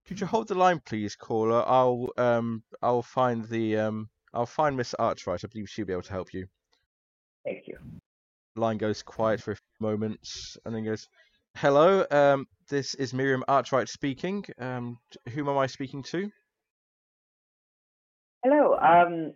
[0.07, 1.65] Could you hold the line, please, caller?
[1.67, 5.45] I'll um I'll find the um I'll find Miss Atwright.
[5.45, 6.47] I believe she'll be able to help you.
[7.45, 7.79] Thank you.
[8.55, 11.09] Line goes quiet for a few moments, and then goes,
[11.57, 14.45] "Hello, um, this is Miriam Atwright speaking.
[14.59, 15.01] Um,
[15.35, 16.31] whom am I speaking to?"
[18.45, 19.35] Hello, um,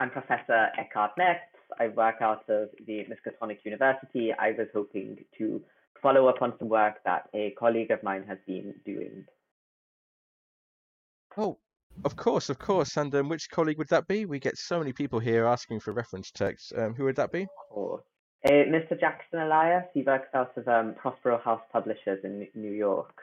[0.00, 1.40] I'm Professor Eckhart Metz.
[1.78, 4.32] I work out of the Miskatonic University.
[4.32, 5.62] I was hoping to
[6.02, 9.24] follow up on some work that a colleague of mine has been doing.
[11.36, 11.58] Oh,
[12.04, 12.96] of course, of course.
[12.96, 14.24] And um, which colleague would that be?
[14.24, 16.72] We get so many people here asking for reference texts.
[16.76, 17.46] Um, who would that be?
[17.70, 18.02] Or
[18.44, 18.98] uh, Mr.
[18.98, 23.14] Jackson Elias, he works out of um, Prospero House Publishers in New York.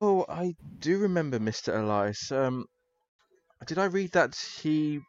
[0.00, 1.78] Oh, I do remember Mr.
[1.78, 2.32] Elias.
[2.32, 2.66] Um,
[3.66, 5.00] did I read that he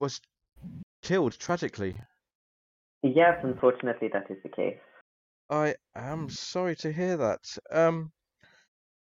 [0.00, 0.20] was
[1.02, 1.96] killed tragically?
[3.02, 4.78] Yes, unfortunately, that is the case.
[5.50, 7.40] I am sorry to hear that.
[7.70, 8.12] Um,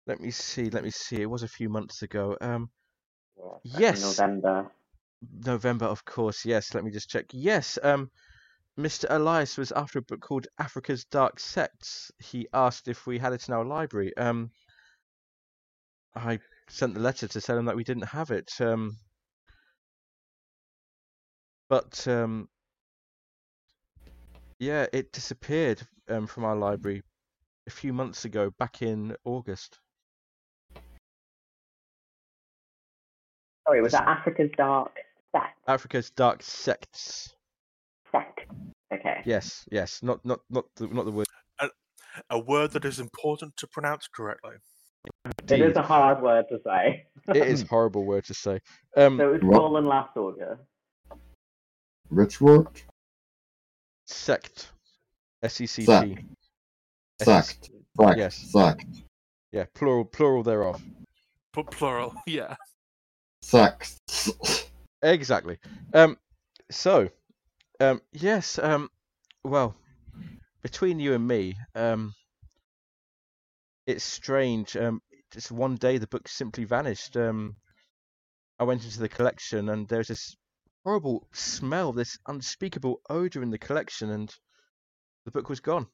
[0.06, 0.70] let me see.
[0.70, 1.23] Let me see.
[1.23, 2.36] It was a few months ago.
[2.40, 2.70] Um,
[3.36, 4.02] in Yes.
[4.02, 4.70] November.
[5.44, 6.44] November, of course.
[6.44, 6.74] Yes.
[6.74, 7.24] Let me just check.
[7.32, 7.78] Yes.
[7.82, 8.10] Um,
[8.78, 9.06] Mr.
[9.09, 12.12] Elias was after a book called Africa's Dark Sects.
[12.18, 14.14] He asked if we had it in our library.
[14.16, 14.51] Um,
[16.14, 18.52] I sent the letter to tell him that we didn't have it.
[18.60, 18.98] Um,
[21.68, 22.48] but um,
[24.58, 27.02] yeah, it disappeared um, from our library
[27.66, 29.78] a few months ago, back in August.
[33.66, 34.92] Sorry, was that Africa's Dark
[35.32, 35.58] Sect?
[35.66, 37.34] Africa's Dark Sects.
[38.12, 38.40] Sect.
[38.92, 39.20] Okay.
[39.24, 41.26] Yes, yes, not not not the not the word.
[42.30, 44.54] A word that is important to pronounce correctly.
[45.50, 47.04] It is a hard word to say.
[47.28, 48.60] It is a horrible word to say.
[48.96, 49.56] Um, So it was What?
[49.56, 50.62] stolen last August.
[52.08, 52.68] Which word?
[54.06, 54.70] Sect.
[55.42, 55.86] S E C T.
[55.86, 56.24] Sect.
[57.20, 57.70] Sect.
[58.00, 58.18] Sect.
[58.18, 58.36] Yes.
[58.36, 58.84] Sect.
[59.52, 60.82] Yeah, plural plural thereof.
[61.52, 62.56] But plural, yeah.
[63.42, 63.98] Sect.
[65.02, 65.58] Exactly.
[65.94, 66.18] Um,
[66.70, 67.08] so,
[67.80, 68.58] um, yes.
[68.58, 68.90] Um,
[69.44, 69.76] well,
[70.62, 72.12] between you and me, um,
[73.86, 74.76] it's strange.
[74.76, 75.00] Um,
[75.32, 77.16] just one day the book simply vanished.
[77.16, 77.56] Um,
[78.58, 80.36] I went into the collection and there's this
[80.86, 84.32] horrible smell, this unspeakable odor in the collection, and
[85.24, 85.88] the book was gone.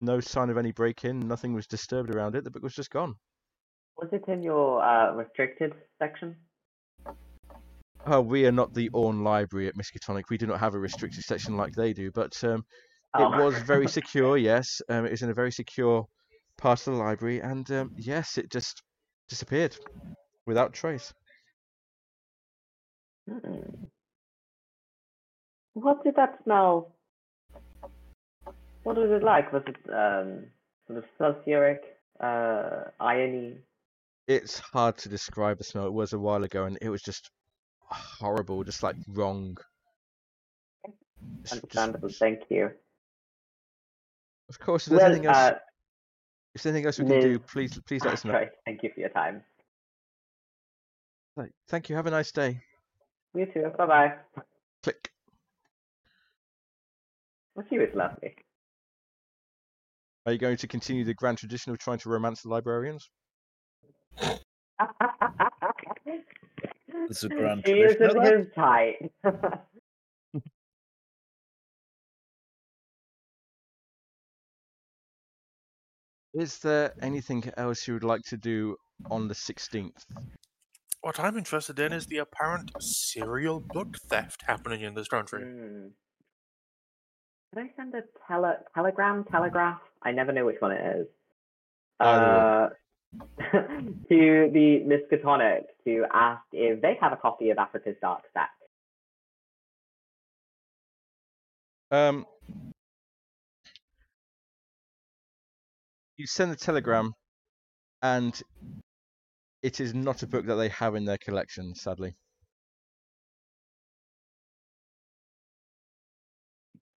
[0.00, 1.26] No sign of any break-in.
[1.26, 2.44] Nothing was disturbed around it.
[2.44, 3.16] The book was just gone.
[3.96, 6.36] Was it in your uh, restricted section?
[8.06, 10.30] Oh, we are not the Orne Library at Miskatonic.
[10.30, 12.64] We do not have a restricted section like they do, but um,
[13.14, 13.32] Oh.
[13.32, 14.36] it was very secure.
[14.36, 16.06] Yes, um, it was in a very secure
[16.58, 18.82] part of the library, and um, yes, it just
[19.28, 19.76] disappeared
[20.46, 21.12] without trace.
[23.28, 23.85] Hmm.
[25.76, 26.94] What did that smell?
[28.84, 29.52] What was it like?
[29.52, 30.46] Was it um,
[30.86, 31.80] sort of sulfuric,
[32.18, 33.58] uh, irony?
[34.26, 35.86] It's hard to describe the smell.
[35.86, 37.30] It was a while ago, and it was just
[37.82, 39.58] horrible, just like wrong.
[41.42, 42.08] Just- just- Understandable.
[42.08, 42.70] Thank you.
[44.48, 45.58] of course, if there's Well, anything else, uh,
[46.54, 48.32] if there's anything else we can do, please, please let us know.
[48.32, 49.44] sorry, thank you for your time.
[51.36, 51.96] Right, Thank you.
[51.96, 52.62] Have a nice day.
[53.34, 53.70] You too.
[53.76, 54.14] Bye bye.
[54.82, 55.12] Click.
[57.56, 58.36] Well, she was lovely.
[60.26, 63.08] Are you going to continue the grand tradition of trying to romance the librarians?
[67.08, 68.38] It's a grand She tradition of isn't that.
[68.38, 69.12] his type.
[76.34, 78.76] Is there anything else you would like to do
[79.10, 80.04] on the 16th?
[81.00, 85.42] What I'm interested in is the apparent serial book theft happening in this country.
[85.44, 85.86] Hmm.
[87.56, 89.80] Can I send a tele- telegram, telegraph?
[90.02, 91.06] I never know which one it is.
[91.98, 92.68] Uh,
[93.52, 98.50] to the Miskatonic to ask if they have a copy of Africa's Dark Sects.
[101.90, 102.26] Um,
[106.18, 107.14] you send the telegram,
[108.02, 108.38] and
[109.62, 112.16] it is not a book that they have in their collection, sadly.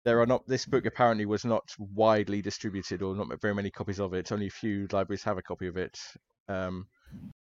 [0.08, 0.48] There are not.
[0.48, 4.32] This book apparently was not widely distributed, or not very many copies of it.
[4.32, 5.98] Only a few libraries have a copy of it.
[6.48, 6.86] Um,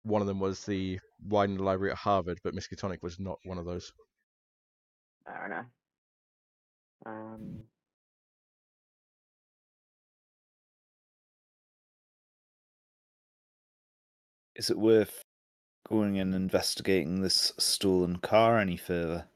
[0.02, 3.64] one of them was the Widener Library at Harvard, but Miskatonic was not one of
[3.64, 3.90] those.
[5.24, 5.66] Fair enough.
[7.06, 7.62] Um,
[14.54, 15.22] Is it worth
[15.88, 19.29] going and investigating this stolen car any further?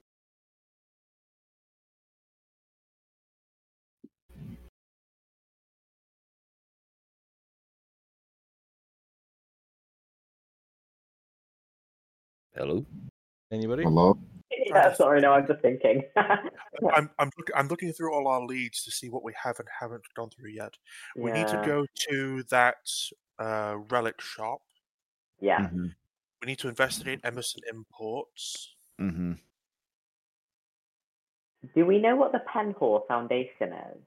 [12.57, 12.85] Hello?
[13.51, 13.83] Anybody?
[13.83, 14.17] Hello?
[14.67, 16.03] yeah, sorry, no, I'm just thinking.
[16.17, 19.69] I'm I'm, look, I'm looking through all our leads to see what we have and
[19.81, 20.75] haven't gone through yet.
[21.17, 22.77] We need to go to that
[23.39, 24.61] uh, relic shop.
[25.41, 25.61] Yeah.
[25.61, 25.87] Mm-hmm.
[26.43, 28.75] We need to investigate Emerson Imports.
[29.01, 29.33] Mm-hmm.
[31.75, 33.99] Do we know what the Penhall Foundation is?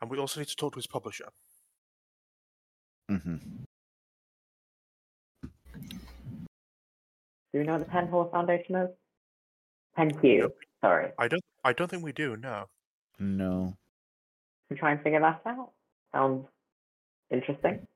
[0.00, 1.28] And we also need to talk to his publisher.
[3.10, 3.64] Mm-hmm.
[7.56, 8.90] Do we know what the Penhall Foundation is?
[9.98, 10.40] Penhew.
[10.40, 10.58] Nope.
[10.82, 11.10] Sorry.
[11.18, 12.66] I don't I don't think we do, no.
[13.18, 13.74] No.
[14.68, 15.70] We try and figure that out.
[16.12, 16.46] Sounds
[17.30, 17.86] interesting.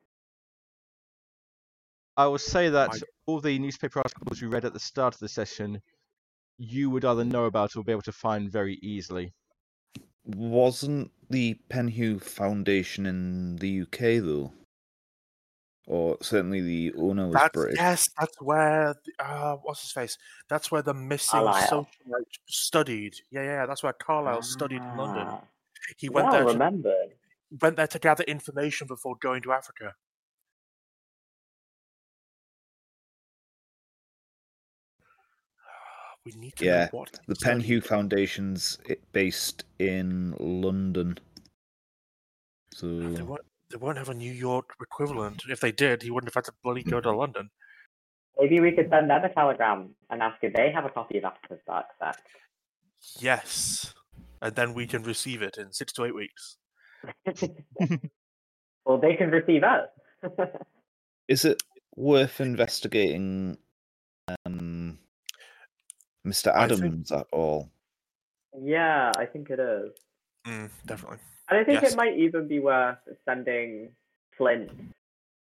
[2.17, 5.21] I will say that I- all the newspaper articles we read at the start of
[5.21, 5.83] the session,
[6.57, 9.35] you would either know about or be able to find very easily.
[10.25, 14.55] Wasn't the Penhew Foundation in the UK though?
[15.87, 17.79] Or certainly the owner was That's, British.
[17.79, 20.17] yes, that's where the, uh, what's his face?
[20.49, 21.87] That's where the missing Carlyle.
[22.07, 23.15] socialite studied.
[23.31, 25.27] Yeah, yeah, that's where Carlyle studied in London.
[25.29, 25.41] Ah,
[25.97, 27.11] He went well there to, remembered.
[27.61, 29.95] went there to gather information before going to Africa.
[36.25, 37.35] We need to Yeah, know what The.
[37.35, 38.79] Penhew Foundation's
[39.13, 41.19] based in London.
[42.73, 43.39] So
[43.71, 45.45] They won't, have a New York equivalent.
[45.49, 47.51] If they did, he wouldn't have had to bloody go to London.
[48.39, 51.25] Maybe we could send them a telegram and ask if they have a copy of
[51.25, 52.33] Africa's Dark Sects.
[53.19, 53.95] Yes.
[54.43, 56.57] And then we can receive it in six to eight weeks.
[58.85, 59.89] well, they can receive us.
[61.29, 61.63] is it
[61.97, 63.57] worth investigating
[64.47, 64.99] um,
[66.27, 66.55] Mr.
[66.55, 67.71] I think- Adams at all?
[68.61, 69.91] yeah, I think it is.
[70.47, 71.19] Mm, definitely.
[71.51, 71.93] And I think Yes.
[71.93, 73.95] it might even be worth sending
[74.37, 74.71] Flint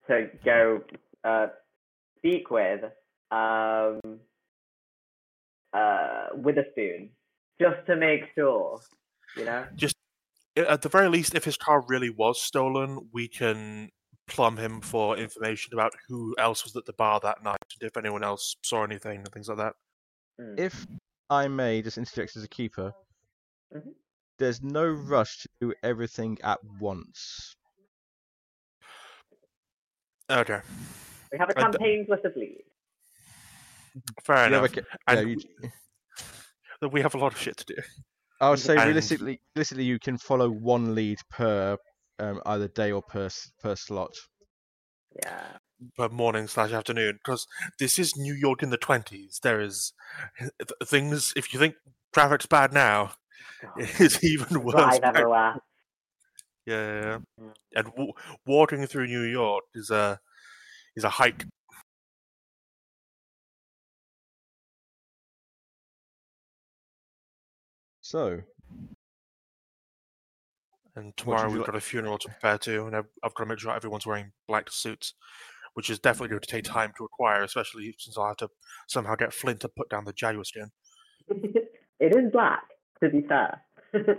[0.07, 0.85] to go
[1.25, 1.49] uh,
[2.19, 2.85] speak with
[3.31, 4.01] um,
[5.73, 7.11] uh, Witherspoon,
[7.61, 8.81] just to make sure,
[9.37, 9.67] you know.
[9.75, 9.97] Just
[10.57, 13.91] At the very least, if his car really was stolen, we can
[14.27, 17.97] plumb him for information about who else was at the bar that night and if
[17.97, 19.75] anyone else saw anything and things like that.
[20.39, 20.55] Hmm.
[20.57, 20.87] If
[21.29, 22.93] I may just interject as a keeper,
[23.75, 23.95] Mhm.
[24.41, 27.55] There's no rush to do everything at once.
[30.31, 30.61] Okay,
[31.33, 32.63] We have a I d- campaigns list of leads.
[34.25, 34.73] fair You have a enough.
[34.73, 35.71] ca- yeah, And you-
[36.81, 37.75] That we have a lot of shit to do.
[38.41, 41.77] I would say And- realistically, realistically, you can follow one lead per
[42.21, 43.29] um, either day or per
[43.61, 44.13] per slot.
[45.25, 45.57] Yeah.
[45.97, 47.47] per morning slash afternoon because
[47.81, 49.41] this is New York in the twenties.
[49.43, 49.93] There is
[50.39, 50.53] th-
[50.85, 51.33] things.
[51.35, 51.75] If you think
[52.15, 53.15] traffic's bad now,
[53.63, 53.73] God.
[53.77, 54.75] it's even worse.
[54.75, 55.55] Drive everywhere.
[56.67, 57.19] Yeah, yeah, yeah.
[57.41, 57.53] Mm.
[57.75, 58.13] and w-
[58.47, 60.21] walking through New York is a
[60.97, 61.45] is a hike.
[68.01, 68.41] So,
[70.97, 73.49] And tomorrow we've li- got a funeral to prepare to, and I've, I've got to
[73.49, 75.15] make sure everyone's wearing black suits,
[75.75, 78.49] which is definitely going to take time to acquire, especially since I'll have to
[78.89, 80.71] somehow get Flint to put down the Jaguar skin.
[81.29, 82.65] it is black,
[83.03, 83.61] to be fair.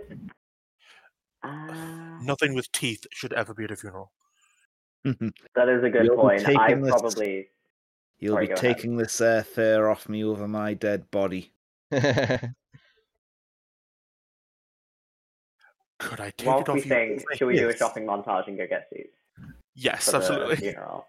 [1.42, 4.12] uh, Nothing with teeth should ever be at a funeral.
[5.04, 6.46] that is a good You'll point.
[6.48, 7.48] I this- probably.
[8.18, 8.76] You'll Sorry, be go ahead.
[8.76, 11.52] taking this uh, fur off me over my dead body.
[11.90, 12.54] Could
[16.20, 16.88] I take Whilst it we you?
[16.88, 19.08] think, should we do a shopping montage and go get suits
[19.74, 20.56] Yes, absolutely.
[20.56, 21.06] funeral?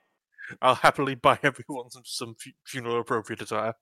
[0.61, 2.35] I'll happily buy everyone some, some
[2.65, 3.73] funeral appropriate attire.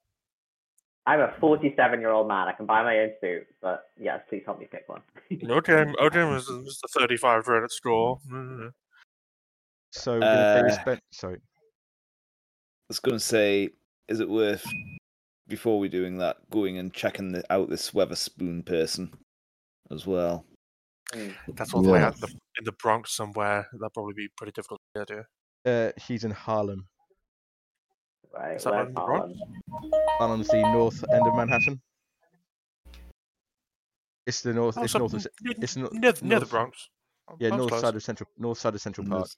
[1.06, 2.48] I'm a 47 year old man.
[2.48, 5.02] I can buy my own suit, but yes, please help me pick one.
[5.32, 6.64] Okay, okay, Mr.
[6.64, 6.90] Mr.
[6.96, 8.20] 35 red at score.
[8.32, 8.72] Mm.
[9.92, 11.02] so we're gonna Uh, respect.
[11.12, 11.36] Sorry.
[11.38, 11.40] I
[12.90, 13.70] was going to say,
[14.10, 14.66] is it worth,
[15.48, 19.12] before we're doing that, going and checking the, out this Weatherspoon person
[19.90, 20.46] as well?
[21.14, 21.30] Hmm.
[21.56, 23.68] That's all the way out in the, in the Bronx somewhere.
[23.74, 25.24] That'd probably be pretty difficult to do.
[25.72, 26.88] Uh, he's in Harlem.
[28.34, 29.40] Right, Is that where's on the Harlem?
[30.20, 31.82] Harlem's the north end of Manhattan.
[34.26, 34.78] It's the north.
[34.78, 35.14] Oh, it's so north.
[35.14, 36.90] Of, it's no- near, near the north- Bronx.
[37.40, 37.82] yeah, north close.
[37.82, 38.30] side of central.
[38.38, 39.24] North side of Central Park.
[39.24, 39.38] There's,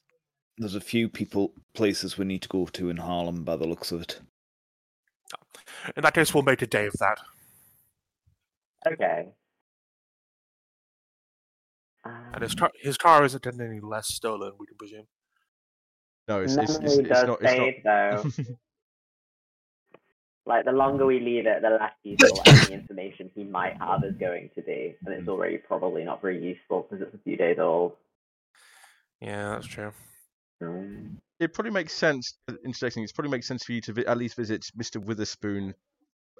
[0.57, 3.91] there's a few people, places we need to go to in Harlem by the looks
[3.91, 4.19] of it.
[5.95, 7.17] In that case, we'll make a day of that.
[8.85, 9.29] Okay.
[12.05, 15.07] And his Um, car, his car isn't any less stolen, we can presume.
[16.27, 17.39] No, it's it's, it's, memory it's not.
[17.41, 18.47] It's not.
[20.45, 20.51] though.
[20.51, 24.15] Like, the longer we leave it, the less useful any information he might have is
[24.15, 24.95] going to be.
[25.05, 27.93] And it's already probably not very useful because it's a few days old.
[29.21, 29.91] Yeah, that's true.
[30.61, 32.37] Um, it probably makes sense.
[32.65, 33.03] Interesting.
[33.03, 35.03] It probably makes sense for you to vi- at least visit Mr.
[35.03, 35.73] Witherspoon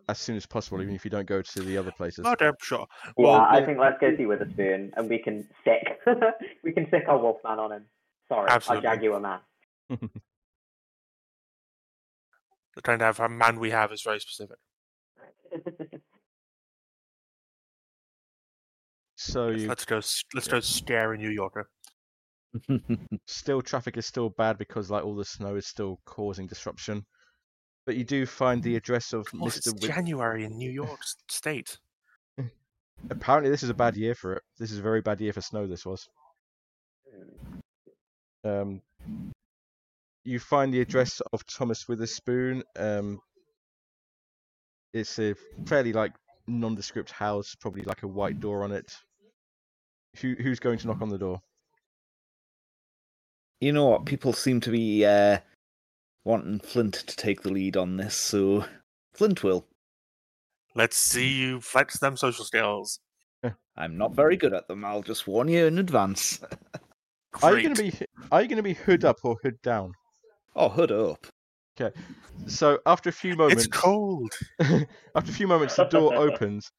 [0.09, 2.25] as soon as possible, even if you don't go to the other places.
[2.25, 2.85] Okay, sure.
[3.05, 5.99] yeah, Well, I think let's go see Witherspoon and we can sick.
[6.63, 7.85] we can sick our Wolfman on him.
[8.27, 8.87] Sorry, Absolutely.
[8.87, 9.39] our Jaguar man.
[12.75, 14.57] The kind of man we have is very specific.
[19.23, 20.01] So you Let's go.
[20.33, 21.69] Let's go scare a New Yorker.
[23.25, 27.05] still traffic is still bad because like all the snow is still causing disruption.
[27.85, 29.73] But you do find the address of Well, it's Mr.
[29.73, 31.77] With- January in New York State.
[33.09, 34.43] Apparently, this is a bad year for it.
[34.59, 35.67] This is a very bad year for snow.
[35.67, 36.07] This was.
[38.43, 38.81] Um,
[40.23, 42.63] you find the address of Thomas Witherspoon.
[42.77, 43.19] Um,
[44.93, 45.35] it's a
[45.65, 46.13] fairly like
[46.47, 48.93] nondescript house, probably like a white door on it.
[50.17, 51.41] Who who's going to knock on the door?
[53.63, 54.05] you know what?
[54.05, 55.39] People seem to be uh,
[56.25, 58.65] wanting Flint to take the lead on this, so
[59.13, 59.65] Flint will.
[60.75, 62.99] Let's see you flex them social skills.
[63.77, 64.83] I'm not very good at them.
[64.83, 66.39] I'll just warn you in advance.
[67.41, 69.93] Are you going to be are you going to be hood up or hood down?
[70.55, 71.27] Oh, hood up.
[71.79, 71.95] Okay.
[72.47, 74.31] So after a few moments, It's cold.
[74.59, 76.71] after a few moments, the door opens,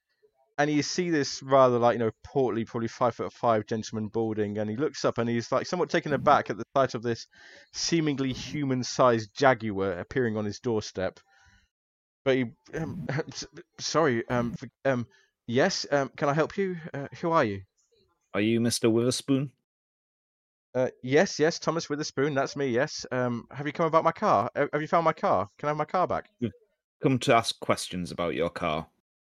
[0.59, 4.59] and you see this rather like you know portly, probably five foot five gentleman balding,
[4.59, 7.27] and he looks up and he's like somewhat taken aback at the sight of this
[7.73, 11.19] seemingly human-sized jaguar appearing on his doorstep.
[12.25, 12.45] But he,
[12.75, 13.07] um,
[13.79, 15.07] sorry, um, um,
[15.47, 16.77] yes, um, can I help you?
[16.93, 17.63] Uh, who are you?
[18.33, 18.91] Are you Mr.
[18.91, 19.51] Witherspoon?
[20.75, 22.67] Uh, yes, yes, Thomas Witherspoon, that's me.
[22.67, 23.07] Yes.
[23.13, 24.51] Um, have you come about my car?
[24.57, 25.49] Uh, Have you found my car?
[25.59, 26.29] Can I have my car back?
[27.03, 28.87] Come to ask questions about your car.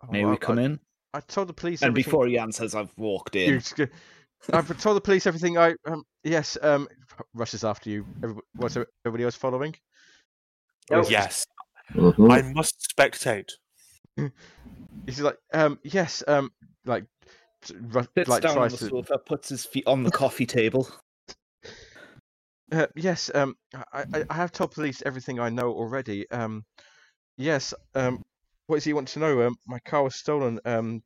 [0.03, 0.81] Oh, May I- we come I, in?
[1.13, 1.83] I told the police.
[1.83, 3.63] And everything- before he answers, I've walked in.
[4.53, 5.57] I've told the police everything.
[5.59, 6.89] I um yes um
[7.35, 8.07] rushes after you.
[8.23, 9.75] Everybody, what's everybody else following?
[10.91, 11.05] Or Nope.
[11.05, 11.47] is it Yes,
[11.95, 12.31] Mhm.
[12.33, 13.51] I must spectate.
[14.19, 14.33] just-
[15.07, 16.51] He's like um yes um
[16.85, 17.05] like
[17.63, 20.47] t- ru- like down on tries the to sofa, puts his feet on the coffee
[20.47, 20.87] table.
[22.73, 23.57] Uh, yes, um,
[23.93, 26.29] I, I, I have told police everything I know already.
[26.31, 26.65] Um,
[27.37, 28.23] yes, um,
[28.67, 29.47] what does he want to know?
[29.47, 31.03] Um, my car was stolen um,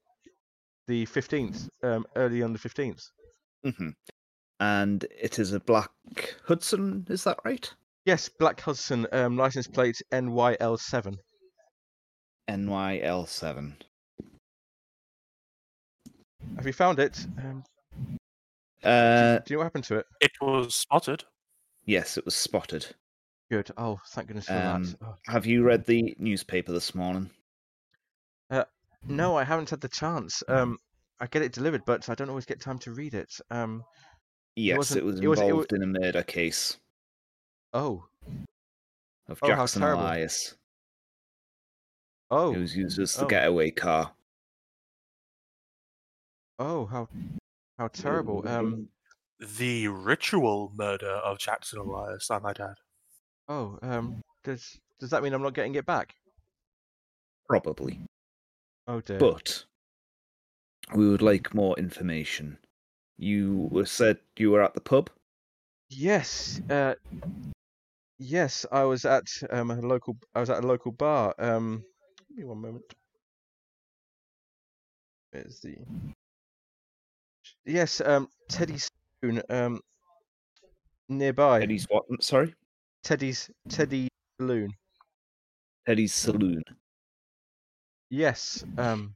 [0.87, 3.03] the 15th, um, early on the 15th.
[3.65, 3.91] hmm
[4.59, 5.91] And it is a black
[6.47, 7.73] Hudson, is that right?
[8.07, 11.19] Yes, Black Hudson, um, license plate NYL7.
[12.49, 13.77] NYL7.
[16.57, 17.27] Have you found it?
[17.39, 17.63] Um,
[18.83, 20.07] Uh, do you know what happened to it?
[20.21, 21.25] It was spotted.
[21.91, 22.87] Yes, it was spotted.
[23.51, 23.71] Good.
[23.77, 24.97] Oh, thank goodness for Um, that.
[25.03, 25.17] Oh.
[25.27, 27.31] Have you read the newspaper this morning?
[29.09, 30.43] No, I haven't had the chance.
[30.47, 30.79] Um,
[31.21, 33.33] I get it delivered, but I don't always get time to read it.
[33.51, 33.83] Um,
[34.57, 36.77] Yes, wasn't- it was it was- it wa- involved in a murder case
[37.73, 38.07] oh,
[39.27, 39.83] of Oh, Jackson.
[39.83, 40.55] Elias.
[42.31, 43.29] oh, It was used as the Oh.
[43.29, 44.15] getaway car.
[46.59, 47.09] oh, how,
[47.79, 48.47] how terrible.
[48.47, 48.91] Um,
[49.41, 52.77] The ritual murder of Jackson Elias, I might add.
[53.49, 56.15] oh, um, does does that mean I'm not getting it back?
[57.49, 58.01] Probably.
[58.87, 59.19] Oh dear.
[59.19, 59.65] But
[60.95, 62.59] we would like more information.
[63.17, 65.11] You were said you were at the pub?
[65.89, 66.95] Yes, uh,
[68.19, 70.17] yes, I was at um, a local.
[70.35, 71.35] I was at a local bar.
[71.39, 71.83] Um,
[72.29, 72.85] give me one moment.
[75.33, 75.77] Where's the?
[77.65, 79.00] Yes, um, Teddy Spoon,
[79.49, 79.81] um,
[81.09, 81.61] nearby.
[81.61, 82.05] Teddy's what?
[82.21, 82.55] Sorry?
[83.03, 84.73] Teddy's Teddy Saloon.
[85.87, 86.63] Teddy's Saloon.
[88.11, 88.65] Yes.
[88.79, 89.15] Um.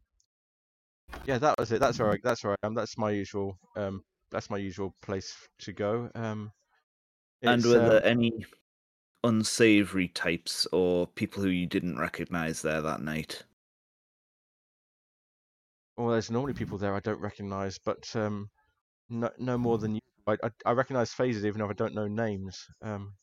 [1.27, 1.81] Yeah, that was it.
[1.81, 2.21] That's all right.
[2.23, 2.59] That's all right.
[2.63, 3.59] Um, that's my usual.
[3.77, 6.11] Um, that's my usual place to go.
[6.15, 6.51] Um.
[7.43, 8.33] and were um, there any
[9.25, 13.43] unsavory types or people who you didn't recognize there that night?
[15.97, 18.51] Well, there's normally people there I don't recognise, but um,
[19.09, 20.01] no, no more than you.
[20.27, 22.67] I, I, I recognise faces even if I don't know names.
[22.83, 23.15] Um,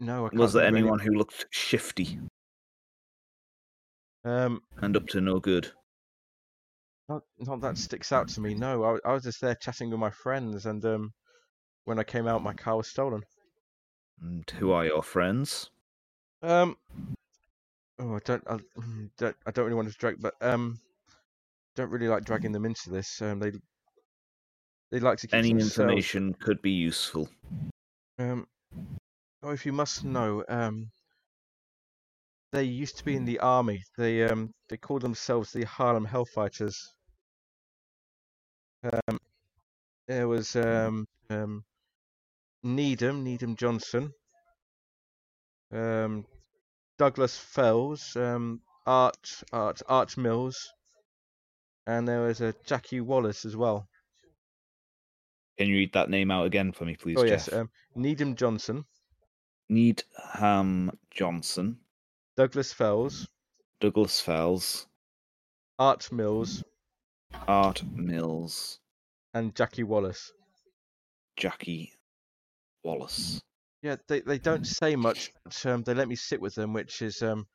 [0.00, 2.18] no, I can't Was there anyone who looked shifty
[4.24, 5.70] Um, and up to no good?
[7.08, 8.54] not, not that sticks out to me.
[8.54, 11.12] No, I, I was just there chatting with my friends, and um,
[11.84, 13.22] when I came out, my car was stolen.
[14.20, 15.70] And who are your friends?
[16.42, 16.76] Um,
[17.98, 20.78] oh, I don't, I, mm, don't, I don't really want to drag, but um,
[21.76, 23.22] don't really like dragging them into this.
[23.22, 23.52] Um, they,
[24.90, 27.28] they like to keep Any themselves- information could be useful.
[28.18, 28.46] Um,
[29.42, 30.90] oh, if you must know, um,
[32.52, 33.82] they used to be in the army.
[33.98, 36.76] They um, they called themselves the Harlem Hellfighters.
[38.84, 39.18] Um,
[40.06, 41.64] there was um, um,
[42.62, 44.12] Needham, Needham Johnson,
[45.72, 46.24] um,
[46.98, 50.56] Douglas Fells, um, Art, Art, Art Mills,
[51.86, 53.88] and there was a Jackie Wallace as well.
[55.58, 57.48] Can you read that name out again for me, please, oh Jeff?
[57.48, 58.84] yes, um, Needham Johnson,
[59.68, 61.78] Needham Johnson,
[62.36, 63.26] Douglas Fells,
[63.80, 64.86] Douglas Fells,
[65.78, 66.62] Art Mills,
[67.48, 68.80] Art Mills,
[69.32, 70.32] and Jackie Wallace.
[71.36, 71.92] Jackie
[72.82, 73.42] Wallace.
[73.82, 77.02] Yeah, they they don't say much, but um, they let me sit with them, which
[77.02, 77.46] is um,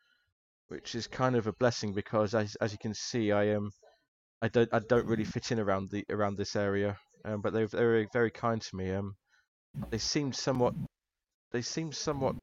[0.69, 3.71] which is kind of a blessing because as as you can see, I um,
[4.41, 7.65] I don't I don't really fit in around the around this area, um, but they
[7.65, 8.91] they were very kind to me.
[8.91, 9.15] Um,
[9.89, 10.73] they seemed somewhat
[11.51, 12.35] they seemed somewhat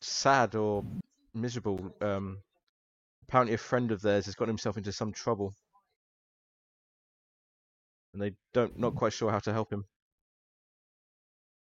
[0.00, 0.84] sad or
[1.34, 1.94] miserable.
[2.00, 2.38] Um,
[3.28, 5.54] apparently, a friend of theirs has got himself into some trouble,
[8.12, 9.84] and they don't not quite sure how to help him.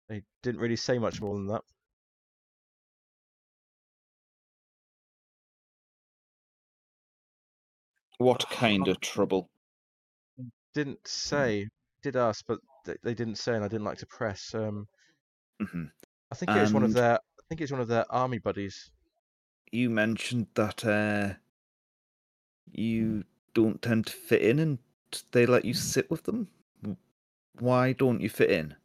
[0.09, 1.61] They didn't really say much more than that.
[8.17, 9.49] What kind of trouble?
[10.73, 11.67] didn't say.
[12.03, 14.53] Did ask, but they, they didn't say, and I didn't like to press.
[14.53, 14.87] Um,
[15.59, 15.85] hmm
[16.31, 17.15] I think it was one of their.
[17.15, 18.89] I think it's one of their army buddies.
[19.71, 21.33] You mentioned that uh,
[22.71, 23.23] you
[23.53, 24.79] don't tend to fit in and
[25.31, 26.47] they let you sit with them.
[27.59, 28.75] Why don't you fit in?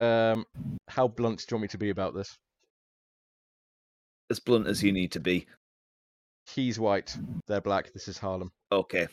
[0.00, 0.44] Um,
[0.88, 2.36] how blunt do you want me to be about this?
[4.30, 5.46] As blunt as you need to be.
[6.46, 7.16] He's white,
[7.46, 7.92] they're black.
[7.92, 8.50] This is Harlem.
[8.72, 9.06] Okay.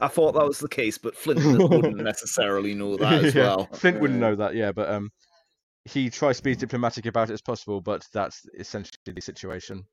[0.00, 1.40] I thought that was the case, but Flint
[1.70, 3.68] wouldn't necessarily know that as Yeah, well.
[3.72, 5.10] Flint wouldn't know that, yeah, but um,
[5.84, 9.84] he tries to be as diplomatic about it as possible, but that's essentially the situation.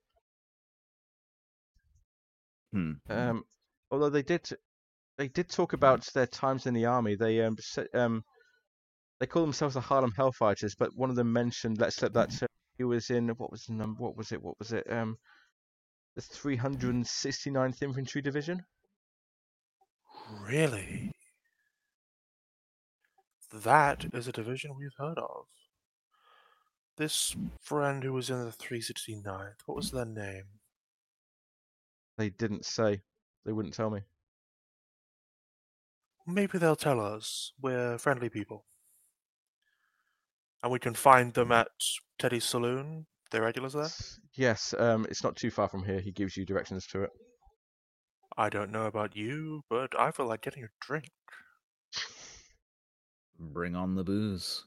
[2.74, 2.94] Hmm.
[3.10, 3.44] Um,
[3.92, 4.48] although they did,
[5.18, 7.16] they did talk about their times in the army.
[7.16, 7.58] They um,
[7.94, 8.24] um,
[9.20, 12.48] they call themselves the Harlem Hellfighters, but one of them mentioned, let's slip that uh,
[12.78, 14.02] he was in what was the number?
[14.02, 14.42] What was it?
[14.42, 14.90] What was it?
[14.92, 15.18] Um,
[16.16, 18.64] the 369th Infantry Division.
[20.30, 21.12] Really?
[23.52, 25.46] That is a division we've heard of.
[26.98, 30.44] This friend who was in the 369th, what was their name?
[32.18, 33.02] They didn't say.
[33.46, 34.02] They wouldn't tell me.
[36.28, 37.54] Maybe they'll tell us.
[37.60, 38.66] We're friendly people.
[40.62, 41.70] And we can find them at
[42.20, 43.08] Teddy's Saloon.
[43.32, 43.90] They're regulars there?
[44.36, 46.00] Yes, um, it's not too far from here.
[46.00, 47.12] He gives you directions to it.
[48.38, 51.10] I don't know about you, but I feel like getting a drink.
[53.40, 54.66] Bring on the booze.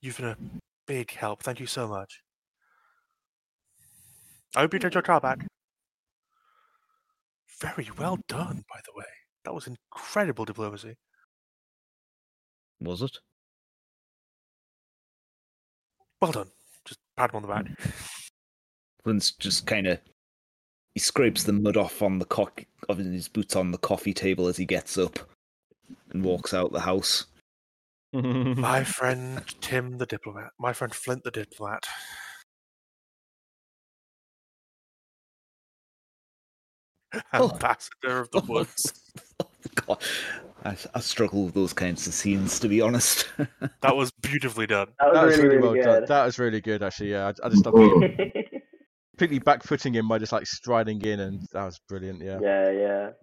[0.00, 0.36] You've been a
[0.86, 1.42] big help.
[1.42, 2.20] Thank you so much.
[4.54, 5.46] I hope you take your car back.
[7.60, 9.04] Very well done, by the way.
[9.44, 10.96] That was incredible diplomacy.
[12.80, 13.18] Was it?
[16.20, 16.50] Well done.
[16.84, 17.66] Just pat him on the back.
[19.04, 19.98] Flint's just kind of
[20.94, 24.46] he scrapes the mud off on the cock of his boots on the coffee table
[24.46, 25.18] as he gets up
[26.10, 27.26] and walks out the house.
[28.12, 30.50] My friend Tim the diplomat.
[30.58, 31.84] My friend Flint the diplomat.
[37.32, 37.50] Oh.
[37.52, 38.92] Ambassador of the oh, woods.
[39.40, 39.46] oh,
[39.86, 40.02] God,
[40.64, 43.28] I, I struggle with those kinds of scenes, to be honest.
[43.82, 44.88] That was beautifully done.
[44.98, 46.00] That was that was really, really, really, well done.
[46.00, 46.08] good.
[46.08, 47.12] That was really good, actually.
[47.12, 48.02] Yeah, I, I just love Oh.
[49.16, 52.20] Completely backfooting him by just like striding in, and that was brilliant.
[52.22, 52.38] Yeah.
[52.42, 53.10] yeah, yeah.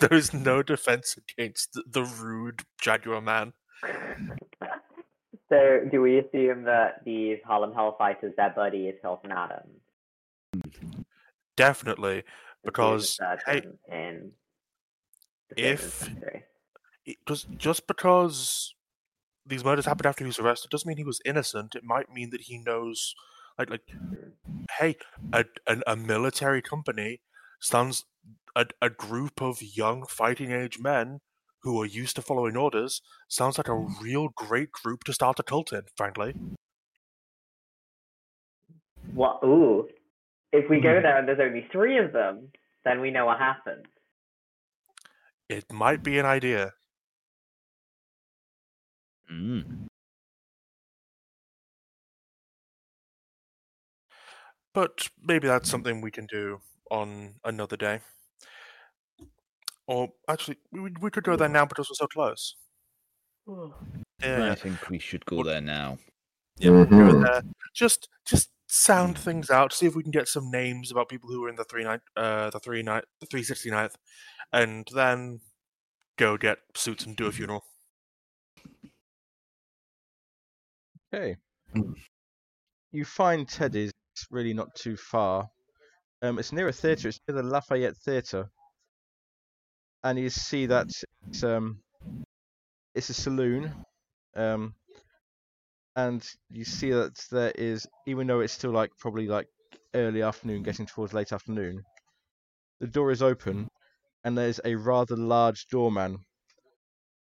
[0.00, 3.52] There is no defense against the, the rude Jaguar man.
[5.50, 9.82] So, do we assume that these Harlem Hellfighters, their buddy is Hilton Adams?
[11.56, 12.22] Definitely.
[12.64, 14.32] Because, police hey, in
[15.56, 16.44] if- Savings Country.
[17.04, 18.74] it- just just because
[19.44, 21.74] these murders happened after he was arrested doesn't mean he was innocent.
[21.74, 23.14] It might mean that he knows,
[23.70, 24.34] like, like,
[24.78, 24.96] hey,
[25.32, 27.20] a a, a military company
[27.60, 28.04] stands
[28.56, 31.20] a, a group of young fighting age men
[31.62, 33.00] who are used to following orders.
[33.28, 35.82] Sounds like a real great group to start a cult in.
[35.96, 36.34] Frankly,
[39.14, 39.40] What?
[39.44, 39.88] Ooh.
[40.52, 40.82] If we Hmm.
[40.82, 42.52] go there and there's only three of them,
[42.84, 43.86] then we know what happened.
[45.48, 46.74] it might be an idea.
[49.30, 49.88] Mm.
[54.74, 55.70] But maybe that's mm-hmm.
[55.70, 58.00] something we can do on another day.
[59.86, 62.56] Or actually, we, we could go there now because we're so close.
[64.22, 65.98] Yeah, I think we should go there now.
[66.58, 66.70] yeah.
[66.70, 67.22] we'll go mm-hmm.
[67.22, 67.42] there.
[67.74, 69.24] Just, just sound mm-hmm.
[69.24, 69.72] things out.
[69.72, 72.00] See if we can get some names about people who were in the three night,
[72.16, 73.96] uh, the three night, the three sixty ninth,
[74.52, 75.40] and then
[76.16, 77.64] go get suits and do a funeral.
[81.12, 81.36] Okay.
[82.92, 83.92] You find Teddy's
[84.30, 85.48] really not too far.
[86.22, 87.08] Um, it's near a theatre.
[87.08, 88.48] It's near the Lafayette Theatre,
[90.04, 90.88] and you see that
[91.28, 91.78] it's um,
[92.94, 93.72] it's a saloon.
[94.34, 94.74] Um,
[95.96, 99.46] and you see that there is, even though it's still like probably like
[99.94, 101.82] early afternoon, getting towards late afternoon,
[102.80, 103.68] the door is open,
[104.24, 106.18] and there's a rather large doorman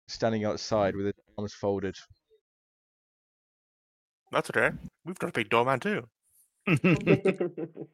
[0.09, 1.96] standing outside with his arms folded.
[4.32, 4.70] That's okay.
[5.05, 6.05] We've got a big doorman too.
[6.69, 7.89] and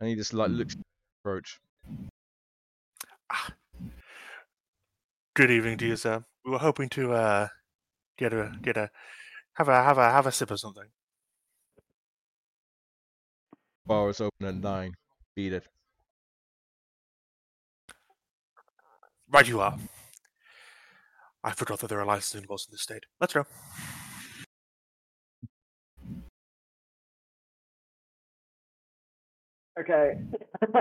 [0.00, 0.84] he just like looks at the
[1.20, 1.58] approach.
[5.34, 6.24] Good evening to you, sir.
[6.44, 7.48] We were hoping to uh,
[8.16, 8.90] get a get a
[9.54, 10.90] have a have a have a sip of something.
[13.84, 14.94] Bar is open at nine.
[15.34, 15.66] Beat it.
[19.28, 19.76] Right, you are.
[21.42, 23.06] I forgot that there are licensing laws in this state.
[23.20, 23.44] Let's go.
[29.80, 30.18] Okay.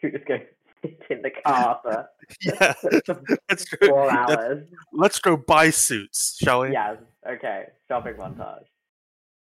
[0.00, 0.38] Should we just go
[0.82, 2.08] sit in the car for
[2.40, 2.74] Yeah,
[3.48, 3.88] let's go.
[3.88, 4.64] four Let's, hours?
[4.92, 6.72] let's go buy suits, shall we?
[6.72, 6.96] Yes.
[7.28, 7.64] Okay.
[7.88, 8.64] Shopping montage.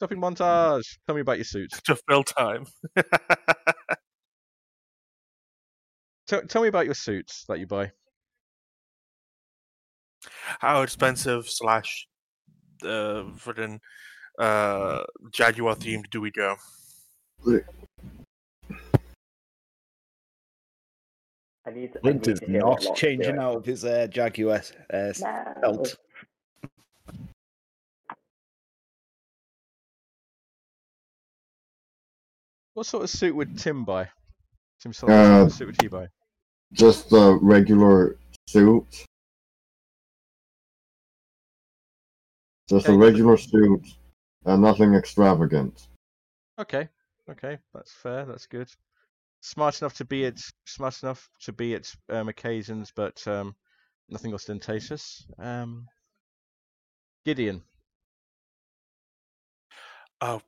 [0.01, 0.99] Shopping montage.
[1.07, 1.81] Tell me about your suits.
[1.85, 2.67] To fill time.
[6.27, 7.91] Tell, tell me about your suits that you buy.
[10.61, 12.07] How expensive slash
[12.83, 13.79] uh freaking
[14.39, 15.03] uh
[15.33, 16.57] Jaguar themed do we go?
[21.69, 22.01] I need to.
[22.03, 25.55] I need is to hear what not changing out of his uh, Jaguar uh, No.
[25.61, 25.97] belt.
[32.73, 34.09] What sort of suit would Tim buy?
[34.81, 36.09] Tim Sullivan, what sort Uh, of suit would he buy?
[36.73, 38.17] Just a regular
[38.47, 39.05] suit.
[42.71, 42.97] Just a Okay.
[42.97, 43.87] regular suit
[44.47, 45.89] and nothing extravagant.
[46.59, 46.89] Okay,
[47.29, 48.25] okay, that's fair.
[48.25, 48.71] That's good.
[49.41, 53.55] Smart enough to be at smart enough to be at um, occasions, but um,
[54.09, 55.27] nothing ostentatious.
[55.39, 55.87] Um,
[57.25, 57.63] Gideon.
[60.21, 60.41] Uh,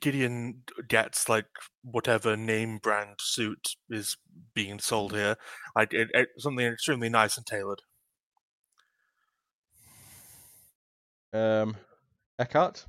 [0.00, 1.46] Gideon gets like
[1.82, 4.16] whatever name brand suit is
[4.54, 5.36] being sold here,
[5.74, 7.82] like it, it, something extremely nice and tailored.
[11.32, 11.76] Um,
[12.38, 12.86] Eckhart.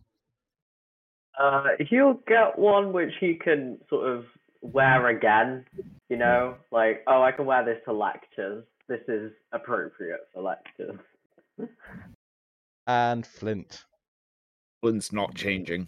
[1.40, 4.26] Uh, he'll get one which he can sort of
[4.62, 5.66] wear again.
[6.10, 8.64] You know, like oh, I can wear this to lectures.
[8.88, 11.00] This is appropriate for lectures.
[12.88, 13.84] and Flint.
[14.82, 15.88] Flint's not changing.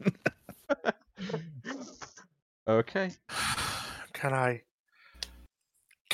[2.68, 3.10] okay.
[4.12, 4.62] Can I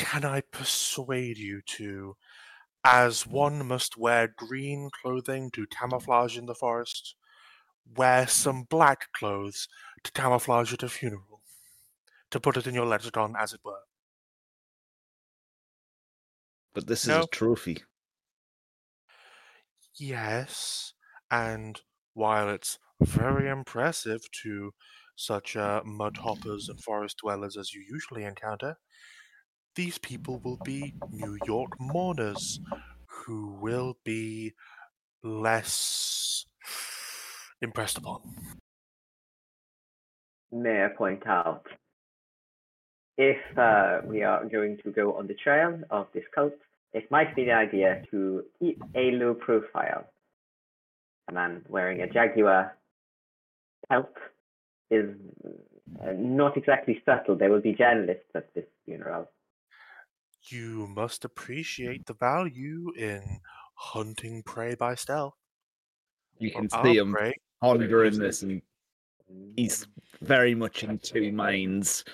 [0.01, 2.17] can I persuade you to
[2.85, 7.15] as one must wear green clothing to camouflage in the forest,
[7.97, 9.69] wear some black clothes
[10.05, 11.43] to camouflage at a funeral,
[12.31, 13.83] to put it in your lexicon, as it were.
[16.73, 17.85] But this is a trophy.
[19.99, 20.95] Yes,
[21.31, 21.81] and
[22.15, 24.73] while it's very impressive to
[25.17, 28.79] such uh, mudhoppers and forest dwellers as you usually encounter,
[29.75, 32.61] these people will be New York mourners
[33.07, 34.55] who will be
[35.23, 36.47] less
[37.63, 38.21] impressed upon.
[40.53, 41.67] May I point out,
[43.17, 46.55] if uh, we are going to go on the trail of this cult,
[46.93, 50.11] it might be the idea to keep a low profile.
[51.29, 52.77] A man wearing a jaguar
[53.89, 54.17] pelt
[54.91, 55.15] is
[56.03, 57.37] uh, not exactly subtle.
[57.37, 59.31] There will be journalists at this funeral.
[60.49, 63.41] You must appreciate the value in
[63.75, 65.35] hunting prey by stealth.
[66.39, 67.13] You can Our see them.
[67.13, 68.63] prey pondering this, and
[69.57, 69.87] he's
[70.23, 72.05] very much in two minds.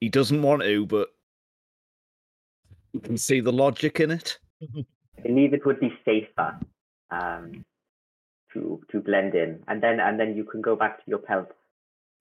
[0.00, 1.08] He doesn't want to, but
[2.92, 4.38] you can see the logic in it.
[5.18, 6.58] I believe it would be safer
[7.10, 7.64] um,
[8.52, 11.48] to to blend in, and then and then you can go back to your pelt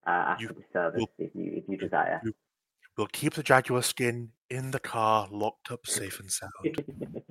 [0.06, 2.22] uh, after You the service will- if you if you desire.
[2.98, 6.52] We'll keep the jaguar skin in the car, locked up safe and sound.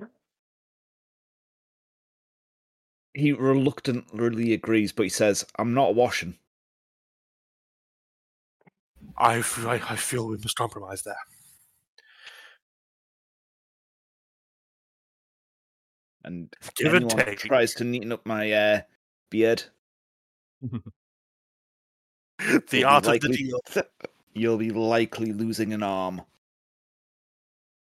[3.13, 6.37] He reluctantly agrees, but he says, "I'm not washing."
[9.17, 11.15] I, I, I feel we must compromise there.
[16.23, 17.39] And Give and anyone take.
[17.39, 18.81] tries to neaten up my uh,
[19.29, 19.63] beard,
[22.71, 23.59] The you'll be art of the deal.
[24.33, 26.21] You'll be likely losing an arm.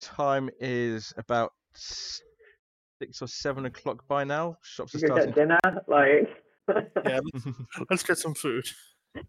[0.01, 1.53] Time is about
[3.03, 4.57] six or seven o'clock by now.
[4.61, 5.33] Shops are You get starting.
[5.33, 6.29] dinner, like.
[7.05, 7.45] Yeah, let's,
[7.89, 8.63] let's get some food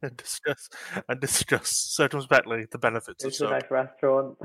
[0.03, 0.69] and discuss
[1.09, 4.39] and discuss circumspectly the benefits of It's a nice restaurant.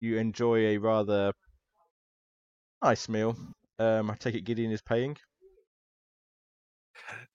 [0.00, 1.32] you enjoy a rather
[2.82, 3.36] nice meal.
[3.78, 5.18] Um, I take it Gideon is paying.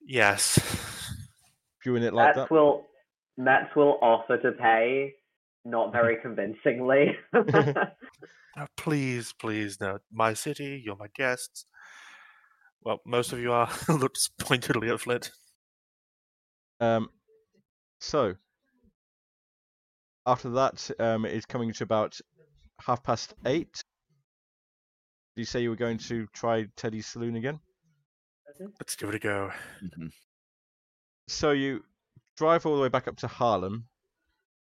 [0.01, 0.57] Yes.
[1.83, 2.51] Viewing it like Metz that.
[2.51, 2.85] will
[3.37, 5.13] Metz will offer to pay,
[5.65, 7.17] not very convincingly.
[8.55, 9.97] Uh, please, please, no.
[10.11, 11.65] My city, you're my guests.
[12.83, 13.67] Well, most of you are.
[13.89, 15.31] Looks pointedly at Flint.
[16.79, 17.09] Um,
[17.99, 18.35] so
[20.25, 22.19] after that, um, it is coming to about
[22.79, 23.83] half past eight.
[25.35, 27.59] Did you say you were going to try Teddy's saloon again?
[28.59, 29.51] Let's give it a go.
[29.83, 30.11] Mhm.
[31.27, 31.83] So you
[32.37, 33.87] drive all the way back up to Harlem,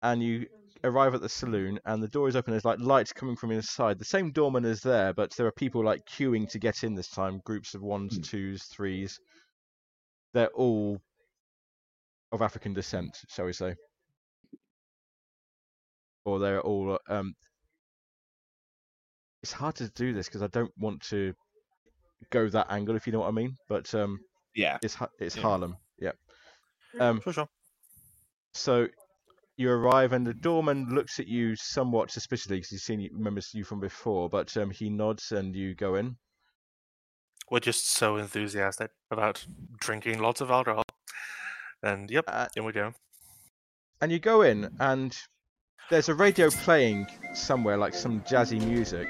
[0.02, 0.47] and you
[0.85, 2.52] arrive at the saloon, and the door is open.
[2.52, 3.98] There's like lights coming from inside.
[3.98, 7.09] The same doorman is there, but there are people like queuing to get in this
[7.09, 7.40] time.
[7.44, 8.23] Groups of ones, Hmm.
[8.23, 9.19] twos, threes.
[10.35, 11.01] They're all
[12.32, 13.74] of African descent, shall we say?
[16.24, 16.98] Or they're all.
[17.09, 17.35] Um,
[19.43, 21.35] it's hard to do this because I don't want to
[22.31, 23.56] go that angle, if you know what I mean.
[23.69, 24.19] But um,
[24.55, 24.78] Yeah.
[24.82, 25.43] it's it's Yeah.
[25.43, 25.77] Harlem.
[25.98, 26.16] Yep.
[27.01, 27.48] Um, Sure, sure.
[28.55, 28.89] so
[29.57, 33.55] you arrive, and the doorman looks at you somewhat suspiciously because he's seen you, remembers
[33.55, 34.29] you from before.
[34.29, 36.17] But um, he nods, and you go in.
[37.51, 39.45] We're just so enthusiastic about
[39.79, 40.83] drinking lots of alcohol.
[41.83, 42.95] And yep, Uh, in we go.
[44.01, 45.17] and you go in, and
[45.91, 49.07] there's a radio playing somewhere, like some jazzy music.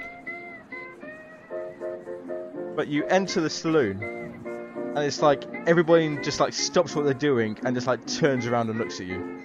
[2.77, 7.57] But you enter the saloon, and it's like everybody just like stops what they're doing
[7.65, 9.44] and just like turns around and looks at you.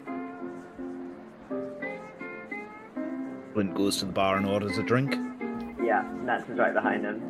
[3.54, 5.16] Flint goes to the bar and orders a drink.
[5.84, 7.22] yeah, Nats right behind him.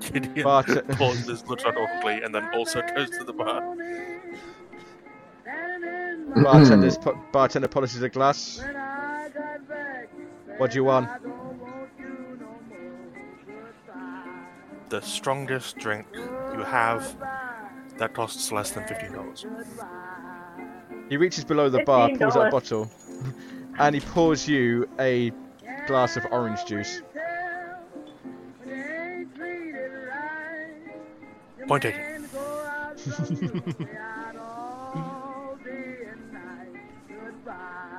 [0.00, 3.62] Gideon Bart- pauses, looks around awkwardly, and then also goes to the bar.
[6.36, 8.60] Bartender's po- bartender polishes a glass.
[10.58, 11.08] What do you want?
[14.88, 17.16] The strongest drink you have
[17.98, 19.46] that costs less than fifteen dollars.
[21.08, 22.90] He reaches below the bar, pulls out a bottle,
[23.78, 25.32] and he pours you a
[25.86, 27.02] glass of orange juice.
[31.66, 32.28] Point taken.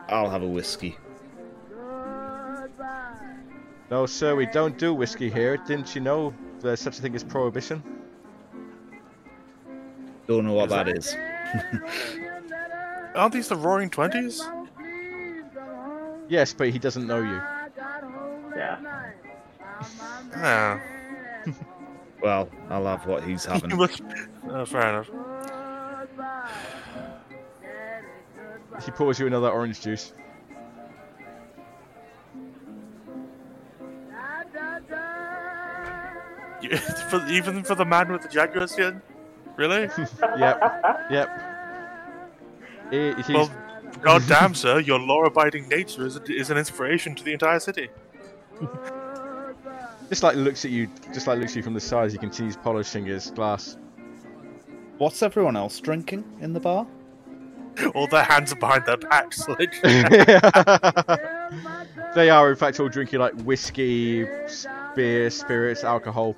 [0.08, 0.98] I'll have a whiskey.
[3.92, 5.58] No, sir, we don't do whiskey here.
[5.58, 7.82] Didn't you know there's such a thing as prohibition?
[10.28, 11.16] Don't know what Is that that- is.
[13.16, 14.44] Aren't these the Roaring Twenties?
[16.28, 17.42] Yes, but he doesn't know you.
[18.56, 19.12] Yeah.
[20.36, 20.82] Ah,
[22.22, 23.72] Well, I'll have what he's having.
[24.50, 25.10] Oh, fair enough.
[28.84, 30.14] He pours you another orange juice.
[37.10, 39.02] For, even for the man with the jaguar skin,
[39.56, 39.88] really?
[40.38, 41.30] Yep, yep.
[42.90, 43.50] He, he's,
[44.04, 47.90] Well, goddamn, sir, your law-abiding nature is, is an inspiration to the entire city.
[50.10, 52.32] just like looks at you, just like looks at you from the side You can
[52.32, 53.78] see he's polishing his glass.
[54.98, 56.86] What's everyone else drinking in the bar?
[57.94, 59.46] All their hands are behind their backs.
[59.60, 59.82] Like,
[62.16, 64.26] they are, in fact, all drinking like whiskey,
[64.96, 66.36] beer, spirits, alcohol.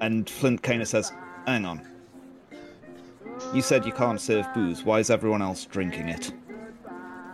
[0.00, 1.12] And Flint kind of says,
[1.46, 1.80] "Hang on.
[3.56, 4.84] You said you can't serve booze.
[4.84, 6.30] Why is everyone else drinking it?"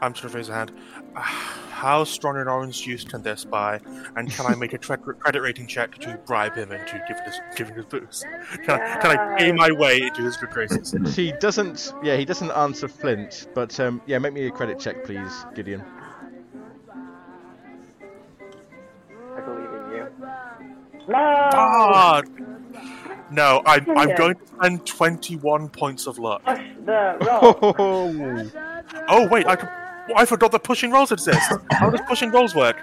[0.00, 0.72] I'm just gonna raise a hand.
[1.16, 3.80] How strong an orange juice can this buy?
[4.14, 7.40] And can I make a tre- credit rating check to bribe him into giving us
[7.56, 8.24] giving us booze?
[8.64, 10.92] Can I, can I pay my way into his good graces?
[11.16, 15.02] He doesn't, yeah, he doesn't answer Flint, but um, yeah, make me a credit check,
[15.02, 15.82] please, Gideon.
[19.36, 20.06] I believe in you.
[21.08, 21.18] No!
[21.18, 22.22] Ah,
[23.32, 26.44] no, I'm, I'm going to spend 21 points of luck.
[26.44, 27.74] Push the roll.
[27.78, 28.50] Oh,
[29.09, 29.68] Oh wait, I can.
[30.16, 31.40] I forgot that pushing rolls exist.
[31.70, 32.76] How does pushing rolls work?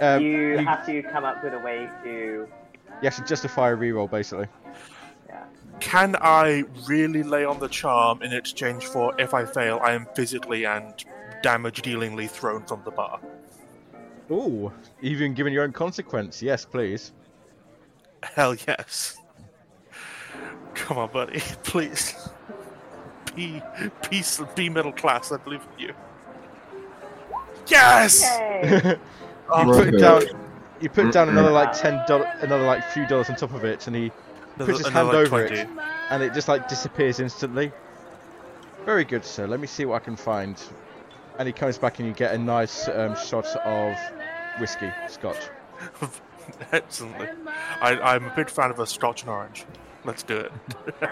[0.00, 2.10] um, you you, have to come up with a way to.
[2.10, 2.48] you
[3.02, 4.46] have to justify a reroll, basically.
[5.28, 5.44] Yeah.
[5.80, 10.06] Can I really lay on the charm in exchange for if I fail, I am
[10.14, 10.92] physically and
[11.42, 13.20] damage dealingly thrown from the bar?
[14.30, 14.72] Ooh,
[15.02, 16.42] even given your own consequence.
[16.42, 17.12] Yes, please.
[18.22, 19.16] Hell yes.
[20.74, 22.14] Come on, buddy, please.
[23.36, 23.62] Be,
[24.10, 24.22] be,
[24.56, 25.30] be middle class.
[25.32, 25.94] I believe in you.
[27.66, 28.22] Yes.
[28.22, 28.96] Yay!
[29.52, 29.96] Oh, You put Okay.
[29.98, 30.22] down,
[30.80, 33.88] you put down another like ten dollars, another like few dollars on top of it,
[33.88, 34.12] and he
[34.54, 35.60] another- puts his another hand over 20.
[35.62, 35.68] it,
[36.10, 37.72] and it just like disappears instantly.
[38.86, 39.48] Very good, sir.
[39.48, 40.56] Let me see what I can find.
[41.40, 43.96] And he comes back, and you get a nice um, shot of
[44.60, 45.48] whiskey, scotch.
[46.72, 47.26] Excellently.
[47.80, 49.64] I, I'm a big fan of a Scotch and orange.
[50.04, 50.52] Let's do it.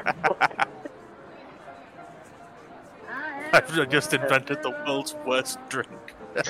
[3.53, 5.91] I've just invented the world's worst drink.
[6.37, 6.45] Is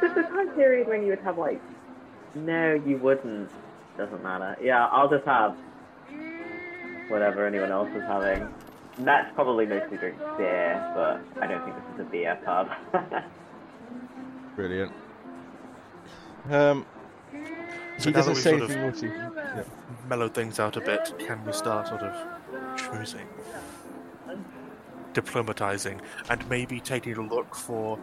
[0.00, 1.60] this the time period when you would have like?
[2.34, 3.50] No, you wouldn't.
[3.96, 4.56] Doesn't matter.
[4.60, 5.56] Yeah, I'll just have
[7.08, 8.48] whatever anyone else is having.
[8.98, 12.70] That's probably mostly drink beer, but I don't think this is a beer pub.
[14.56, 14.92] Brilliant.
[16.50, 16.86] Um,
[18.02, 19.40] So he now that doesn't we've say sort of anything naughty.
[19.56, 19.64] Yeah.
[20.08, 23.26] mellowed things out a bit, can we start sort of choosing,
[25.14, 27.98] diplomatizing, and maybe taking a look for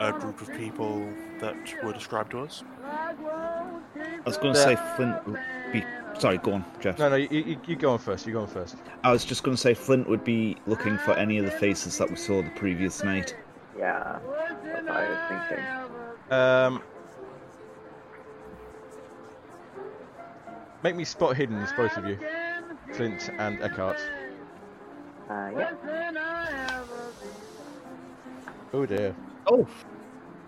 [0.00, 1.08] a group of people
[1.40, 2.62] that were described to us?
[2.84, 5.40] I was going to say Flint would
[5.72, 5.84] be.
[6.18, 6.98] Sorry, go on, Jeff.
[6.98, 8.26] No, no, you, you, you go on first.
[8.26, 8.76] You go on first.
[9.02, 11.98] I was just going to say Flint would be looking for any of the faces
[11.98, 13.34] that we saw the previous night.
[13.76, 14.20] yeah,
[14.62, 15.66] that's what I was thinking.
[16.30, 16.82] Um,
[20.82, 22.18] make me spot hidden, both of you,
[22.92, 23.98] Flint and Eckhart.
[25.30, 26.82] Uh, yeah.
[28.74, 29.14] Oh dear.
[29.46, 29.66] Oh,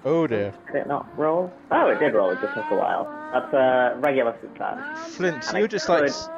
[0.06, 0.52] Oh dear.
[0.66, 1.52] Did it not roll?
[1.70, 2.30] Oh, it did roll.
[2.30, 3.04] It just took a while.
[3.32, 5.14] That's a regular success.
[5.16, 6.28] Flint, And you're just like could- s-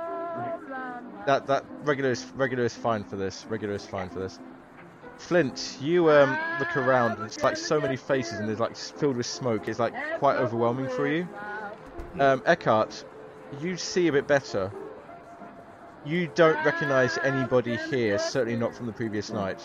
[1.26, 1.46] that.
[1.48, 3.44] That regular is regular is fine for this.
[3.46, 4.38] Regular is fine for this.
[5.18, 7.12] Flint, you um look around.
[7.16, 9.66] and It's like so many faces, and there's like filled with smoke.
[9.66, 11.26] It's like quite overwhelming for you.
[12.20, 13.04] Um, Eckhart,
[13.60, 14.70] you see a bit better.
[16.04, 18.18] You don't recognise anybody here.
[18.18, 19.60] Certainly not from the previous night.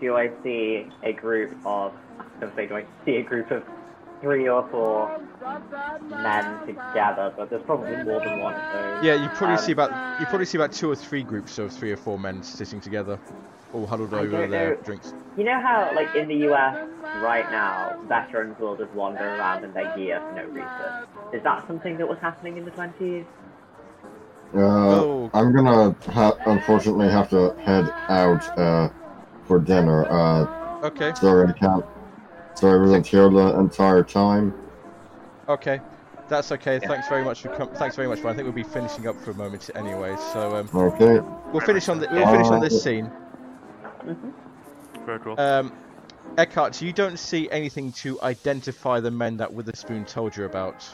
[0.00, 1.92] Do I see a group of?
[2.40, 3.64] I see a group of
[4.20, 5.20] three or four
[6.08, 9.04] men together, but there's probably more than one of those.
[9.04, 11.72] Yeah, you probably Um, see about you probably see about two or three groups of
[11.72, 13.18] three or four men sitting together,
[13.72, 14.76] all huddled I over their know.
[14.82, 15.14] drinks.
[15.36, 16.76] You know how, like, in the US
[17.22, 21.08] right now, veterans will just wander around in their gear for no reason?
[21.32, 23.24] Is that something that was happening in the 20s?
[24.54, 25.30] Uh, Oh.
[25.34, 28.88] I'm gonna ha- unfortunately have to head out uh,
[29.44, 30.06] for dinner.
[30.10, 30.46] Uh,
[30.84, 31.84] Okay, sorry, I can't.
[32.54, 34.54] Sorry, I wasn't here the entire time.
[35.48, 35.80] Okay,
[36.28, 36.78] that's okay.
[36.78, 38.22] Thanks very much for com- thanks very much.
[38.22, 40.16] But I think we'll be finishing up for a moment anyway.
[40.32, 41.20] So um, Okay.
[41.52, 43.10] we'll finish on the, we'll finish on this scene.
[45.04, 45.38] Very cool.
[45.38, 45.72] Um,
[46.36, 50.86] Eckhart, you don't see anything to identify the men that Witherspoon told you about.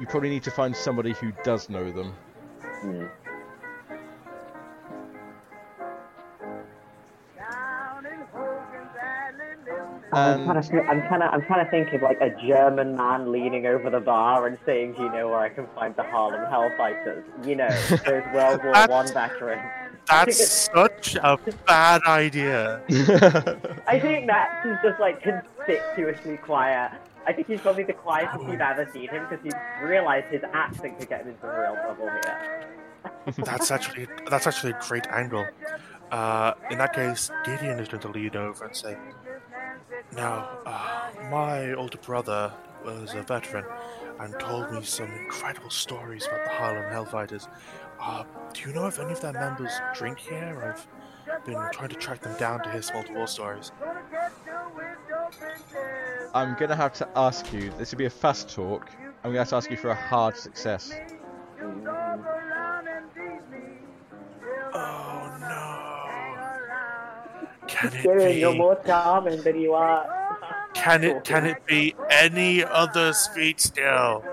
[0.00, 2.14] You probably need to find somebody who does know them.
[10.12, 12.96] I'm trying, And to, I'm trying to, I'm trying to think of like a German
[12.96, 16.42] man leaning over the bar and saying, you know where I can find the Harlem
[16.50, 17.68] Hellfighters?" You know,
[18.04, 19.62] those World War One veterans.
[20.08, 22.82] That's such a bad idea.
[23.86, 26.92] I think Max is just like conspicuously quiet.
[27.26, 30.98] I think he's probably the quietest you've ever seen him because he's realised his accent
[30.98, 32.68] could get him into real trouble here.
[33.44, 35.46] That's actually that's actually a great angle.
[36.10, 38.96] Uh, in that case, Gideon is going to lean over and say,
[40.10, 42.52] "Now, uh, my older brother
[42.84, 43.64] was a veteran
[44.18, 47.48] and told me some incredible stories about the Harlem Hellfighters.
[48.00, 50.74] Uh, do you know if any of their members drink here?
[50.74, 53.72] I've been trying to track them down to hear some old war stories."
[56.34, 57.70] I'm gonna have to ask you.
[57.78, 58.90] This will be a fast talk.
[59.22, 60.92] I'm gonna have to ask you for a hard success.
[67.68, 68.58] Can it Gideon, you're be?
[68.58, 70.06] more charming than you are.
[70.74, 71.24] Can it?
[71.24, 74.24] Can it be any other sweet still?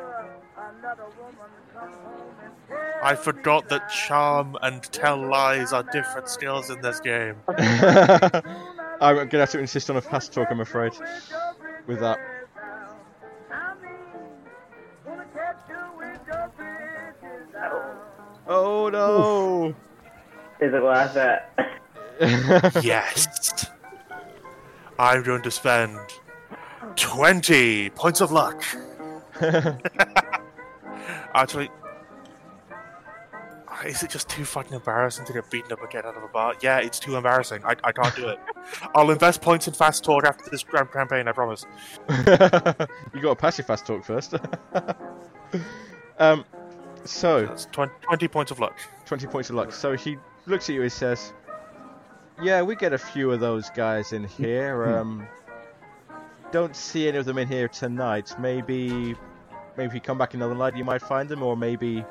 [3.02, 7.36] I forgot that charm and tell lies are different skills in this game.
[7.48, 10.48] I'm gonna have to insist on a fast talk.
[10.52, 10.94] I'm afraid.
[11.88, 12.20] With that.
[18.48, 19.76] Oh no!
[20.60, 21.40] Is it worth it?
[22.20, 23.68] Yes.
[24.98, 25.98] I'm going to spend
[26.96, 28.64] 20 points of luck.
[31.34, 31.70] Actually,
[33.86, 36.56] is it just too fucking embarrassing to get beaten up again out of a bar?
[36.62, 37.64] Yeah, it's too embarrassing.
[37.64, 38.40] I, I can't do it.
[38.96, 41.66] I'll invest points in fast talk after this grand campaign, I promise.
[42.10, 42.84] you got
[43.14, 44.36] to pass your fast talk first.
[46.18, 46.44] um,
[47.06, 48.78] so That's 20, 20 points of luck.
[49.06, 49.72] 20 points of luck.
[49.72, 51.32] So he looks at you and says,
[52.42, 54.86] Yeah, we get a few of those guys in here.
[54.88, 55.28] Um,
[56.52, 58.34] don't see any of them in here tonight.
[58.40, 59.16] Maybe,
[59.78, 62.06] maybe if you come back another night, you might find them, or maybe.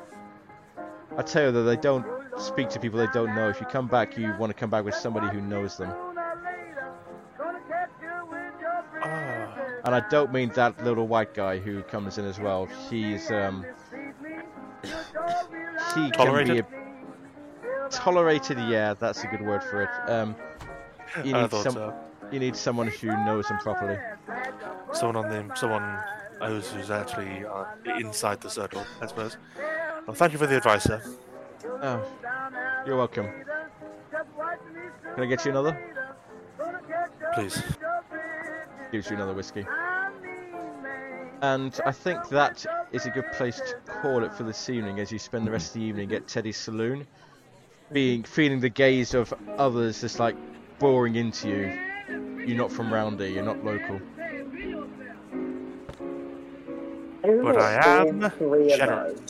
[1.17, 2.05] I tell you that they don't
[2.39, 3.49] speak to people they don't know.
[3.49, 5.91] If you come back, you want to come back with somebody who knows them.
[9.01, 12.67] Ah, And I don't mean that little white guy who comes in as well.
[12.89, 13.65] He's um
[15.95, 16.65] he Tolerated?
[16.65, 16.88] can be a,
[17.89, 18.57] tolerated.
[18.59, 19.89] Yeah, that's a good word for it.
[20.09, 20.35] Um,
[21.23, 21.73] you I need thought some.
[21.73, 21.93] so.
[22.31, 23.97] You need someone who knows them properly.
[24.93, 25.99] Someone on the someone
[26.41, 27.65] who's, who's actually uh,
[27.97, 29.37] inside the circle, I suppose.
[30.05, 31.01] Well, thank you for the advice, sir.
[31.81, 32.05] Oh,
[32.85, 33.27] you're welcome.
[35.15, 35.77] Can I get you another?
[37.33, 37.61] Please.
[38.91, 39.65] Gives you another whiskey.
[41.41, 45.11] And I think that is a good place to call it for this evening as
[45.11, 47.07] you spend the rest of the evening at Teddy's saloon.
[47.91, 50.35] Being feeling the gaze of others just like
[50.79, 52.45] boring into you.
[52.45, 53.99] You're not from round here, you're not local.
[57.21, 59.19] But I am all three of generous.
[59.19, 59.25] us.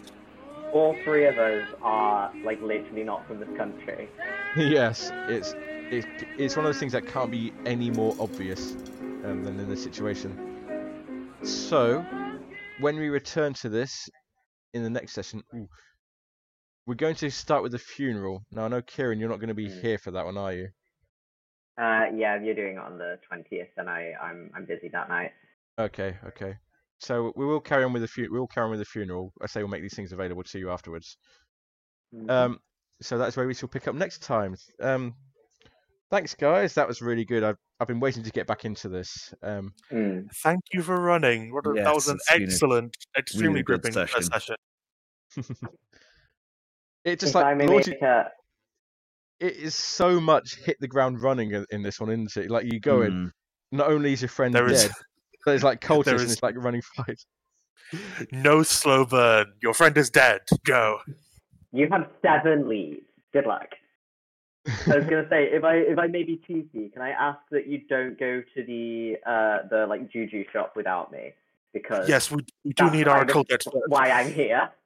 [0.73, 4.07] All three of us are like literally not from this country.
[4.57, 5.55] yes, it's
[5.91, 6.07] it's
[6.37, 8.73] it's one of those things that can't be any more obvious
[9.25, 10.37] um, than in this situation.
[11.41, 12.05] So,
[12.79, 14.09] when we return to this
[14.73, 15.67] in the next session, ooh,
[16.89, 18.43] we're going to start with the funeral.
[18.51, 19.81] Now, I know Kieran, you're not going to be Mm.
[19.81, 20.69] here for that one, are you?
[21.77, 25.31] Uh, yeah, you're doing it on the twentieth, and I, I'm, I'm busy that night.
[25.77, 26.57] Okay, okay.
[26.97, 29.31] So we will carry on with the fu- we will carry on with the funeral.
[29.39, 31.15] I say we'll make these things available to you afterwards.
[32.13, 32.29] Mhm.
[32.29, 32.59] Um,
[33.01, 34.55] so that's where we shall pick up next time.
[34.81, 35.13] Um,
[36.09, 36.73] thanks, guys.
[36.73, 37.43] That was really good.
[37.43, 39.31] I've I've been waiting to get back into this.
[39.43, 40.27] Um, Mm.
[40.43, 41.53] Thank you for running.
[41.53, 44.23] What a, that was an it's a excellent, extremely really gripping uh, session.
[44.23, 44.55] session.
[47.05, 47.65] it just if I like may
[48.01, 48.25] a,
[49.39, 52.51] it is so much hit the ground running in, in this one, isn't it?
[52.51, 53.31] Like you go in, Mm.
[53.71, 54.91] not only is your friend There is- dead,
[55.45, 57.23] So it's like cultists There and it's like running fight.
[58.31, 59.53] No slow burn.
[59.61, 60.41] Your friend is dead.
[60.65, 60.99] Go.
[61.71, 63.05] You have seven leads.
[63.33, 63.69] Good luck.
[64.67, 67.65] I was gonna say, if I if I may be cheeky, can I ask that
[67.67, 71.33] you don't go to the uh the like juju shop without me?
[71.73, 73.81] Because Yes, we, we do need our kind of occult expert.
[73.87, 74.69] Why I'm here.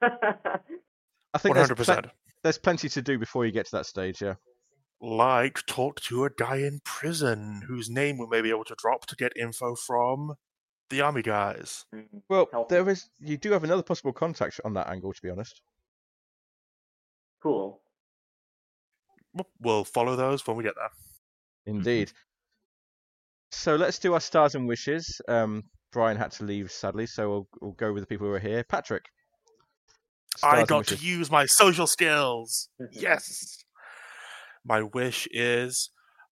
[1.34, 2.14] I think there's, hundred plen- percent.
[2.42, 4.22] there's plenty to do before you get to that stage.
[4.22, 4.34] Yeah.
[5.00, 9.06] Like talk to a guy in prison whose name we may be able to drop
[9.06, 10.34] to get info from
[10.90, 11.84] the army guys.
[12.28, 12.68] Well, Help.
[12.68, 13.08] there is.
[13.18, 15.60] You do have another possible contact on that angle, to be honest.
[17.42, 17.80] cool.
[19.34, 20.90] We'll- We'll follow those when we get there.
[21.66, 22.12] Indeed.
[23.56, 25.20] So let's do our stars and wishes.
[25.28, 25.62] Um,
[25.92, 28.64] Brian had to leave sadly, so we'll, we'll go with the people who are here.
[28.64, 29.04] Patrick.
[30.36, 32.68] Stars I got to use my social skills.
[32.90, 33.64] Yes.
[34.66, 35.90] My wish is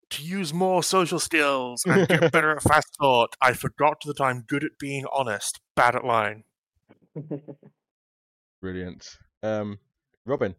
[0.08, 3.36] to use more social skills and get better at fast talk.
[3.42, 6.44] I forgot that I'm good at being honest, bad at lying.
[8.62, 9.18] Brilliant.
[9.42, 9.78] Um,
[10.24, 10.54] Robin.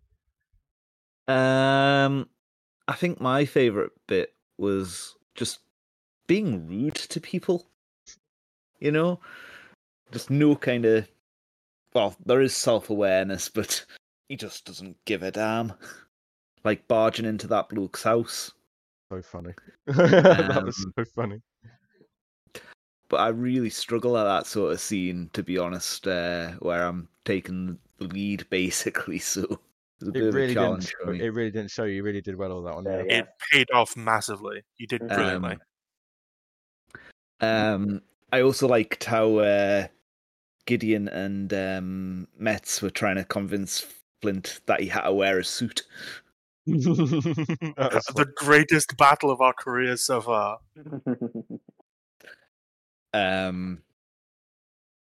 [1.28, 2.30] Um,
[2.88, 5.60] I think my favorite bit was just
[6.28, 7.68] being rude to people.
[8.80, 9.20] You know,
[10.12, 11.08] just no kind of.
[11.94, 13.86] Well, there is self awareness, but
[14.30, 15.74] he just doesn't give a damn.
[16.66, 18.50] Like barging into that bloke's house.
[19.12, 19.52] So funny.
[19.88, 21.42] that was Um, so funny.
[23.10, 27.10] But I really struggle at that sort of scene, to be honest, uh, where I'm
[27.26, 29.20] taking the lead basically.
[29.20, 29.42] So
[30.00, 30.84] it's a It bit of a really didn't.
[30.84, 31.96] show- It really didn't show you.
[31.96, 32.86] You really did well on that one.
[32.86, 33.04] Yeah, Yeah.
[33.10, 33.20] yeah.
[33.20, 34.62] It paid off massively.
[34.78, 35.58] You did brilliantly.
[37.42, 38.02] Um, Um,
[38.32, 39.88] I also liked how uh,
[40.66, 43.86] Gideon and um, Metz were trying to convince
[44.22, 45.84] Flint that he had to wear a suit.
[46.66, 50.60] The greatest battle of our careers so far.
[53.14, 53.84] Um,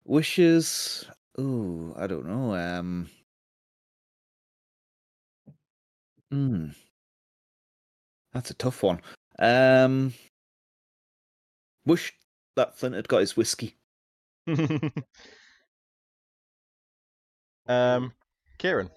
[0.06, 1.06] wishes.
[1.40, 2.56] Ooh, I don't know.
[2.56, 3.10] Um,
[6.32, 6.68] hmm,
[8.34, 9.02] that's a tough one.
[9.40, 10.14] Um,
[11.86, 12.14] wish
[12.56, 13.76] that Flint had got his whiskey.
[17.68, 18.14] um,
[18.58, 18.90] Kieran.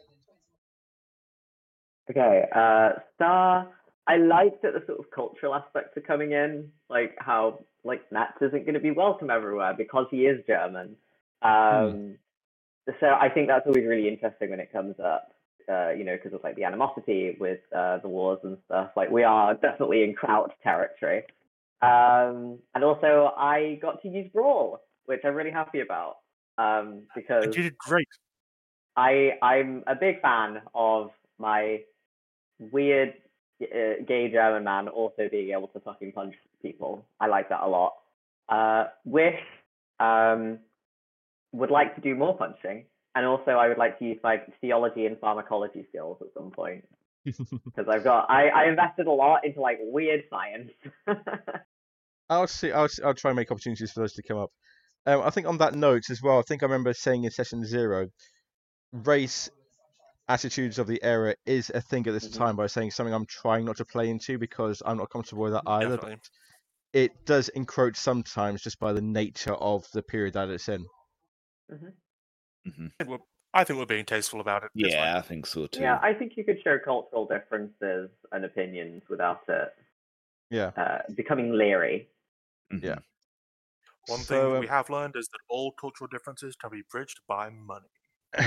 [2.11, 3.69] Okay, uh, Star.
[4.07, 8.37] I liked that the sort of cultural aspects are coming in, like how like Nats
[8.41, 10.97] isn't going to be welcome everywhere because he is German.
[11.43, 12.17] Um,
[12.99, 15.33] So I think that's always really interesting when it comes up,
[15.69, 18.91] uh, you know, because of like the animosity with uh, the wars and stuff.
[18.97, 21.25] Like we are definitely in Kraut territory.
[21.83, 26.17] Um, and also, I got to use Brawl, which I'm really happy about
[26.59, 28.09] um, because you did great.
[28.97, 31.81] I I'm a big fan of my
[32.59, 33.15] weird
[33.63, 37.05] uh, gay German man also being able to fucking punch people.
[37.21, 37.95] I like that a lot.
[38.49, 39.41] Uh, wish
[39.99, 40.59] um,
[41.53, 42.85] would like to do more punching,
[43.15, 46.85] and also I would like to use my theology and pharmacology skills at some point
[47.25, 50.71] because I've got I I invested a lot into like weird science.
[52.31, 52.71] I'll see.
[52.71, 54.53] I'll, I'll try and make opportunities for those to come up.
[55.07, 57.65] Um, I think on that note as well, I think I remember saying in session
[57.65, 58.09] zero,
[58.93, 59.51] race
[60.29, 62.39] attitudes of the era is a thing at this Mhm.
[62.39, 65.53] time by saying something I'm trying not to play into because I'm not comfortable with
[65.55, 65.99] that either.
[65.99, 66.21] Definitely.
[66.93, 70.87] It does encroach sometimes just by the nature of the period that it's in.
[71.69, 71.91] hmm
[73.01, 73.19] I think we're,
[73.55, 74.71] I think we're being tasteful about it.
[74.83, 75.07] It's fine.
[75.07, 75.83] Yeah, I think so too.
[75.83, 79.75] yeah, I think you could show cultural differences and opinions without it
[80.51, 80.73] Yeah.
[80.77, 82.09] uh, becoming leery.
[82.73, 82.83] Mhm.
[82.85, 83.01] Yeah.
[84.05, 87.21] One So, thing um, we have learned is that all cultural differences can be bridged
[87.27, 87.89] by money.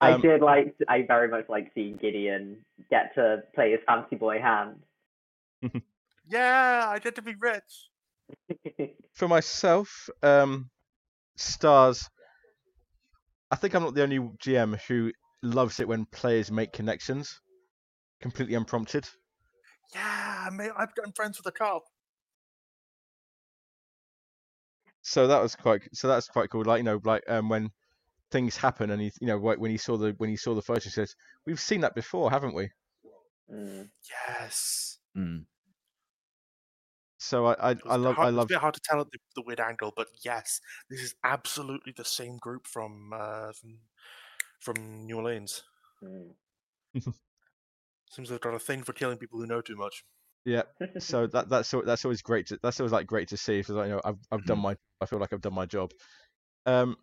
[0.00, 0.74] I Um, did like.
[0.88, 2.58] I very much like seeing Gideon
[2.90, 4.82] get to play his fancy boy hand.
[6.28, 7.90] Yeah, I get to be rich.
[9.14, 10.70] For myself, um,
[11.36, 12.08] stars.
[13.50, 17.40] I think I'm not the only GM who loves it when players make connections,
[18.20, 19.08] completely unprompted.
[19.94, 21.84] Yeah, mate, I've gotten friends with a cop.
[25.06, 27.70] So that was quite so that's quite cool like you know like um when
[28.30, 30.62] things happen and he you know like when he saw the when he saw the
[30.62, 31.14] photo he says
[31.46, 32.68] we've seen that before haven't we
[33.50, 33.90] Mm.
[34.10, 34.98] Yes.
[35.16, 35.46] Mm.
[37.18, 38.54] so i i, It was I a bit love hard, i it was love a
[38.54, 40.60] bit hard to tell at the, the weird angle, but yes,
[40.90, 43.78] this is absolutely the same group from uh, from,
[44.60, 45.64] from New Orleans.
[46.02, 46.34] Mm.
[48.10, 50.04] Seems they've got a thing for killing people who know too much.
[50.46, 50.62] Yeah
[50.98, 53.92] so that that's that's always great to, that's always like great to see because you
[53.94, 54.62] know i've i've done Mhm.
[54.62, 55.92] my i feel like i've done my job
[56.66, 56.96] um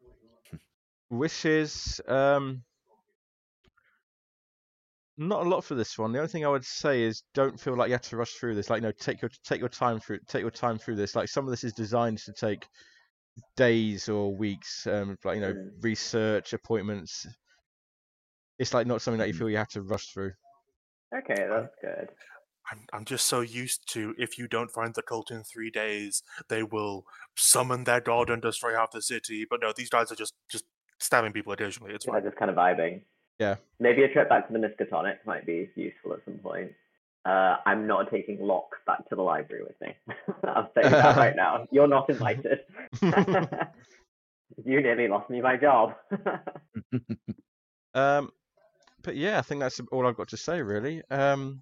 [1.11, 2.64] wishes um
[5.18, 6.11] not a lot for this one.
[6.11, 8.56] The only thing I would say is don't feel like you have to rush through
[8.56, 8.70] this.
[8.72, 11.15] Like, no, take your take your time through take your time through this.
[11.15, 12.65] Like some of this is designed to take
[13.56, 14.88] days or weeks.
[14.88, 15.84] Um, like you know, Mm.
[15.84, 17.28] research appointments.
[18.57, 19.38] It's like not something that you Mm.
[19.38, 20.34] feel you have to rush through.
[21.15, 22.10] Okay, that's good.
[22.72, 26.23] I'm, I'm just so used to if you don't find the cult in three days,
[26.49, 29.45] they will summon their god and destroy half the city.
[29.49, 30.65] But no, these guys are just just
[30.99, 31.94] stabbing people occasionally.
[31.94, 32.23] It's Yeah, fine.
[32.23, 33.02] just kind of vibing.
[33.40, 33.56] Yeah.
[33.80, 36.72] Maybe a trip back to the Miskatonic might be useful at some point.
[37.26, 39.95] Uh, I'm not taking Locke back to the library with me.
[40.44, 41.65] I'm saying that right now.
[41.72, 42.60] You're not invited.
[43.02, 45.94] you nearly lost me my job.
[47.94, 48.31] Um,
[49.03, 51.02] but yeah, I think that's all I've got to say really.
[51.11, 51.61] Um,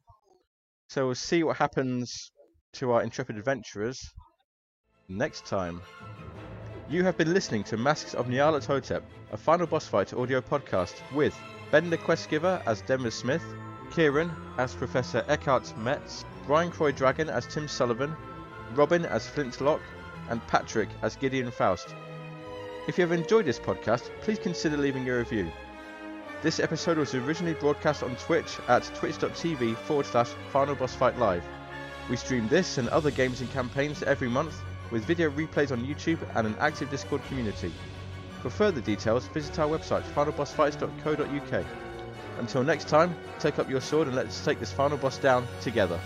[0.91, 2.33] so we'll see what happens
[2.73, 4.11] to our intrepid adventurers
[5.07, 5.81] next time.
[6.89, 10.95] You have been listening to Masks of Nyarlathotep, Hotep, a final boss fight audio podcast
[11.13, 11.33] with
[11.71, 13.43] Ben the Questgiver as Denver Smith,
[13.91, 18.13] Kieran as Professor Eckhart Metz, Brian Croy Dragon as Tim Sullivan,
[18.73, 19.79] Robin as Flintlock,
[20.29, 21.95] and Patrick as Gideon Faust.
[22.89, 25.53] If you have enjoyed this podcast, please consider leaving a review.
[26.41, 31.43] This episode was originally broadcast on Twitch at twitch.tv forward slash Final Boss Fight Live.
[32.09, 34.59] We stream this and other games and campaigns every month
[34.89, 37.71] with video replays on YouTube and an active Discord community.
[38.41, 41.65] For further details, visit our website finalbossfights.co.uk.
[42.39, 45.99] Until next time, take up your sword and let's take this final boss down together.